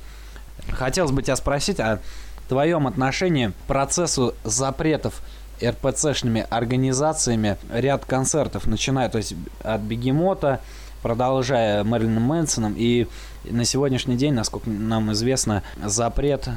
хотелось 0.69 1.09
бы 1.09 1.23
тебя 1.23 1.35
спросить 1.35 1.79
о 1.79 1.99
твоем 2.47 2.85
отношении 2.85 3.47
к 3.47 3.53
процессу 3.67 4.35
запретов 4.43 5.23
РПЦшными 5.63 6.45
организациями 6.47 7.57
ряд 7.73 8.05
концертов, 8.05 8.67
начиная 8.67 9.09
то 9.09 9.17
есть 9.17 9.33
от 9.63 9.81
Бегемота, 9.81 10.61
продолжая 11.01 11.83
Мэрилином 11.83 12.23
Мэнсоном 12.23 12.75
и 12.77 13.07
на 13.45 13.65
сегодняшний 13.65 14.17
день, 14.17 14.33
насколько 14.33 14.69
нам 14.69 15.11
известно, 15.13 15.63
запрет 15.83 16.49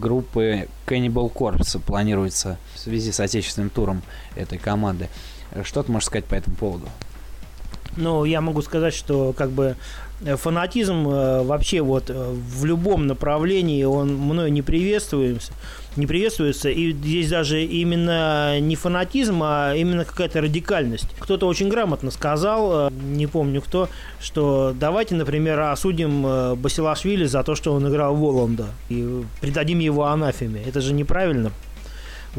группы 0.00 0.68
Cannibal 0.86 1.32
Corpse 1.32 1.80
планируется 1.80 2.58
в 2.74 2.78
связи 2.78 3.12
с 3.12 3.20
отечественным 3.20 3.70
туром 3.70 4.02
этой 4.36 4.58
команды. 4.58 5.08
Что 5.64 5.82
ты 5.82 5.90
можешь 5.90 6.06
сказать 6.06 6.24
по 6.24 6.34
этому 6.34 6.56
поводу? 6.56 6.88
Ну, 7.96 8.24
я 8.24 8.40
могу 8.40 8.62
сказать, 8.62 8.94
что 8.94 9.32
как 9.32 9.50
бы 9.50 9.76
фанатизм 10.36 11.08
э, 11.08 11.42
вообще 11.42 11.80
вот 11.80 12.10
э, 12.10 12.14
в 12.14 12.64
любом 12.64 13.06
направлении 13.06 13.84
он 13.84 14.14
мною 14.16 14.52
не 14.52 14.62
приветствуется, 14.62 15.52
не 15.96 16.06
приветствуется. 16.06 16.70
И 16.70 16.92
здесь 16.92 17.28
даже 17.28 17.62
именно 17.62 18.58
не 18.60 18.76
фанатизм, 18.76 19.40
а 19.42 19.74
именно 19.74 20.04
какая-то 20.04 20.40
радикальность. 20.40 21.08
Кто-то 21.18 21.46
очень 21.46 21.68
грамотно 21.68 22.10
сказал, 22.10 22.88
э, 22.88 22.90
не 22.92 23.26
помню 23.26 23.62
кто, 23.62 23.88
что 24.20 24.74
давайте, 24.78 25.14
например, 25.14 25.60
осудим 25.60 26.26
э, 26.26 26.54
Басилашвили 26.56 27.24
за 27.24 27.42
то, 27.44 27.54
что 27.54 27.72
он 27.72 27.88
играл 27.88 28.14
Воланда 28.16 28.66
и 28.88 29.22
придадим 29.40 29.78
его 29.78 30.06
анафеме. 30.06 30.62
Это 30.66 30.80
же 30.80 30.92
неправильно. 30.92 31.52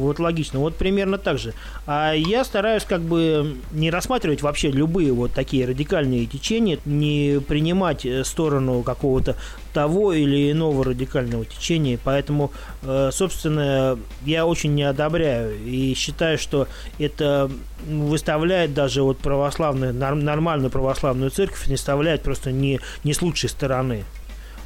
Вот 0.00 0.18
логично. 0.18 0.58
Вот 0.58 0.76
примерно 0.76 1.18
так 1.18 1.38
же. 1.38 1.54
А 1.86 2.12
я 2.12 2.44
стараюсь 2.44 2.84
как 2.84 3.02
бы 3.02 3.56
не 3.72 3.90
рассматривать 3.90 4.42
вообще 4.42 4.70
любые 4.70 5.12
вот 5.12 5.32
такие 5.32 5.66
радикальные 5.66 6.26
течения, 6.26 6.78
не 6.84 7.40
принимать 7.40 8.06
э, 8.06 8.24
сторону 8.24 8.82
какого-то 8.82 9.36
того 9.72 10.12
или 10.12 10.50
иного 10.50 10.84
радикального 10.84 11.44
течения. 11.44 11.98
Поэтому, 12.02 12.52
э, 12.82 13.10
собственно, 13.12 13.98
я 14.24 14.46
очень 14.46 14.74
не 14.74 14.82
одобряю 14.82 15.56
и 15.64 15.94
считаю, 15.94 16.38
что 16.38 16.66
это 16.98 17.50
выставляет 17.86 18.74
даже 18.74 19.02
вот 19.02 19.18
православную, 19.18 19.94
норм- 19.94 20.24
нормальную 20.24 20.70
православную 20.70 21.30
церковь, 21.30 21.66
не 21.66 21.74
выставляет 21.74 22.22
просто 22.22 22.52
не, 22.52 22.80
не 23.04 23.12
с 23.12 23.22
лучшей 23.22 23.48
стороны 23.48 24.04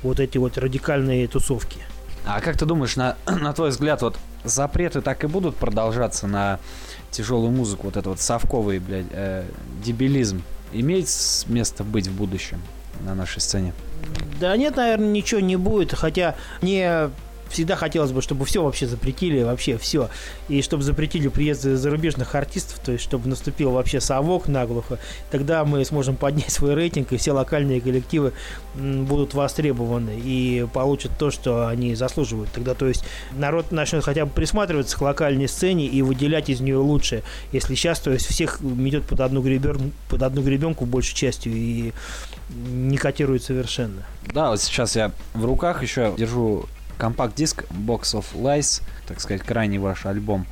вот 0.03 0.21
эти 0.21 0.39
вот 0.39 0.59
радикальные 0.59 1.27
тусовки. 1.29 1.79
А 2.27 2.41
как 2.41 2.57
ты 2.57 2.65
думаешь, 2.67 2.97
на, 2.97 3.17
на 3.27 3.53
твой 3.53 3.71
взгляд, 3.71 4.03
вот 4.03 4.17
запреты 4.45 5.01
так 5.01 5.25
и 5.25 5.27
будут 5.27 5.57
продолжаться 5.57 6.27
на 6.27 6.59
тяжелую 7.11 7.51
музыку, 7.51 7.85
вот 7.85 7.97
это 7.97 8.11
вот 8.11 8.21
совковый, 8.21 8.79
блядь, 8.79 9.07
э, 9.11 9.45
дебилизм 9.83 10.43
имеет 10.73 11.09
место 11.47 11.85
быть 11.85 12.09
в 12.09 12.17
будущем 12.17 12.61
на 13.01 13.15
нашей 13.15 13.41
сцене? 13.41 13.73
Да 14.41 14.57
нет, 14.57 14.77
наверное, 14.77 15.09
ничего 15.09 15.41
не 15.41 15.57
будет, 15.57 15.93
хотя 15.95 16.35
мне 16.61 17.11
всегда 17.55 17.77
хотелось 17.77 18.13
бы, 18.13 18.21
чтобы 18.21 18.45
все 18.45 18.63
вообще 18.63 18.87
запретили, 18.87 19.43
вообще 19.43 19.79
все. 19.79 20.11
И 20.49 20.61
чтобы 20.63 20.83
запретили 20.83 21.29
приезды 21.29 21.77
зарубежных 21.77 22.35
артистов, 22.35 22.81
то 22.85 22.93
есть 22.93 23.05
чтобы 23.05 23.29
наступил 23.29 23.71
вообще 23.71 24.01
совок 24.01 24.49
наглухо. 24.49 24.99
Тогда 25.31 25.65
мы 25.65 25.85
сможем 25.85 26.17
поднять 26.17 26.51
свой 26.51 26.75
рейтинг, 26.75 27.13
и 27.13 27.17
все 27.17 27.33
локальные 27.33 27.81
коллективы 27.81 28.33
будут 28.75 29.35
востребованы 29.35 30.21
и 30.23 30.67
получат 30.73 31.13
то, 31.19 31.31
что 31.31 31.69
они 31.69 31.95
заслуживают. 31.95 32.51
Тогда, 32.53 32.75
то 32.75 32.87
есть, 32.87 33.05
народ 33.33 33.73
начнет 33.73 34.05
хотя 34.05 34.27
бы 34.27 34.33
присматриваться 34.33 34.97
к 34.97 35.01
локальной 35.01 35.49
сцене 35.49 35.87
и 35.87 36.03
выделять 36.03 36.51
из 36.51 36.61
нее 36.61 36.77
лучшее. 36.77 37.23
Если 37.53 37.75
сейчас, 37.75 38.01
то 38.01 38.11
есть, 38.11 38.27
всех 38.27 38.61
метет 38.61 39.05
под 39.05 39.21
одну, 39.21 39.43
гребер... 39.43 39.79
под 40.09 40.23
одну 40.23 40.43
гребенку 40.43 40.87
большей 40.87 41.15
частью 41.15 41.53
и 41.53 41.93
не 42.51 42.97
котирует 42.97 43.43
совершенно. 43.43 44.03
Да, 44.27 44.51
вот 44.51 44.61
сейчас 44.61 44.97
я 44.97 45.13
в 45.35 45.45
руках 45.45 45.83
еще 45.83 46.15
держу 46.17 46.67
компакт-диск 46.97 47.65
Box 47.71 48.15
of 48.15 48.25
Lies, 48.35 48.83
так 49.07 49.21
сказать, 49.21 49.43
крайний 49.43 49.79
ваш 49.79 50.07
альбом. 50.07 50.47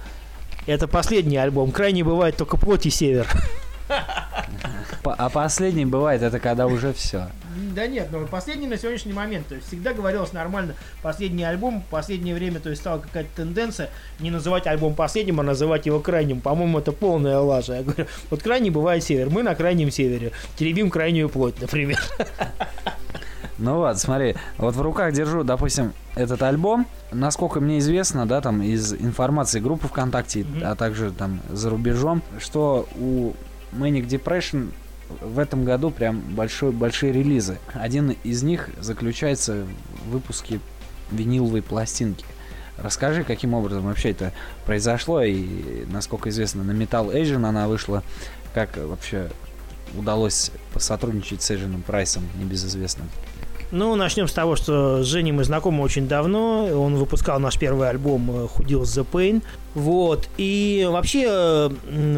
Это 0.67 0.87
последний 0.87 1.37
альбом. 1.37 1.73
Крайне 1.73 2.05
бывает 2.05 2.37
только 2.37 2.57
плоть 2.57 2.87
и 2.87 2.91
север. 2.91 3.27
А 5.05 5.29
последний 5.29 5.85
бывает, 5.85 6.23
это 6.23 6.39
когда 6.39 6.67
уже 6.67 6.93
все. 6.93 7.29
Да 7.75 7.87
нет, 7.87 8.09
но 8.13 8.25
последний 8.27 8.67
на 8.67 8.79
сегодняшний 8.79 9.13
момент. 9.13 9.49
То 9.49 9.57
есть 9.57 9.67
всегда 9.67 9.93
говорилось 9.93 10.33
нормально. 10.33 10.75
Последний 11.03 11.43
альбом, 11.45 11.83
в 11.83 11.91
последнее 11.91 12.35
время, 12.35 12.61
то 12.61 12.71
есть 12.71 12.81
стала 12.81 13.01
какая-то 13.01 13.31
тенденция 13.37 13.91
не 14.21 14.31
называть 14.31 14.67
альбом 14.67 14.95
последним, 14.95 15.41
а 15.41 15.43
называть 15.43 15.87
его 15.87 15.99
крайним. 16.01 16.41
По-моему, 16.41 16.79
это 16.79 16.93
полная 16.93 17.39
лажа. 17.39 17.77
Я 17.77 17.83
говорю, 17.83 18.07
вот 18.31 18.43
крайний 18.43 18.71
бывает 18.71 19.03
север. 19.03 19.31
Мы 19.31 19.43
на 19.43 19.55
крайнем 19.55 19.91
севере. 19.91 20.33
Теребим 20.57 20.91
крайнюю 20.91 21.29
плоть, 21.29 21.61
например. 21.61 22.01
Ну 23.59 23.77
вот, 23.77 23.99
смотри, 23.99 24.35
вот 24.59 24.75
в 24.75 24.81
руках 24.81 25.13
держу, 25.13 25.45
допустим, 25.45 25.93
этот 26.15 26.43
альбом. 26.43 26.87
Насколько 27.13 27.61
мне 27.61 27.79
известно, 27.79 28.27
да, 28.27 28.41
там 28.41 28.63
из 28.63 28.93
информации 28.95 29.61
группы 29.61 29.89
ВКонтакте, 29.89 30.45
Мгм. 30.45 30.63
а 30.65 30.75
также 30.75 31.11
там 31.13 31.41
за 31.51 31.71
рубежом, 31.71 32.23
что 32.39 32.89
у 32.99 33.33
Manic 33.73 34.07
Depression 34.09 34.71
в 35.21 35.39
этом 35.39 35.65
году 35.65 35.91
прям 35.91 36.21
большой, 36.21 36.73
большие 36.73 37.13
релизы. 37.13 37.59
Один 37.75 38.17
из 38.25 38.43
них 38.43 38.71
заключается 38.81 39.67
в 40.07 40.11
выпуске 40.11 40.61
виниловой 41.11 41.61
пластинки. 41.63 42.25
Расскажи, 42.79 43.23
каким 43.23 43.53
образом 43.53 43.85
вообще 43.85 44.11
это 44.13 44.33
произошло 44.65 45.23
и, 45.23 45.85
насколько 45.93 46.31
известно, 46.31 46.65
на 46.65 46.73
Metal 46.73 47.13
Asian 47.15 47.47
она 47.47 47.69
вышла, 47.69 48.03
как 48.55 48.79
вообще 48.79 49.31
удалось 49.95 50.51
посотрудничать 50.73 51.43
с 51.43 51.51
Эйженом 51.51 51.83
Прайсом, 51.83 52.23
небезызвестным. 52.41 53.09
Ну, 53.73 53.97
начнем 53.97 54.29
с 54.29 54.33
того, 54.35 54.55
что 54.55 55.03
с 55.03 55.07
Женей 55.07 55.33
мы 55.33 55.45
знакомы 55.45 55.83
очень 55.83 56.07
давно. 56.07 56.67
Он 56.67 56.97
выпускал 56.97 57.41
наш 57.41 57.59
первый 57.59 57.89
альбом 57.89 58.31
э, 58.31 58.35
«Who 58.45 58.67
Deals 58.67 58.83
the 58.83 59.07
Pain». 59.11 59.43
Вот. 59.75 60.29
И 60.37 60.87
вообще 60.91 61.25
э, 61.27 61.71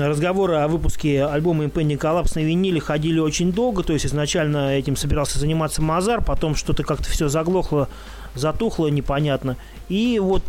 разговоры 0.04 0.56
о 0.56 0.66
выпуске 0.66 1.24
альбома 1.24 1.62
Impending 1.64 1.96
Collapse 1.96 2.32
на 2.34 2.40
виниле 2.40 2.80
ходили 2.80 3.20
очень 3.20 3.52
долго. 3.52 3.84
То 3.84 3.92
есть 3.92 4.04
изначально 4.04 4.76
этим 4.76 4.96
собирался 4.96 5.38
заниматься 5.38 5.80
Мазар, 5.80 6.24
потом 6.24 6.56
что-то 6.56 6.82
как-то 6.82 7.08
все 7.08 7.28
заглохло, 7.28 7.88
затухло, 8.34 8.88
непонятно. 8.88 9.56
И 9.88 10.18
вот 10.18 10.42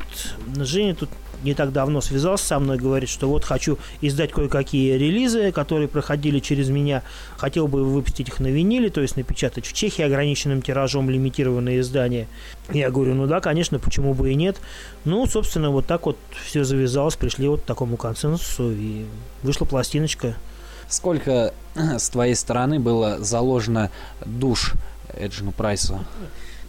Женя 0.56 0.96
тут 0.96 1.10
не 1.46 1.54
так 1.54 1.72
давно 1.72 2.02
связался 2.02 2.46
со 2.46 2.60
мной, 2.60 2.78
говорит, 2.78 3.10
что 3.10 3.30
вот 3.30 3.46
хочу 3.46 3.78
издать 4.02 4.32
кое-какие 4.32 4.98
релизы, 4.98 5.52
которые 5.52 5.88
проходили 5.88 6.40
через 6.40 6.70
меня. 6.70 7.04
Хотел 7.38 7.68
бы 7.68 7.84
выпустить 7.84 8.28
их 8.28 8.40
на 8.40 8.48
виниле, 8.48 8.90
то 8.90 9.02
есть 9.02 9.16
напечатать 9.16 9.66
в 9.66 9.74
Чехии 9.74 10.02
ограниченным 10.02 10.62
тиражом 10.62 11.10
лимитированные 11.10 11.80
издания. 11.80 12.28
Я 12.72 12.90
говорю, 12.90 13.14
ну 13.14 13.28
да, 13.28 13.40
конечно, 13.40 13.80
почему 13.80 14.14
бы 14.14 14.32
и 14.32 14.36
нет. 14.36 14.58
Ну, 15.06 15.26
собственно, 15.28 15.70
вот 15.70 15.86
так 15.86 16.06
вот 16.06 16.18
все 16.46 16.64
завязалось, 16.64 17.16
пришли 17.16 17.48
вот 17.48 17.62
к 17.62 17.66
такому 17.66 17.96
консенсусу, 17.96 18.72
и 18.72 19.06
вышла 19.44 19.66
пластиночка. 19.66 20.36
Сколько 20.90 21.54
с 21.76 22.10
твоей 22.10 22.36
стороны 22.36 22.80
было 22.80 23.24
заложено 23.24 23.92
душ 24.26 24.74
Эджину 25.14 25.52
Прайсу? 25.52 26.00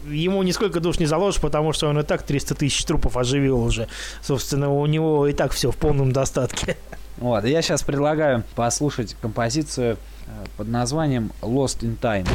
Ему 0.09 0.43
нисколько 0.43 0.81
душ 0.81 0.99
не 0.99 1.07
заложишь, 1.07 1.41
потому 1.41 1.73
что 1.73 1.89
он 1.89 1.99
и 1.99 2.03
так 2.03 2.23
300 2.23 2.55
тысяч 2.55 2.85
трупов 2.85 3.17
оживил 3.17 3.61
уже. 3.61 3.89
Собственно, 4.23 4.71
у 4.71 4.87
него 4.87 5.27
и 5.27 5.33
так 5.33 5.53
все 5.53 5.71
в 5.71 5.77
полном 5.77 6.13
достатке. 6.13 6.77
Вот, 7.19 7.45
я 7.45 7.63
сейчас 7.63 7.83
предлагаю 7.83 8.45
послушать 8.55 9.17
композицию 9.23 9.97
э, 10.27 10.45
под 10.59 10.69
названием 10.69 11.33
Lost 11.41 11.81
in 11.81 11.99
Time. 11.99 12.29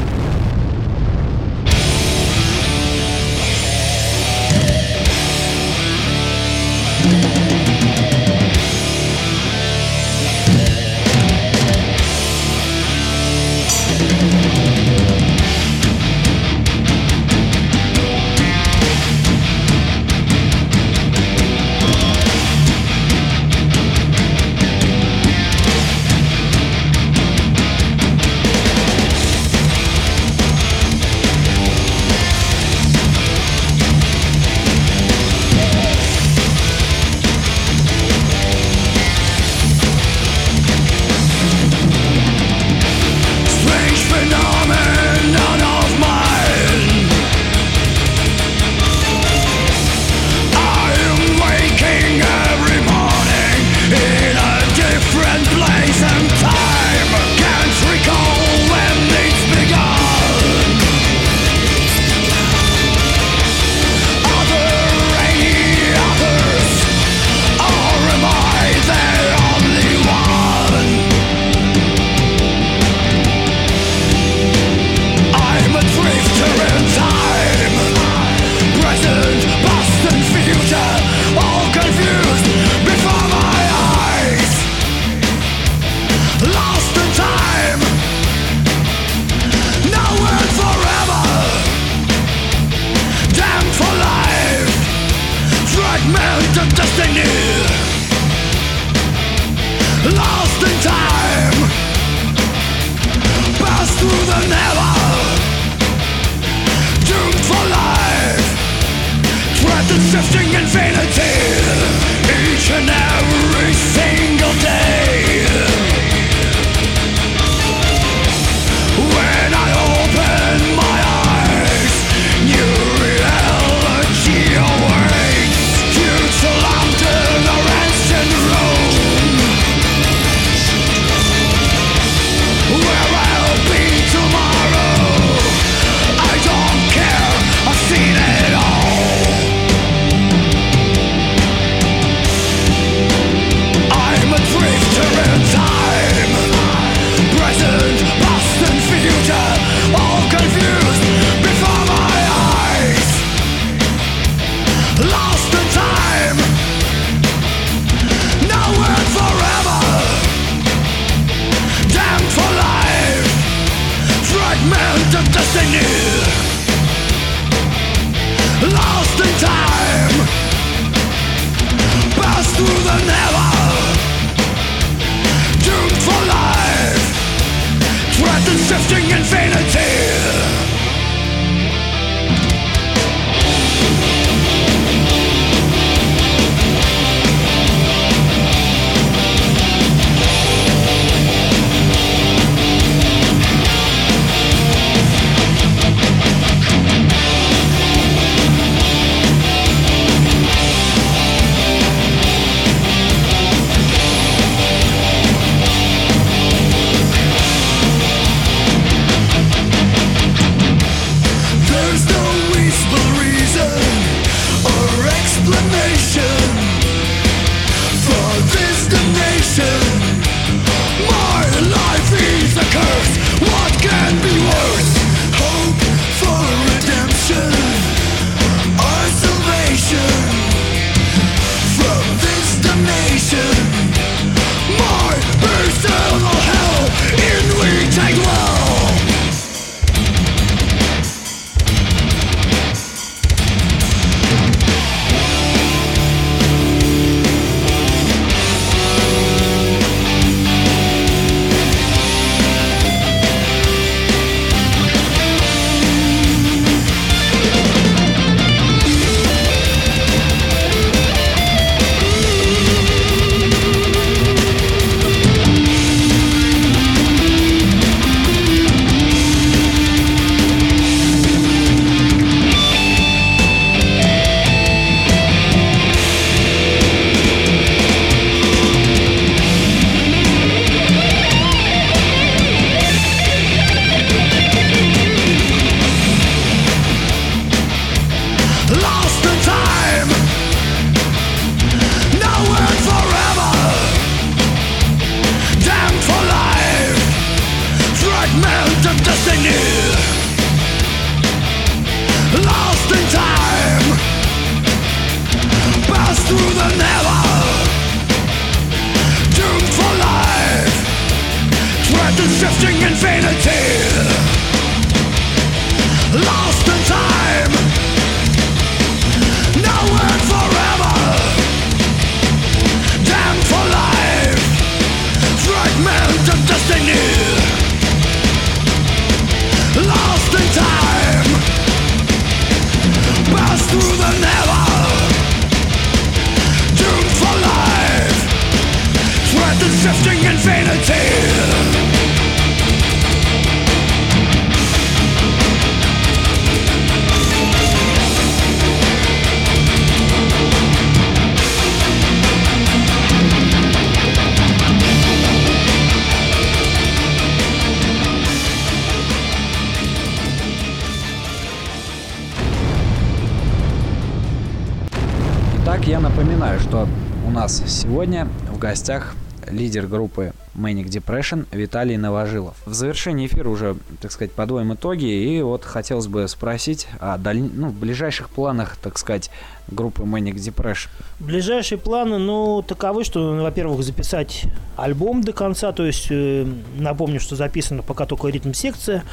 Сегодня 367.91 368.25
в 368.49 368.57
гостях 368.57 369.15
лидер 369.49 369.85
группы 369.85 370.31
Manic 370.55 370.85
Depression 370.85 371.45
Виталий 371.51 371.97
Новожилов. 371.97 372.55
В 372.65 372.73
завершении 372.73 373.27
эфира 373.27 373.49
уже, 373.49 373.75
так 373.99 374.13
сказать, 374.13 374.31
подводим 374.31 374.75
итоги, 374.75 375.03
и 375.03 375.41
вот 375.41 375.65
хотелось 375.65 376.07
бы 376.07 376.25
спросить 376.29 376.87
о 377.01 377.17
даль... 377.17 377.41
ну, 377.41 377.69
ближайших 377.69 378.29
планах, 378.29 378.77
так 378.77 378.97
сказать, 378.97 379.29
группы 379.67 380.03
Manic 380.03 380.35
Depression. 380.35 380.87
Ближайшие 381.19 381.77
планы, 381.77 382.17
ну, 382.17 382.63
таковы, 382.65 383.03
что, 383.03 383.35
во-первых, 383.35 383.83
записать 383.83 384.43
альбом 384.77 385.19
до 385.19 385.33
конца, 385.33 385.73
то 385.73 385.85
есть, 385.85 386.07
э, 386.11 386.47
напомню, 386.77 387.19
что 387.19 387.35
записано 387.35 387.83
пока 387.83 388.05
только 388.05 388.29
ритм-секция, 388.29 389.03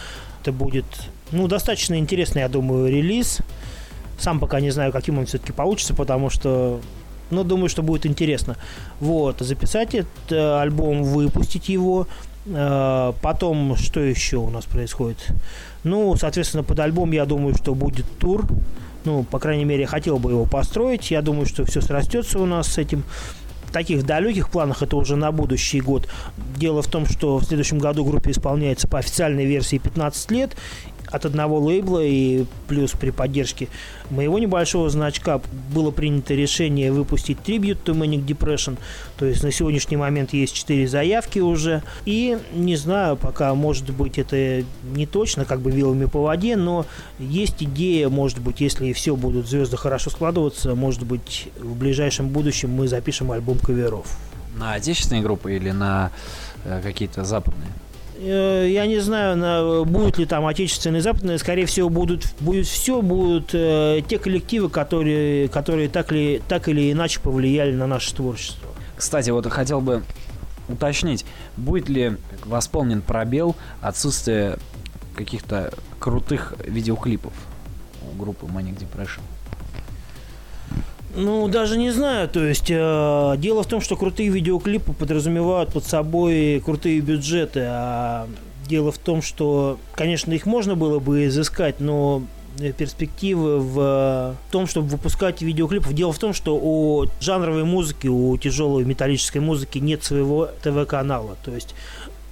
это 0.40 0.52
будет, 0.52 0.86
ну, 1.32 1.48
достаточно 1.48 1.98
интересный, 1.98 2.42
я 2.42 2.48
думаю, 2.48 2.88
релиз, 2.88 3.40
сам 4.20 4.38
пока 4.38 4.60
не 4.60 4.70
знаю, 4.70 4.92
каким 4.92 5.18
он 5.18 5.26
все-таки 5.26 5.52
получится, 5.52 5.94
потому 5.94 6.30
что, 6.30 6.80
ну, 7.30 7.44
думаю, 7.44 7.68
что 7.68 7.82
будет 7.82 8.06
интересно. 8.06 8.56
Вот, 9.00 9.40
записать 9.40 9.94
этот 9.94 10.32
э, 10.32 10.60
альбом, 10.60 11.02
выпустить 11.02 11.68
его, 11.68 12.06
Э, 12.50 13.12
Потом, 13.20 13.76
что 13.76 14.00
еще 14.00 14.38
у 14.38 14.50
нас 14.50 14.64
происходит? 14.64 15.28
Ну, 15.84 16.16
соответственно, 16.16 16.62
под 16.62 16.78
альбом, 16.80 17.12
я 17.12 17.26
думаю, 17.26 17.54
что 17.54 17.74
будет 17.74 18.06
тур. 18.18 18.46
Ну, 19.04 19.22
по 19.24 19.38
крайней 19.38 19.64
мере, 19.64 19.86
хотел 19.86 20.18
бы 20.18 20.32
его 20.32 20.44
построить. 20.44 21.10
Я 21.10 21.22
думаю, 21.22 21.46
что 21.46 21.64
все 21.64 21.80
срастется 21.80 22.38
у 22.38 22.46
нас 22.46 22.68
с 22.68 22.78
этим. 22.78 23.04
Таких 23.72 24.06
далеких 24.06 24.48
планах 24.48 24.82
это 24.82 24.96
уже 24.96 25.16
на 25.16 25.30
будущий 25.30 25.80
год. 25.80 26.08
Дело 26.56 26.80
в 26.80 26.88
том, 26.88 27.06
что 27.06 27.36
в 27.36 27.44
следующем 27.44 27.78
году 27.78 28.04
группе 28.04 28.30
исполняется 28.30 28.88
по 28.88 28.98
официальной 28.98 29.44
версии 29.44 29.76
15 29.76 30.30
лет 30.30 30.56
от 31.10 31.24
одного 31.24 31.58
лейбла 31.58 32.02
и 32.04 32.44
плюс 32.66 32.92
при 32.92 33.10
поддержке 33.10 33.68
моего 34.10 34.38
небольшого 34.38 34.90
значка 34.90 35.40
было 35.72 35.90
принято 35.90 36.34
решение 36.34 36.92
выпустить 36.92 37.40
трибют 37.40 37.78
to 37.84 37.94
Manic 37.94 38.24
Depression. 38.24 38.78
То 39.18 39.26
есть 39.26 39.42
на 39.42 39.52
сегодняшний 39.52 39.96
момент 39.96 40.32
есть 40.32 40.54
4 40.54 40.86
заявки 40.88 41.38
уже. 41.38 41.82
И 42.04 42.38
не 42.54 42.76
знаю, 42.76 43.16
пока 43.16 43.54
может 43.54 43.90
быть 43.90 44.18
это 44.18 44.64
не 44.94 45.06
точно, 45.06 45.44
как 45.44 45.60
бы 45.60 45.70
вилами 45.70 46.06
по 46.06 46.22
воде, 46.22 46.56
но 46.56 46.86
есть 47.18 47.62
идея, 47.62 48.08
может 48.08 48.40
быть, 48.40 48.60
если 48.60 48.92
все 48.92 49.16
будут 49.16 49.48
звезды 49.48 49.76
хорошо 49.76 50.10
складываться, 50.10 50.74
может 50.74 51.04
быть, 51.04 51.48
в 51.58 51.76
ближайшем 51.76 52.28
будущем 52.28 52.70
мы 52.70 52.88
запишем 52.88 53.30
альбом 53.32 53.58
каверов. 53.58 54.16
На 54.56 54.74
отечественные 54.74 55.22
группы 55.22 55.54
или 55.54 55.70
на 55.70 56.10
э, 56.64 56.80
какие-то 56.82 57.24
западные? 57.24 57.70
Э, 58.20 58.68
Я 58.68 58.86
не 58.86 58.98
знаю, 58.98 59.36
на, 59.36 59.84
будут 59.84 60.18
ли 60.18 60.26
там 60.26 60.46
отечественные 60.46 61.00
и 61.00 61.02
западные, 61.02 61.38
скорее 61.38 61.66
всего, 61.66 61.88
будут, 61.88 62.26
будет 62.40 62.66
все, 62.66 63.00
будут 63.00 63.50
э, 63.52 64.00
те 64.08 64.18
коллективы, 64.18 64.68
которые, 64.68 65.48
которые 65.48 65.88
так, 65.88 66.10
ли, 66.10 66.42
так 66.48 66.68
или 66.68 66.90
иначе 66.92 67.20
повлияли 67.20 67.72
на 67.72 67.86
наше 67.86 68.14
творчество. 68.14 68.68
Кстати, 68.96 69.30
вот 69.30 69.46
хотел 69.46 69.80
бы 69.80 70.02
уточнить, 70.68 71.24
будет 71.56 71.88
ли 71.88 72.16
восполнен 72.44 73.02
пробел 73.02 73.54
отсутствие 73.80 74.58
каких-то 75.14 75.72
крутых 75.98 76.54
видеоклипов 76.64 77.32
у 78.02 78.16
группы 78.16 78.46
Manic 78.46 78.78
Depression? 78.78 79.20
Ну, 81.14 81.48
даже 81.48 81.78
не 81.78 81.90
знаю, 81.90 82.28
то 82.28 82.44
есть 82.44 82.70
э, 82.70 83.34
дело 83.38 83.62
в 83.62 83.66
том, 83.66 83.80
что 83.80 83.96
крутые 83.96 84.28
видеоклипы 84.28 84.92
подразумевают 84.92 85.72
под 85.72 85.84
собой 85.84 86.62
крутые 86.64 87.00
бюджеты, 87.00 87.64
а 87.66 88.28
дело 88.68 88.92
в 88.92 88.98
том, 88.98 89.22
что, 89.22 89.78
конечно, 89.94 90.32
их 90.32 90.44
можно 90.44 90.76
было 90.76 90.98
бы 90.98 91.24
изыскать, 91.24 91.80
но 91.80 92.22
э, 92.60 92.72
перспективы 92.72 93.58
в 93.58 94.36
том, 94.50 94.66
чтобы 94.66 94.88
выпускать 94.88 95.40
видеоклипы. 95.40 95.94
Дело 95.94 96.12
в 96.12 96.18
том, 96.18 96.34
что 96.34 96.56
у 96.56 97.06
жанровой 97.20 97.64
музыки, 97.64 98.06
у 98.06 98.36
тяжелой 98.36 98.84
металлической 98.84 99.38
музыки 99.38 99.78
нет 99.78 100.04
своего 100.04 100.50
ТВ-канала. 100.62 101.36
То 101.42 101.52
есть 101.52 101.74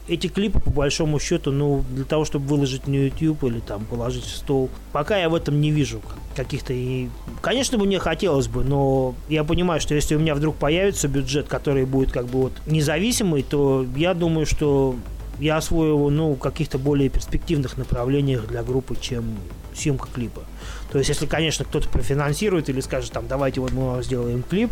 эти 0.09 0.29
клипы, 0.29 0.61
по 0.61 0.71
большому 0.71 1.19
счету, 1.19 1.51
ну, 1.51 1.85
для 1.91 2.05
того, 2.05 2.25
чтобы 2.25 2.47
выложить 2.47 2.87
на 2.87 2.95
YouTube 2.95 3.45
или 3.45 3.61
там 3.61 3.85
положить 3.85 4.25
в 4.25 4.37
стол, 4.37 4.71
пока 4.93 5.19
я 5.19 5.29
в 5.29 5.35
этом 5.35 5.61
не 5.61 5.71
вижу 5.71 6.01
каких-то 6.35 6.73
и... 6.73 7.09
Конечно, 7.41 7.79
мне 7.79 7.99
хотелось 7.99 8.49
бы, 8.49 8.63
но 8.63 9.15
я 9.29 9.45
понимаю, 9.45 9.81
что 9.81 9.95
если 9.95 10.15
у 10.15 10.19
меня 10.19 10.35
вдруг 10.35 10.57
появится 10.57 11.09
бюджет, 11.09 11.49
который 11.49 11.85
будет 11.87 12.13
как 12.13 12.27
бы 12.27 12.43
вот 12.43 12.53
независимый, 12.67 13.43
то 13.43 13.87
я 13.97 14.15
думаю, 14.15 14.47
что 14.47 14.95
я 15.39 15.57
освою 15.57 15.95
его, 15.95 16.11
ну, 16.11 16.35
в 16.35 16.39
каких-то 16.39 16.79
более 16.79 17.09
перспективных 17.09 17.77
направлениях 17.77 18.47
для 18.47 18.63
группы, 18.63 18.97
чем 19.01 19.37
съемка 19.75 20.09
клипа. 20.13 20.43
То 20.91 20.99
есть, 20.99 21.11
если, 21.11 21.27
конечно, 21.27 21.65
кто-то 21.65 21.89
профинансирует 21.89 22.69
или 22.69 22.81
скажет, 22.81 23.13
там, 23.13 23.27
давайте 23.29 23.61
вот 23.61 23.73
мы 23.73 24.03
сделаем 24.03 24.43
клип, 24.43 24.71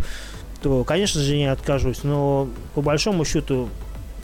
то, 0.62 0.85
конечно 0.85 1.20
же, 1.20 1.36
не 1.36 1.51
откажусь. 1.51 2.05
Но, 2.05 2.48
по 2.74 2.81
большому 2.81 3.24
счету, 3.24 3.69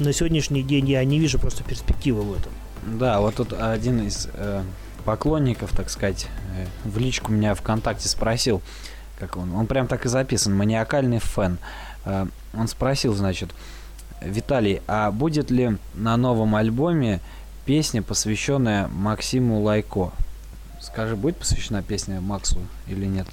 на 0.01 0.13
сегодняшний 0.13 0.63
день 0.63 0.89
я 0.89 1.05
не 1.05 1.19
вижу 1.19 1.39
просто 1.39 1.63
перспективы 1.65 2.23
в 2.23 2.33
этом. 2.33 2.53
Да, 2.99 3.21
вот 3.21 3.37
тут 3.37 3.53
один 3.53 4.07
из 4.07 4.29
э, 4.33 4.63
поклонников, 5.05 5.73
так 5.73 5.91
сказать, 5.91 6.27
э, 6.57 6.67
в 6.89 6.99
личку 6.99 7.33
меня 7.33 7.55
ВКонтакте 7.55 8.09
спросил, 8.09 8.63
как 9.19 9.37
он, 9.37 9.55
он 9.55 9.67
прям 9.67 9.87
так 9.87 10.07
и 10.07 10.09
записан, 10.09 10.57
маниакальный 10.57 11.19
фэн. 11.19 11.59
Э, 12.05 12.27
он 12.55 12.69
спросил, 12.69 13.15
значит, 13.15 13.51
Виталий, 14.23 14.83
а 14.87 15.11
будет 15.11 15.51
ли 15.51 15.77
на 15.95 16.17
новом 16.17 16.57
альбоме 16.57 17.21
песня, 17.65 18.03
посвященная 18.03 18.89
Максиму 18.89 19.61
Лайко? 19.61 20.13
Скажи, 20.81 21.17
будет 21.17 21.37
посвящена 21.37 21.83
песня 21.83 22.21
Максу 22.21 22.59
или 22.89 23.05
нет? 23.07 23.27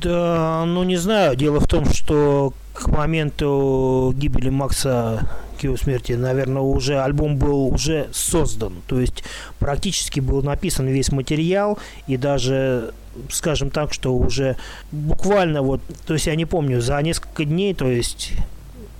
Да, 0.00 0.64
ну 0.66 0.84
не 0.84 0.96
знаю. 0.96 1.36
Дело 1.36 1.60
в 1.60 1.66
том, 1.66 1.92
что 1.92 2.52
к 2.78 2.88
моменту 2.88 4.12
гибели 4.16 4.50
Макса 4.50 5.28
к 5.58 5.64
его 5.64 5.76
смерти, 5.76 6.12
наверное, 6.12 6.62
уже 6.62 7.00
альбом 7.00 7.36
был 7.36 7.68
уже 7.68 8.08
создан. 8.12 8.74
То 8.86 9.00
есть 9.00 9.24
практически 9.58 10.20
был 10.20 10.42
написан 10.42 10.86
весь 10.86 11.10
материал 11.10 11.78
и 12.06 12.16
даже 12.16 12.92
скажем 13.30 13.70
так, 13.70 13.94
что 13.94 14.14
уже 14.14 14.56
буквально 14.92 15.62
вот, 15.62 15.80
то 16.06 16.12
есть 16.12 16.26
я 16.26 16.34
не 16.34 16.44
помню, 16.44 16.82
за 16.82 17.00
несколько 17.00 17.46
дней, 17.46 17.72
то 17.72 17.88
есть 17.88 18.32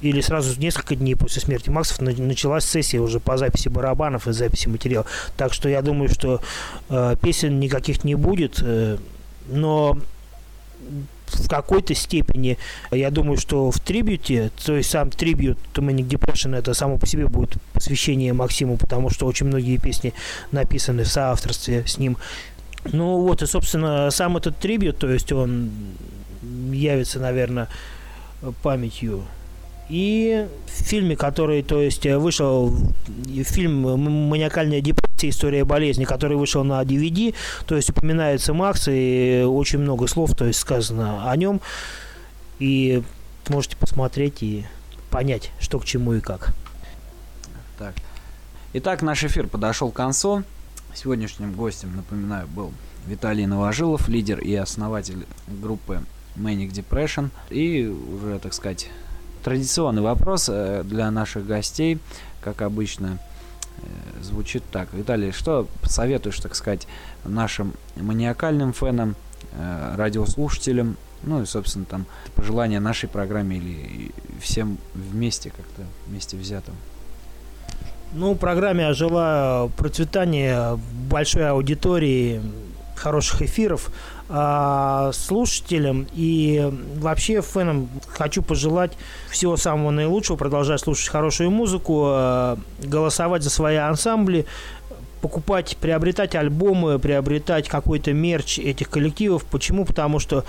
или 0.00 0.20
сразу 0.20 0.58
несколько 0.60 0.94
дней 0.94 1.14
после 1.14 1.42
смерти 1.42 1.70
Максов 1.70 2.00
на- 2.00 2.12
началась 2.12 2.64
сессия 2.64 2.98
уже 2.98 3.20
по 3.20 3.36
записи 3.36 3.68
барабанов 3.68 4.28
и 4.28 4.32
записи 4.32 4.68
материала. 4.68 5.06
Так 5.36 5.52
что 5.52 5.68
я 5.68 5.82
думаю, 5.82 6.08
что 6.08 6.40
э, 6.88 7.16
песен 7.20 7.60
никаких 7.60 8.04
не 8.04 8.14
будет, 8.14 8.60
э, 8.62 8.98
но 9.48 9.98
в 11.26 11.48
какой-то 11.48 11.94
степени, 11.94 12.58
я 12.90 13.10
думаю, 13.10 13.36
что 13.38 13.70
в 13.70 13.80
трибюте, 13.80 14.50
то 14.64 14.76
есть 14.76 14.90
сам 14.90 15.10
трибют 15.10 15.58
to 15.74 15.82
Manic 15.82 16.08
Depression, 16.08 16.56
это 16.56 16.74
само 16.74 16.98
по 16.98 17.06
себе 17.06 17.26
будет 17.26 17.54
посвящение 17.72 18.32
Максиму, 18.32 18.76
потому 18.76 19.10
что 19.10 19.26
очень 19.26 19.46
многие 19.46 19.78
песни 19.78 20.12
написаны 20.52 21.04
в 21.04 21.08
соавторстве 21.08 21.84
с 21.86 21.98
ним. 21.98 22.16
Ну 22.84 23.20
вот, 23.22 23.42
и, 23.42 23.46
собственно, 23.46 24.10
сам 24.10 24.36
этот 24.36 24.58
трибют, 24.58 24.98
то 24.98 25.10
есть 25.10 25.32
он 25.32 25.70
явится, 26.70 27.18
наверное, 27.18 27.68
памятью 28.62 29.24
и 29.88 30.46
в 30.66 30.82
фильме, 30.82 31.16
который, 31.16 31.62
то 31.62 31.80
есть, 31.80 32.04
вышел 32.06 32.74
и 33.26 33.42
фильм 33.42 33.86
«М- 33.86 34.28
«Маниакальная 34.28 34.80
депрессия. 34.80 35.30
История 35.30 35.64
болезни», 35.64 36.04
который 36.04 36.36
вышел 36.36 36.62
на 36.62 36.82
DVD, 36.82 37.34
то 37.66 37.74
есть 37.74 37.88
упоминается 37.88 38.52
Макс, 38.52 38.86
и 38.86 39.44
очень 39.46 39.78
много 39.78 40.06
слов, 40.08 40.34
то 40.34 40.44
есть, 40.44 40.58
сказано 40.58 41.30
о 41.30 41.36
нем, 41.36 41.62
и 42.58 43.02
можете 43.48 43.76
посмотреть 43.76 44.42
и 44.42 44.66
понять, 45.10 45.52
что 45.58 45.78
к 45.78 45.86
чему 45.86 46.12
и 46.14 46.20
как. 46.20 46.54
Так. 47.78 47.94
Итак, 48.74 49.00
наш 49.00 49.24
эфир 49.24 49.46
подошел 49.46 49.90
к 49.90 49.94
концу. 49.94 50.42
Сегодняшним 50.94 51.52
гостем, 51.52 51.96
напоминаю, 51.96 52.46
был 52.48 52.72
Виталий 53.06 53.46
Новожилов, 53.46 54.08
лидер 54.08 54.38
и 54.38 54.54
основатель 54.54 55.26
группы 55.46 56.02
Manic 56.36 56.72
Depression. 56.72 57.30
И 57.48 57.86
уже, 57.86 58.38
так 58.38 58.52
сказать, 58.52 58.90
традиционный 59.46 60.02
вопрос 60.02 60.48
э, 60.52 60.82
для 60.82 61.08
наших 61.12 61.46
гостей, 61.46 62.00
как 62.40 62.62
обычно, 62.62 63.18
э, 63.78 64.22
звучит 64.24 64.64
так. 64.72 64.92
Виталий, 64.92 65.30
что 65.30 65.68
посоветуешь, 65.82 66.40
так 66.40 66.56
сказать, 66.56 66.88
нашим 67.24 67.74
маниакальным 67.94 68.72
фенам, 68.72 69.14
э, 69.52 69.94
радиослушателям 69.96 70.96
Ну 71.22 71.42
и, 71.42 71.46
собственно, 71.46 71.84
там 71.84 72.06
пожелания 72.34 72.80
нашей 72.80 73.08
программе 73.08 73.58
или 73.58 74.10
всем 74.40 74.78
вместе 74.94 75.50
как-то, 75.50 75.82
вместе 76.08 76.36
взятым. 76.36 76.74
Ну, 78.12 78.34
программе 78.34 78.88
ожила 78.88 79.70
процветание 79.76 80.76
большой 81.08 81.48
аудитории, 81.48 82.42
хороших 82.96 83.42
эфиров. 83.42 83.92
А 84.28 85.12
слушателям 85.12 86.08
и 86.12 86.68
вообще 86.96 87.42
фенам 87.42 87.88
хочу 88.16 88.42
пожелать 88.42 88.92
всего 89.30 89.56
самого 89.56 89.90
наилучшего, 89.90 90.36
продолжать 90.36 90.80
слушать 90.80 91.08
хорошую 91.08 91.50
музыку, 91.50 92.04
а, 92.06 92.58
голосовать 92.82 93.42
за 93.42 93.50
свои 93.50 93.76
ансамбли, 93.76 94.46
покупать, 95.20 95.76
приобретать 95.80 96.34
альбомы, 96.34 96.98
приобретать 96.98 97.68
какой-то 97.68 98.12
мерч 98.12 98.58
этих 98.58 98.90
коллективов. 98.90 99.44
Почему? 99.44 99.84
Потому 99.84 100.18
что 100.18 100.44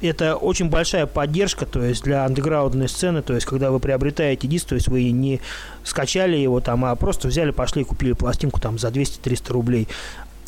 это 0.00 0.36
очень 0.36 0.68
большая 0.68 1.06
поддержка, 1.06 1.66
то 1.66 1.82
есть 1.82 2.02
для 2.02 2.24
андеграундной 2.24 2.88
сцены, 2.88 3.22
то 3.22 3.34
есть 3.34 3.46
когда 3.46 3.70
вы 3.70 3.80
приобретаете 3.80 4.46
диск, 4.48 4.68
то 4.68 4.74
есть 4.74 4.88
вы 4.88 5.10
не 5.10 5.40
скачали 5.82 6.36
его 6.36 6.60
там, 6.60 6.84
а 6.84 6.94
просто 6.96 7.28
взяли, 7.28 7.50
пошли 7.50 7.82
и 7.82 7.84
купили 7.84 8.12
пластинку 8.12 8.60
там 8.60 8.78
за 8.78 8.88
200-300 8.88 9.52
рублей. 9.52 9.88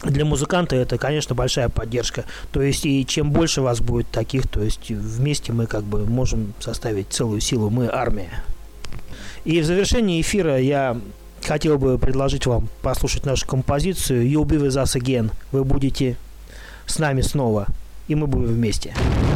Для 0.02 0.24
музыканта 0.24 0.77
это, 0.77 0.98
конечно, 0.98 1.35
большая 1.35 1.68
поддержка. 1.68 2.24
То 2.52 2.62
есть 2.62 2.85
и 2.86 3.05
чем 3.06 3.31
больше 3.31 3.62
вас 3.62 3.81
будет 3.81 4.09
таких, 4.09 4.47
то 4.47 4.62
есть 4.62 4.90
вместе 4.90 5.52
мы 5.52 5.66
как 5.66 5.85
бы 5.85 6.05
можем 6.05 6.55
составить 6.60 7.09
целую 7.10 7.40
силу, 7.40 7.70
мы 7.70 7.89
армия. 7.90 8.43
И 9.44 9.60
в 9.60 9.64
завершении 9.64 10.20
эфира 10.20 10.59
я 10.59 11.01
хотел 11.43 11.78
бы 11.78 11.98
предложить 11.98 12.47
вам 12.47 12.68
послушать 12.82 13.24
нашу 13.24 13.47
композицию 13.47 14.28
«You'll 14.28 14.44
be 14.44 14.59
with 14.59 14.82
us 14.82 15.01
again». 15.01 15.31
Вы 15.52 15.64
будете 15.64 16.16
с 16.86 16.98
нами 16.98 17.20
снова, 17.20 17.66
и 18.09 18.14
мы 18.14 18.27
будем 18.27 18.48
вместе. 18.48 18.94
You 18.97 19.36